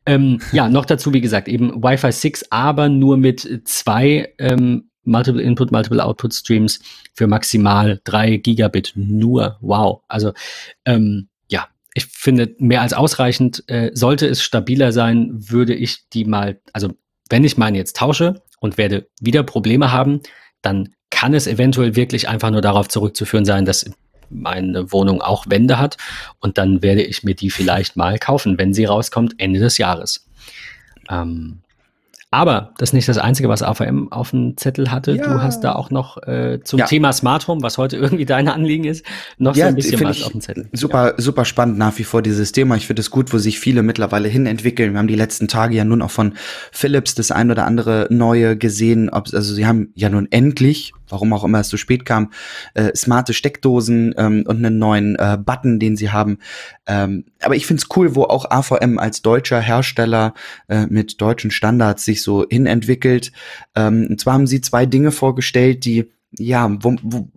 Ähm, 0.06 0.42
ja, 0.52 0.68
noch 0.68 0.86
dazu, 0.86 1.14
wie 1.14 1.22
gesagt, 1.22 1.48
eben 1.48 1.82
Wi-Fi 1.82 2.12
6, 2.12 2.52
aber 2.52 2.90
nur 2.90 3.16
mit 3.16 3.62
zwei 3.66 4.34
ähm, 4.38 4.90
Multiple 5.06 5.42
Input, 5.42 5.72
Multiple 5.72 6.04
Output 6.04 6.34
Streams 6.34 6.80
für 7.14 7.28
maximal 7.28 8.00
drei 8.04 8.38
Gigabit 8.38 8.94
nur. 8.96 9.58
Wow. 9.62 10.02
Also 10.08 10.34
ähm, 10.86 11.28
ja, 11.50 11.68
ich 11.94 12.06
finde 12.06 12.56
mehr 12.60 12.82
als 12.82 12.94
ausreichend. 12.94 13.64
Äh, 13.68 13.92
sollte 13.94 14.28
es 14.28 14.44
stabiler 14.44 14.92
sein, 14.92 15.32
würde 15.34 15.74
ich 15.74 16.10
die 16.10 16.26
mal, 16.26 16.60
also 16.74 16.94
wenn 17.30 17.44
ich 17.44 17.58
meine 17.58 17.78
jetzt 17.78 17.96
tausche 17.96 18.42
und 18.60 18.78
werde 18.78 19.08
wieder 19.20 19.44
Probleme 19.44 19.92
haben, 19.92 20.22
dann 20.62 20.90
kann 21.10 21.34
es 21.34 21.48
eventuell 21.48 21.96
wirklich 21.96 22.28
einfach 22.28 22.52
nur 22.52 22.62
darauf 22.62 22.90
zurückzuführen 22.90 23.46
sein, 23.46 23.66
dass 23.66 23.90
meine 24.30 24.92
Wohnung 24.92 25.22
auch 25.22 25.46
Wände 25.48 25.80
hat 25.80 25.98
und 26.40 26.58
dann 26.58 26.82
werde 26.82 27.04
ich 27.04 27.24
mir 27.24 27.36
die 27.36 27.50
vielleicht 27.50 27.96
mal 27.96 28.18
kaufen, 28.18 28.58
wenn 28.58 28.74
sie 28.74 28.86
rauskommt, 28.86 29.36
Ende 29.38 29.60
des 29.60 29.78
Jahres. 29.78 30.28
Ähm, 31.10 31.62
aber 32.36 32.74
das 32.78 32.90
ist 32.90 32.94
nicht 32.94 33.08
das 33.08 33.18
Einzige, 33.18 33.48
was 33.48 33.64
AVM 33.64 34.12
auf 34.12 34.32
dem 34.32 34.58
Zettel 34.58 34.92
hatte. 34.92 35.14
Ja. 35.14 35.24
Du 35.24 35.42
hast 35.42 35.62
da 35.62 35.74
auch 35.74 35.90
noch 35.90 36.22
äh, 36.28 36.60
zum 36.64 36.80
ja. 36.80 36.86
Thema 36.86 37.14
Smart 37.14 37.48
Home, 37.48 37.62
was 37.62 37.78
heute 37.78 37.96
irgendwie 37.96 38.26
dein 38.26 38.50
Anliegen 38.50 38.84
ist, 38.84 39.06
noch 39.38 39.56
ja, 39.56 39.66
so 39.66 39.70
ein 39.70 39.76
bisschen 39.76 40.04
was 40.04 40.22
auf 40.22 40.34
dem 40.34 40.42
Zettel. 40.42 40.68
Super, 40.74 41.14
super 41.18 41.46
spannend 41.46 41.78
nach 41.78 41.98
wie 41.98 42.04
vor 42.04 42.22
dieses 42.22 42.52
Thema. 42.52 42.76
Ich 42.76 42.88
finde 42.88 43.00
es 43.00 43.10
gut, 43.10 43.34
wo 43.34 43.38
sich 43.38 43.58
viele 43.58 43.84
mittlerweile 43.84 44.28
hin 44.28 44.48
entwickeln. 44.48 44.92
Wir 44.92 45.00
haben 45.00 45.08
die 45.08 45.16
letzten 45.16 45.48
Tage 45.48 45.76
ja 45.76 45.86
nun 45.86 46.02
auch 46.02 46.12
von 46.12 46.34
Philips 46.74 47.16
das 47.16 47.32
ein 47.32 47.52
oder 47.52 47.66
andere 47.66 48.08
neue 48.10 48.58
gesehen. 48.58 49.10
also 49.10 49.54
sie 49.54 49.66
haben 49.66 49.94
ja 49.96 50.10
nun 50.10 50.28
endlich 50.30 50.94
warum 51.10 51.34
auch 51.34 51.44
immer 51.44 51.60
es 51.60 51.70
so 51.70 51.78
spät 51.78 52.06
kam, 52.06 52.32
äh, 52.74 52.96
smarte 52.96 53.34
Steckdosen 53.34 54.14
ähm, 54.18 54.44
und 54.48 54.58
einen 54.58 54.78
neuen 54.78 55.16
äh, 55.16 55.38
Button, 55.44 55.80
den 55.80 55.96
sie 55.98 56.12
haben. 56.12 56.40
Ähm, 56.88 57.26
aber 57.42 57.56
ich 57.56 57.66
find's 57.66 57.88
cool, 57.96 58.16
wo 58.16 58.24
auch 58.24 58.50
AVM 58.50 59.00
als 59.00 59.22
deutscher 59.22 59.60
Hersteller 59.60 60.34
äh, 60.68 60.86
mit 60.88 61.22
deutschen 61.22 61.52
Standards 61.52 62.06
sich 62.06 62.22
so 62.22 62.46
hinentwickelt. 62.50 63.32
Ähm, 63.76 64.08
und 64.10 64.20
zwar 64.20 64.34
haben 64.34 64.48
sie 64.48 64.62
zwei 64.62 64.86
Dinge 64.86 65.12
vorgestellt, 65.12 65.86
die, 65.86 66.12
ja, 66.38 66.70
wo, 66.82 66.96
wo, 67.02 67.30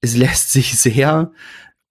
es 0.00 0.16
lässt 0.16 0.52
sich 0.52 0.78
sehr 0.78 1.32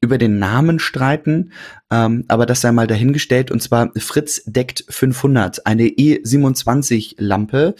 über 0.04 0.18
den 0.18 0.38
Namen 0.38 0.80
streiten, 0.80 1.54
ähm, 1.90 2.26
aber 2.28 2.46
das 2.46 2.60
sei 2.60 2.74
mal 2.74 2.88
dahingestellt. 2.88 3.52
Und 3.52 3.64
zwar 3.64 3.92
Fritz 3.98 4.44
deckt 4.46 4.84
500, 4.90 5.66
eine 5.66 5.84
E27-Lampe. 5.84 7.76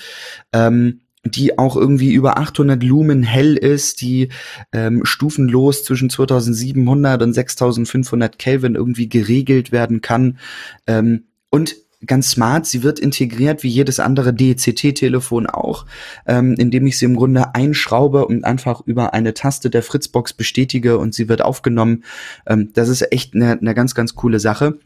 Ähm, 0.54 1.02
die 1.26 1.58
auch 1.58 1.76
irgendwie 1.76 2.14
über 2.14 2.38
800 2.38 2.84
Lumen 2.84 3.24
hell 3.24 3.56
ist, 3.56 4.02
die 4.02 4.30
ähm, 4.74 5.06
stufenlos 5.06 5.84
zwischen 5.84 6.10
2700 6.10 7.22
und 7.22 7.34
6500 7.34 8.38
Kelvin 8.38 8.76
irgendwie 8.76 9.08
geregelt 9.08 9.72
werden 9.72 10.02
kann. 10.02 10.38
Ähm, 10.86 11.26
und 11.50 11.76
ganz 12.06 12.32
smart, 12.32 12.66
sie 12.66 12.84
wird 12.84 13.00
integriert 13.00 13.64
wie 13.64 13.70
jedes 13.70 14.00
andere 14.00 14.34
DCT-Telefon 14.34 15.48
auch, 15.48 15.86
ähm, 16.28 16.56
indem 16.58 16.86
ich 16.88 16.98
sie 16.98 17.06
im 17.06 17.16
Grunde 17.16 17.56
einschraube 17.56 18.26
und 18.26 18.44
einfach 18.44 18.82
über 18.86 19.14
eine 19.14 19.34
Taste 19.34 19.70
der 19.70 19.84
Fritzbox 19.84 20.34
bestätige 20.34 20.98
und 20.98 21.14
sie 21.14 21.30
wird 21.30 21.42
aufgenommen. 21.42 22.04
Ähm, 22.46 22.72
das 22.74 22.90
ist 22.90 23.12
echt 23.12 23.34
eine, 23.36 23.52
eine 23.52 23.74
ganz, 23.74 23.96
ganz 23.96 24.16
coole 24.16 24.40
Sache. 24.40 24.78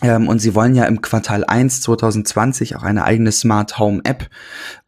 Ähm, 0.00 0.28
und 0.28 0.40
sie 0.40 0.54
wollen 0.54 0.74
ja 0.74 0.84
im 0.84 1.00
Quartal 1.00 1.44
1 1.44 1.82
2020 1.82 2.76
auch 2.76 2.82
eine 2.82 3.04
eigene 3.04 3.30
Smart 3.30 3.78
Home 3.78 4.00
App 4.04 4.28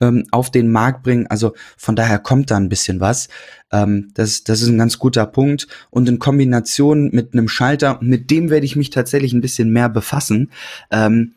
ähm, 0.00 0.26
auf 0.30 0.50
den 0.50 0.72
Markt 0.72 1.02
bringen. 1.02 1.26
Also 1.28 1.54
von 1.76 1.94
daher 1.94 2.18
kommt 2.18 2.50
da 2.50 2.56
ein 2.56 2.68
bisschen 2.68 3.00
was. 3.00 3.28
Ähm, 3.70 4.10
das, 4.14 4.44
das 4.44 4.62
ist 4.62 4.68
ein 4.68 4.78
ganz 4.78 4.98
guter 4.98 5.26
Punkt. 5.26 5.68
Und 5.90 6.08
in 6.08 6.18
Kombination 6.18 7.10
mit 7.12 7.32
einem 7.32 7.48
Schalter, 7.48 7.98
mit 8.00 8.30
dem 8.30 8.50
werde 8.50 8.66
ich 8.66 8.76
mich 8.76 8.90
tatsächlich 8.90 9.32
ein 9.32 9.40
bisschen 9.40 9.70
mehr 9.70 9.88
befassen. 9.88 10.50
Ähm, 10.90 11.34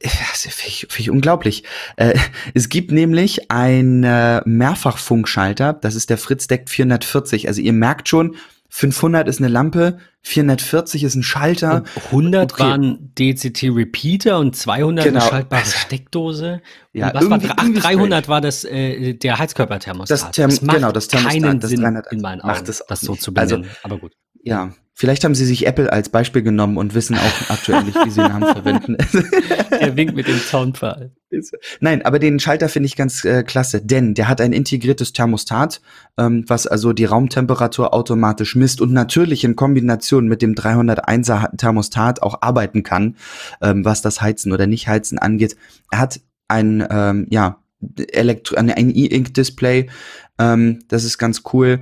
finde 0.00 0.68
ich, 0.68 0.86
find 0.88 1.00
ich 1.00 1.10
unglaublich. 1.10 1.64
Äh, 1.96 2.18
es 2.54 2.68
gibt 2.68 2.90
nämlich 2.90 3.50
einen 3.50 4.04
äh, 4.04 4.42
Mehrfachfunkschalter, 4.44 5.72
das 5.72 5.94
ist 5.94 6.10
der 6.10 6.18
Fritz 6.18 6.46
Deck 6.46 6.68
440. 6.68 7.48
Also 7.48 7.60
ihr 7.60 7.72
merkt 7.72 8.08
schon, 8.08 8.36
500 8.68 9.28
ist 9.28 9.38
eine 9.38 9.48
Lampe, 9.48 9.98
440 10.22 11.04
ist 11.04 11.14
ein 11.14 11.22
Schalter. 11.22 11.76
Und 11.76 12.06
100 12.06 12.52
okay. 12.52 12.62
waren 12.62 13.12
DCT 13.18 13.64
Repeater 13.64 14.38
und 14.38 14.56
200 14.56 15.04
genau. 15.04 15.20
eine 15.20 15.28
schaltbare 15.28 15.62
also, 15.62 15.76
Steckdose. 15.78 16.60
Ja, 16.92 17.12
was 17.14 17.30
war, 17.30 17.40
ach, 17.56 17.68
300 17.74 18.28
war 18.28 18.40
das 18.40 18.64
äh, 18.64 19.14
der 19.14 19.38
Heizkörperthermostat. 19.38 20.20
Das, 20.20 20.30
Therm 20.32 20.50
das 20.50 20.62
macht 20.62 20.76
genau, 20.76 20.92
das 20.92 21.08
Thermostat, 21.08 21.42
keinen 21.42 21.60
das 21.60 21.70
Sinn 21.70 21.80
300, 21.80 22.12
in 22.12 22.20
meinen 22.20 22.40
Augen, 22.40 22.48
macht 22.48 22.68
das, 22.68 22.82
das 22.86 23.00
so 23.00 23.14
zu 23.14 23.32
benennen. 23.32 23.64
Also, 23.64 23.78
aber 23.82 23.98
gut. 23.98 24.12
Ja, 24.42 24.72
Vielleicht 24.98 25.24
haben 25.24 25.34
sie 25.34 25.44
sich 25.44 25.66
Apple 25.66 25.92
als 25.92 26.08
Beispiel 26.08 26.40
genommen 26.40 26.78
und 26.78 26.94
wissen 26.94 27.18
auch 27.18 27.50
aktuell 27.50 27.84
nicht, 27.84 28.02
wie 28.02 28.08
sie 28.08 28.22
den 28.22 28.30
Namen 28.30 28.54
verwenden. 28.54 28.96
Der 29.78 29.94
winkt 29.94 30.16
mit 30.16 30.26
dem 30.26 30.38
Soundfall. 30.38 31.12
Nein, 31.80 32.00
aber 32.00 32.18
den 32.18 32.40
Schalter 32.40 32.70
finde 32.70 32.86
ich 32.86 32.96
ganz 32.96 33.22
äh, 33.26 33.42
klasse, 33.42 33.82
denn 33.82 34.14
der 34.14 34.26
hat 34.26 34.40
ein 34.40 34.54
integriertes 34.54 35.12
Thermostat, 35.12 35.82
ähm, 36.16 36.46
was 36.46 36.66
also 36.66 36.94
die 36.94 37.04
Raumtemperatur 37.04 37.92
automatisch 37.92 38.56
misst 38.56 38.80
und 38.80 38.94
natürlich 38.94 39.44
in 39.44 39.54
Kombination 39.54 40.28
mit 40.28 40.40
dem 40.40 40.54
301er 40.54 41.54
Thermostat 41.58 42.22
auch 42.22 42.40
arbeiten 42.40 42.82
kann, 42.82 43.16
ähm, 43.60 43.84
was 43.84 44.00
das 44.00 44.22
Heizen 44.22 44.50
oder 44.50 44.66
nicht 44.66 44.88
Heizen 44.88 45.18
angeht. 45.18 45.58
Er 45.90 45.98
hat 45.98 46.20
ein, 46.48 46.86
ähm, 46.88 47.26
ja, 47.28 47.60
Elektro 48.12 48.56
ein 48.56 48.70
E-Ink-Display, 48.70 49.90
ähm, 50.38 50.78
das 50.88 51.04
ist 51.04 51.18
ganz 51.18 51.42
cool. 51.52 51.80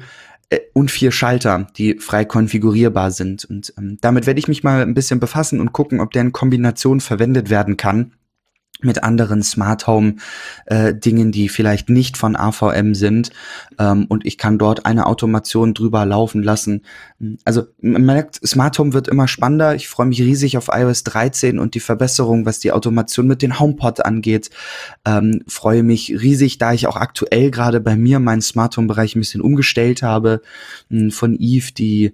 Äh, 0.55 0.61
und 0.73 0.91
vier 0.91 1.13
Schalter, 1.13 1.67
die 1.77 1.99
frei 1.99 2.25
konfigurierbar 2.25 3.11
sind. 3.11 3.45
Und 3.45 3.73
ähm, 3.79 3.99
damit 4.01 4.27
werde 4.27 4.41
ich 4.41 4.49
mich 4.49 4.65
mal 4.65 4.83
ein 4.83 4.95
bisschen 4.95 5.21
befassen 5.21 5.61
und 5.61 5.73
gucken, 5.73 6.01
ob 6.01 6.13
der 6.13 6.23
in 6.23 6.33
Kombination 6.33 7.01
verwendet 7.01 7.51
werden 7.51 7.77
kann 7.77 8.13
mit 8.81 9.03
anderen 9.03 9.43
Smart 9.43 9.87
Home 9.87 10.17
äh, 10.67 10.95
Dingen, 10.95 11.33
die 11.33 11.49
vielleicht 11.49 11.89
nicht 11.89 12.17
von 12.17 12.37
AVM 12.37 12.95
sind 12.95 13.31
ähm, 13.79 14.07
und 14.09 14.27
ich 14.27 14.37
kann 14.37 14.59
dort 14.59 14.87
eine 14.87 15.07
Automation 15.07 15.75
drüber 15.75 16.05
laufen 16.05 16.43
lassen. 16.43 16.83
Also 17.45 17.65
man 17.81 18.05
merkt, 18.05 18.47
Smart 18.47 18.79
Home 18.79 18.93
wird 18.93 19.09
immer 19.09 19.29
spannender. 19.29 19.75
Ich 19.75 19.89
freue 19.89 20.07
mich 20.07 20.21
riesig 20.21 20.59
auf 20.59 20.69
iOS 20.71 21.05
13 21.05 21.59
und 21.59 21.75
die 21.75 21.81
Verbesserung, 21.81 22.47
was 22.47 22.59
die 22.59 22.73
Automation 22.73 23.27
mit 23.27 23.43
den 23.43 23.59
HomePod 23.59 24.05
angeht. 24.05 24.51
Ähm, 25.05 25.43
freue 25.47 25.83
mich 25.83 26.11
riesig, 26.11 26.59
da 26.59 26.73
ich 26.73 26.87
auch 26.87 26.97
aktuell 26.97 27.51
gerade 27.51 27.81
bei 27.81 27.97
mir 27.97 28.19
meinen 28.19 28.43
Smart 28.43 28.77
Home 28.77 28.89
Bereich 28.89 29.17
ein 29.17 29.21
bisschen 29.21 29.41
umgestellt 29.41 30.03
habe 30.03 30.43
von 31.11 31.37
Eve, 31.39 31.73
die 31.73 32.13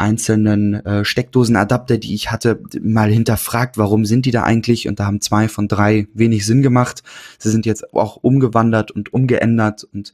einzelnen 0.00 0.74
äh, 0.84 1.04
Steckdosenadapter, 1.04 1.98
die 1.98 2.14
ich 2.14 2.32
hatte, 2.32 2.60
mal 2.80 3.10
hinterfragt, 3.10 3.78
warum 3.78 4.04
sind 4.04 4.26
die 4.26 4.30
da 4.30 4.42
eigentlich? 4.42 4.88
Und 4.88 4.98
da 4.98 5.06
haben 5.06 5.20
zwei 5.20 5.48
von 5.48 5.68
drei 5.68 6.08
wenig 6.14 6.46
Sinn 6.46 6.62
gemacht. 6.62 7.02
Sie 7.38 7.50
sind 7.50 7.66
jetzt 7.66 7.92
auch 7.94 8.16
umgewandert 8.16 8.90
und 8.90 9.12
umgeändert 9.12 9.84
und 9.84 10.12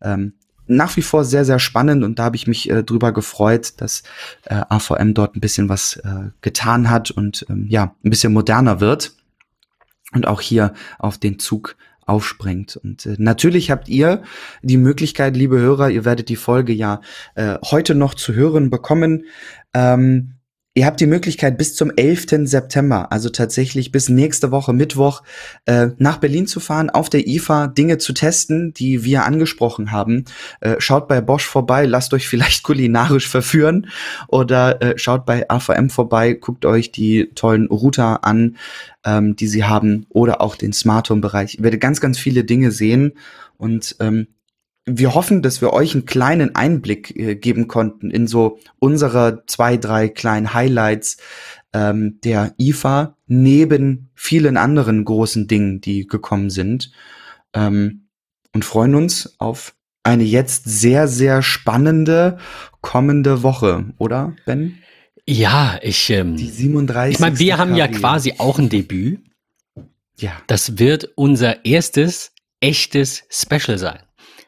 ähm, 0.00 0.34
nach 0.68 0.96
wie 0.96 1.02
vor 1.02 1.24
sehr, 1.24 1.44
sehr 1.44 1.58
spannend 1.58 2.04
und 2.04 2.18
da 2.18 2.24
habe 2.24 2.36
ich 2.36 2.46
mich 2.46 2.70
äh, 2.70 2.84
drüber 2.84 3.12
gefreut, 3.12 3.74
dass 3.78 4.04
äh, 4.44 4.62
AVM 4.68 5.12
dort 5.12 5.34
ein 5.34 5.40
bisschen 5.40 5.68
was 5.68 5.96
äh, 5.96 6.30
getan 6.40 6.88
hat 6.88 7.10
und 7.10 7.44
ähm, 7.48 7.66
ja, 7.68 7.94
ein 8.04 8.10
bisschen 8.10 8.32
moderner 8.32 8.80
wird 8.80 9.16
und 10.12 10.26
auch 10.26 10.40
hier 10.40 10.72
auf 10.98 11.18
den 11.18 11.38
Zug 11.38 11.76
aufspringt. 12.06 12.76
Und 12.76 13.06
äh, 13.06 13.16
natürlich 13.18 13.70
habt 13.70 13.88
ihr 13.88 14.22
die 14.62 14.76
Möglichkeit, 14.76 15.36
liebe 15.36 15.58
Hörer, 15.58 15.90
ihr 15.90 16.04
werdet 16.04 16.28
die 16.28 16.36
Folge 16.36 16.72
ja 16.72 17.00
äh, 17.34 17.58
heute 17.64 17.94
noch 17.94 18.14
zu 18.14 18.34
hören 18.34 18.70
bekommen. 18.70 19.24
Ähm, 19.74 20.34
Ihr 20.74 20.86
habt 20.86 21.00
die 21.00 21.06
Möglichkeit 21.06 21.58
bis 21.58 21.74
zum 21.74 21.90
11. 21.94 22.48
September, 22.48 23.12
also 23.12 23.28
tatsächlich 23.28 23.92
bis 23.92 24.08
nächste 24.08 24.50
Woche 24.50 24.72
Mittwoch, 24.72 25.22
äh, 25.66 25.88
nach 25.98 26.16
Berlin 26.16 26.46
zu 26.46 26.60
fahren, 26.60 26.88
auf 26.88 27.10
der 27.10 27.26
IFA 27.26 27.66
Dinge 27.66 27.98
zu 27.98 28.14
testen, 28.14 28.72
die 28.72 29.04
wir 29.04 29.24
angesprochen 29.24 29.92
haben. 29.92 30.24
Äh, 30.60 30.76
schaut 30.78 31.08
bei 31.08 31.20
Bosch 31.20 31.44
vorbei, 31.44 31.84
lasst 31.84 32.14
euch 32.14 32.26
vielleicht 32.26 32.62
kulinarisch 32.62 33.28
verführen 33.28 33.88
oder 34.28 34.80
äh, 34.80 34.98
schaut 34.98 35.26
bei 35.26 35.50
AVM 35.50 35.90
vorbei, 35.90 36.32
guckt 36.32 36.64
euch 36.64 36.90
die 36.90 37.30
tollen 37.34 37.66
Router 37.66 38.24
an, 38.24 38.56
ähm, 39.04 39.36
die 39.36 39.48
sie 39.48 39.64
haben 39.64 40.06
oder 40.08 40.40
auch 40.40 40.56
den 40.56 40.72
Smart 40.72 41.10
Home 41.10 41.20
Bereich. 41.20 41.56
Ihr 41.58 41.64
werdet 41.64 41.82
ganz, 41.82 42.00
ganz 42.00 42.18
viele 42.18 42.44
Dinge 42.44 42.70
sehen 42.70 43.12
und 43.58 43.96
ähm, 44.00 44.26
wir 44.84 45.14
hoffen, 45.14 45.42
dass 45.42 45.60
wir 45.60 45.72
euch 45.72 45.94
einen 45.94 46.06
kleinen 46.06 46.54
Einblick 46.54 47.16
äh, 47.16 47.36
geben 47.36 47.68
konnten 47.68 48.10
in 48.10 48.26
so 48.26 48.58
unsere 48.78 49.44
zwei, 49.46 49.76
drei 49.76 50.08
kleinen 50.08 50.54
Highlights 50.54 51.18
ähm, 51.72 52.18
der 52.24 52.54
IFA 52.58 53.16
neben 53.26 54.10
vielen 54.14 54.56
anderen 54.56 55.04
großen 55.04 55.46
Dingen, 55.46 55.80
die 55.80 56.06
gekommen 56.06 56.50
sind. 56.50 56.92
Ähm, 57.54 58.08
und 58.54 58.64
freuen 58.64 58.94
uns 58.94 59.36
auf 59.38 59.74
eine 60.02 60.24
jetzt 60.24 60.64
sehr, 60.64 61.08
sehr 61.08 61.42
spannende 61.42 62.38
kommende 62.80 63.42
Woche, 63.42 63.86
oder, 63.98 64.34
Ben? 64.44 64.78
Ja, 65.26 65.78
ich. 65.80 66.10
Ähm, 66.10 66.36
die 66.36 66.48
37. 66.48 67.14
Ich 67.14 67.20
meine, 67.20 67.38
wir 67.38 67.56
haben 67.56 67.76
ja 67.76 67.86
quasi 67.88 68.34
auch 68.38 68.58
ein 68.58 68.68
Debüt. 68.68 69.20
Ja. 70.18 70.32
Das 70.48 70.78
wird 70.78 71.10
unser 71.14 71.64
erstes 71.64 72.32
echtes 72.60 73.24
Special 73.30 73.78
sein. 73.78 74.00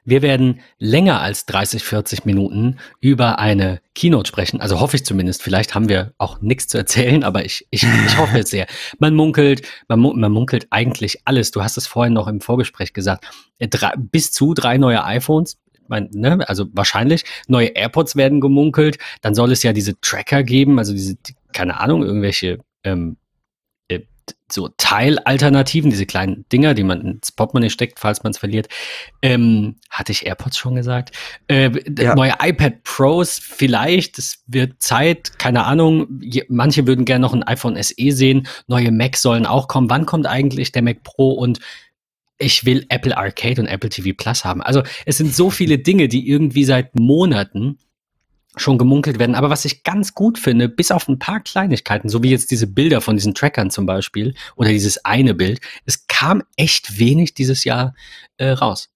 Wir 0.04 0.20
werden 0.20 0.60
länger 0.78 1.20
als 1.20 1.46
30, 1.46 1.82
40 1.82 2.24
Minuten 2.26 2.76
über 3.00 3.38
eine 3.38 3.80
Keynote 3.94 4.28
sprechen. 4.28 4.60
Also 4.60 4.78
hoffe 4.80 4.96
ich 4.96 5.04
zumindest. 5.04 5.42
Vielleicht 5.42 5.74
haben 5.74 5.88
wir 5.88 6.12
auch 6.18 6.40
nichts 6.42 6.68
zu 6.68 6.76
erzählen, 6.76 7.24
aber 7.24 7.44
ich, 7.44 7.66
ich, 7.70 7.84
ich 7.84 8.18
hoffe 8.18 8.40
es 8.40 8.50
sehr. 8.50 8.66
Man 8.98 9.14
munkelt, 9.14 9.66
man, 9.88 10.00
man 10.00 10.32
munkelt 10.32 10.66
eigentlich 10.70 11.20
alles. 11.24 11.50
Du 11.50 11.62
hast 11.62 11.78
es 11.78 11.86
vorhin 11.86 12.12
noch 12.12 12.28
im 12.28 12.40
Vorgespräch 12.40 12.92
gesagt. 12.92 13.26
Äh, 13.58 13.68
drei, 13.68 13.94
bis 13.96 14.30
zu 14.30 14.52
drei 14.52 14.76
neue 14.76 15.04
iPhones. 15.04 15.58
Mein, 15.88 16.10
ne, 16.12 16.46
also 16.48 16.66
wahrscheinlich 16.72 17.24
neue 17.46 17.68
AirPods 17.68 18.16
werden 18.16 18.40
gemunkelt. 18.40 18.98
Dann 19.22 19.34
soll 19.34 19.52
es 19.52 19.62
ja 19.62 19.72
diese 19.72 19.98
Tracker 20.00 20.42
geben, 20.42 20.78
also 20.78 20.92
diese, 20.92 21.16
keine 21.52 21.80
Ahnung, 21.80 22.02
irgendwelche 22.02 22.58
ähm, 22.84 23.16
so 24.50 24.68
Teilalternativen, 24.76 25.90
diese 25.90 26.06
kleinen 26.06 26.44
Dinger, 26.52 26.74
die 26.74 26.84
man 26.84 27.00
ins 27.00 27.32
Portemonnaie 27.32 27.70
steckt, 27.70 27.98
falls 27.98 28.22
man 28.22 28.30
es 28.30 28.38
verliert. 28.38 28.68
Ähm, 29.22 29.76
hatte 29.90 30.12
ich 30.12 30.26
AirPods 30.26 30.56
schon 30.56 30.74
gesagt? 30.76 31.16
Äh, 31.48 31.70
ja. 31.98 32.14
Neue 32.14 32.34
iPad 32.40 32.82
Pros 32.84 33.38
vielleicht, 33.38 34.18
es 34.18 34.44
wird 34.46 34.82
Zeit, 34.82 35.38
keine 35.38 35.64
Ahnung. 35.64 36.20
Je, 36.22 36.44
manche 36.48 36.86
würden 36.86 37.04
gerne 37.04 37.22
noch 37.22 37.32
ein 37.32 37.42
iPhone 37.42 37.82
SE 37.82 37.94
sehen. 38.12 38.46
Neue 38.66 38.92
Mac 38.92 39.16
sollen 39.16 39.46
auch 39.46 39.68
kommen. 39.68 39.90
Wann 39.90 40.06
kommt 40.06 40.26
eigentlich 40.26 40.72
der 40.72 40.82
Mac 40.82 41.02
Pro 41.02 41.32
und 41.32 41.58
ich 42.38 42.64
will 42.64 42.84
Apple 42.88 43.16
Arcade 43.16 43.60
und 43.60 43.68
Apple 43.68 43.90
TV 43.90 44.10
Plus 44.16 44.44
haben. 44.44 44.62
Also 44.62 44.82
es 45.06 45.16
sind 45.16 45.34
so 45.34 45.50
viele 45.50 45.78
Dinge, 45.78 46.08
die 46.08 46.28
irgendwie 46.28 46.64
seit 46.64 46.94
Monaten 46.96 47.78
schon 48.56 48.78
gemunkelt 48.78 49.18
werden. 49.18 49.34
Aber 49.34 49.50
was 49.50 49.64
ich 49.64 49.82
ganz 49.82 50.14
gut 50.14 50.38
finde, 50.38 50.68
bis 50.68 50.90
auf 50.90 51.08
ein 51.08 51.18
paar 51.18 51.40
Kleinigkeiten, 51.40 52.08
so 52.08 52.22
wie 52.22 52.30
jetzt 52.30 52.50
diese 52.50 52.66
Bilder 52.66 53.00
von 53.00 53.16
diesen 53.16 53.34
Trackern 53.34 53.70
zum 53.70 53.86
Beispiel 53.86 54.34
oder 54.56 54.68
dieses 54.70 55.04
eine 55.04 55.34
Bild, 55.34 55.60
es 55.86 56.06
kam 56.06 56.42
echt 56.56 56.98
wenig 56.98 57.34
dieses 57.34 57.64
Jahr 57.64 57.94
äh, 58.36 58.50
raus. 58.50 58.93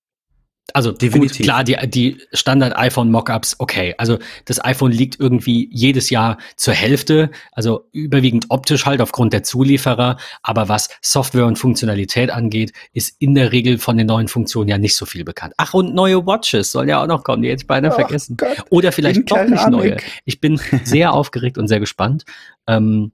Also 0.75 0.93
Definitiv. 0.93 1.39
Gut, 1.39 1.45
klar, 1.45 1.64
die, 1.64 1.77
die 1.89 2.19
Standard-iPhone-Mockups, 2.33 3.57
okay. 3.59 3.95
Also 3.97 4.19
das 4.45 4.62
iPhone 4.64 4.93
liegt 4.93 5.19
irgendwie 5.19 5.69
jedes 5.73 6.11
Jahr 6.11 6.37
zur 6.57 6.75
Hälfte, 6.75 7.31
also 7.53 7.89
überwiegend 7.93 8.47
optisch 8.51 8.85
halt 8.85 9.01
aufgrund 9.01 9.33
der 9.33 9.43
Zulieferer. 9.43 10.19
Aber 10.43 10.69
was 10.69 10.89
Software 11.01 11.47
und 11.47 11.59
Funktionalität 11.59 12.31
angeht, 12.31 12.73
ist 12.93 13.16
in 13.19 13.35
der 13.35 13.53
Regel 13.53 13.79
von 13.79 13.97
den 13.97 14.07
neuen 14.07 14.29
Funktionen 14.29 14.69
ja 14.69 14.79
nicht 14.79 14.97
so 14.97 15.07
viel 15.07 15.25
bekannt. 15.25 15.55
Ach, 15.57 15.73
und 15.73 15.95
neue 15.95 16.27
Watches 16.27 16.73
sollen 16.73 16.89
ja 16.89 17.03
auch 17.03 17.07
noch 17.07 17.25
kommen, 17.25 17.43
die 17.43 17.49
hätte 17.49 17.62
ich 17.62 17.66
beinahe 17.66 17.93
Ach 17.93 17.97
vergessen. 17.97 18.37
Gott, 18.37 18.64
Oder 18.71 18.93
vielleicht 18.93 19.31
doch 19.31 19.45
nicht 19.45 19.69
neue. 19.69 19.97
Ich 20.25 20.41
bin 20.41 20.61
sehr 20.85 21.12
aufgeregt 21.14 21.57
und 21.57 21.69
sehr 21.69 21.81
gespannt. 21.81 22.25
Ähm, 22.66 23.12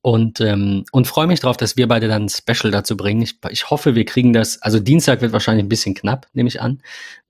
und, 0.00 0.40
ähm, 0.40 0.84
und 0.92 1.06
freue 1.06 1.26
mich 1.26 1.40
darauf, 1.40 1.56
dass 1.56 1.76
wir 1.76 1.88
beide 1.88 2.06
dann 2.06 2.26
ein 2.26 2.28
Special 2.28 2.70
dazu 2.70 2.96
bringen. 2.96 3.20
Ich, 3.22 3.38
ich 3.50 3.70
hoffe, 3.70 3.94
wir 3.94 4.04
kriegen 4.04 4.32
das. 4.32 4.62
Also 4.62 4.78
Dienstag 4.78 5.20
wird 5.20 5.32
wahrscheinlich 5.32 5.64
ein 5.64 5.68
bisschen 5.68 5.94
knapp, 5.94 6.28
nehme 6.34 6.48
ich 6.48 6.60
an. 6.60 6.80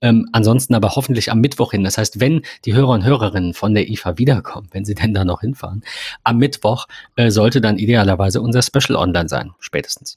Ähm, 0.01 0.29
ansonsten 0.33 0.75
aber 0.75 0.95
hoffentlich 0.95 1.31
am 1.31 1.41
Mittwoch 1.41 1.71
hin. 1.71 1.83
Das 1.83 1.97
heißt, 1.97 2.19
wenn 2.19 2.43
die 2.65 2.73
Hörer 2.73 2.89
und 2.89 3.03
Hörerinnen 3.03 3.53
von 3.53 3.73
der 3.73 3.89
IFA 3.89 4.17
wiederkommen, 4.17 4.67
wenn 4.71 4.85
sie 4.85 4.95
denn 4.95 5.13
da 5.13 5.25
noch 5.25 5.41
hinfahren, 5.41 5.83
am 6.23 6.37
Mittwoch 6.37 6.87
äh, 7.15 7.31
sollte 7.31 7.59
dann 7.59 7.77
idealerweise 7.77 8.41
unser 8.41 8.61
Special 8.61 8.95
online 8.95 9.29
sein, 9.29 9.51
spätestens. 9.59 10.15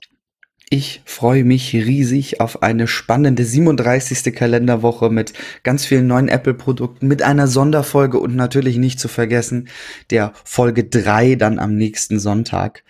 Ich 0.73 1.03
freue 1.05 1.45
mich 1.45 1.75
riesig 1.75 2.41
auf 2.41 2.63
eine 2.63 2.89
spannende 2.89 3.45
37. 3.45 4.35
Kalenderwoche 4.35 5.11
mit 5.11 5.35
ganz 5.65 5.85
vielen 5.85 6.07
neuen 6.07 6.29
Apple-Produkten, 6.29 7.09
mit 7.09 7.21
einer 7.21 7.47
Sonderfolge 7.47 8.19
und 8.19 8.37
natürlich 8.37 8.79
nicht 8.79 8.99
zu 8.99 9.09
vergessen 9.09 9.69
der 10.09 10.33
Folge 10.45 10.85
3 10.85 11.35
dann 11.35 11.59
am 11.59 11.75
nächsten 11.75 12.19
Sonntag. 12.19 12.85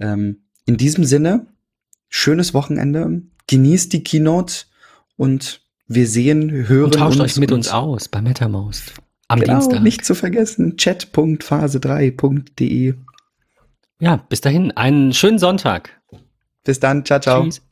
Ähm, 0.00 0.38
in 0.66 0.78
diesem 0.78 1.04
Sinne, 1.04 1.46
schönes 2.08 2.54
Wochenende, 2.54 3.22
genießt 3.46 3.92
die 3.92 4.02
Keynote 4.02 4.64
und 5.16 5.60
wir 5.86 6.08
sehen, 6.08 6.66
hören 6.66 6.86
und 6.86 6.94
tauscht 6.94 7.20
uns 7.20 7.34
euch 7.34 7.38
mit 7.38 7.52
uns 7.52 7.68
aus 7.68 8.08
bei 8.08 8.20
MetaMost 8.20 8.94
am 9.28 9.38
genau, 9.38 9.60
Dienstag. 9.60 9.84
Nicht 9.84 10.04
zu 10.04 10.16
vergessen, 10.16 10.76
chat.phase3.de. 10.76 12.94
Ja, 14.00 14.16
bis 14.28 14.40
dahin, 14.40 14.72
einen 14.72 15.12
schönen 15.12 15.38
Sonntag. 15.38 15.97
Bis 16.68 16.80
dann, 16.80 17.02
ciao, 17.02 17.18
ciao. 17.18 17.44
Tschüss. 17.44 17.62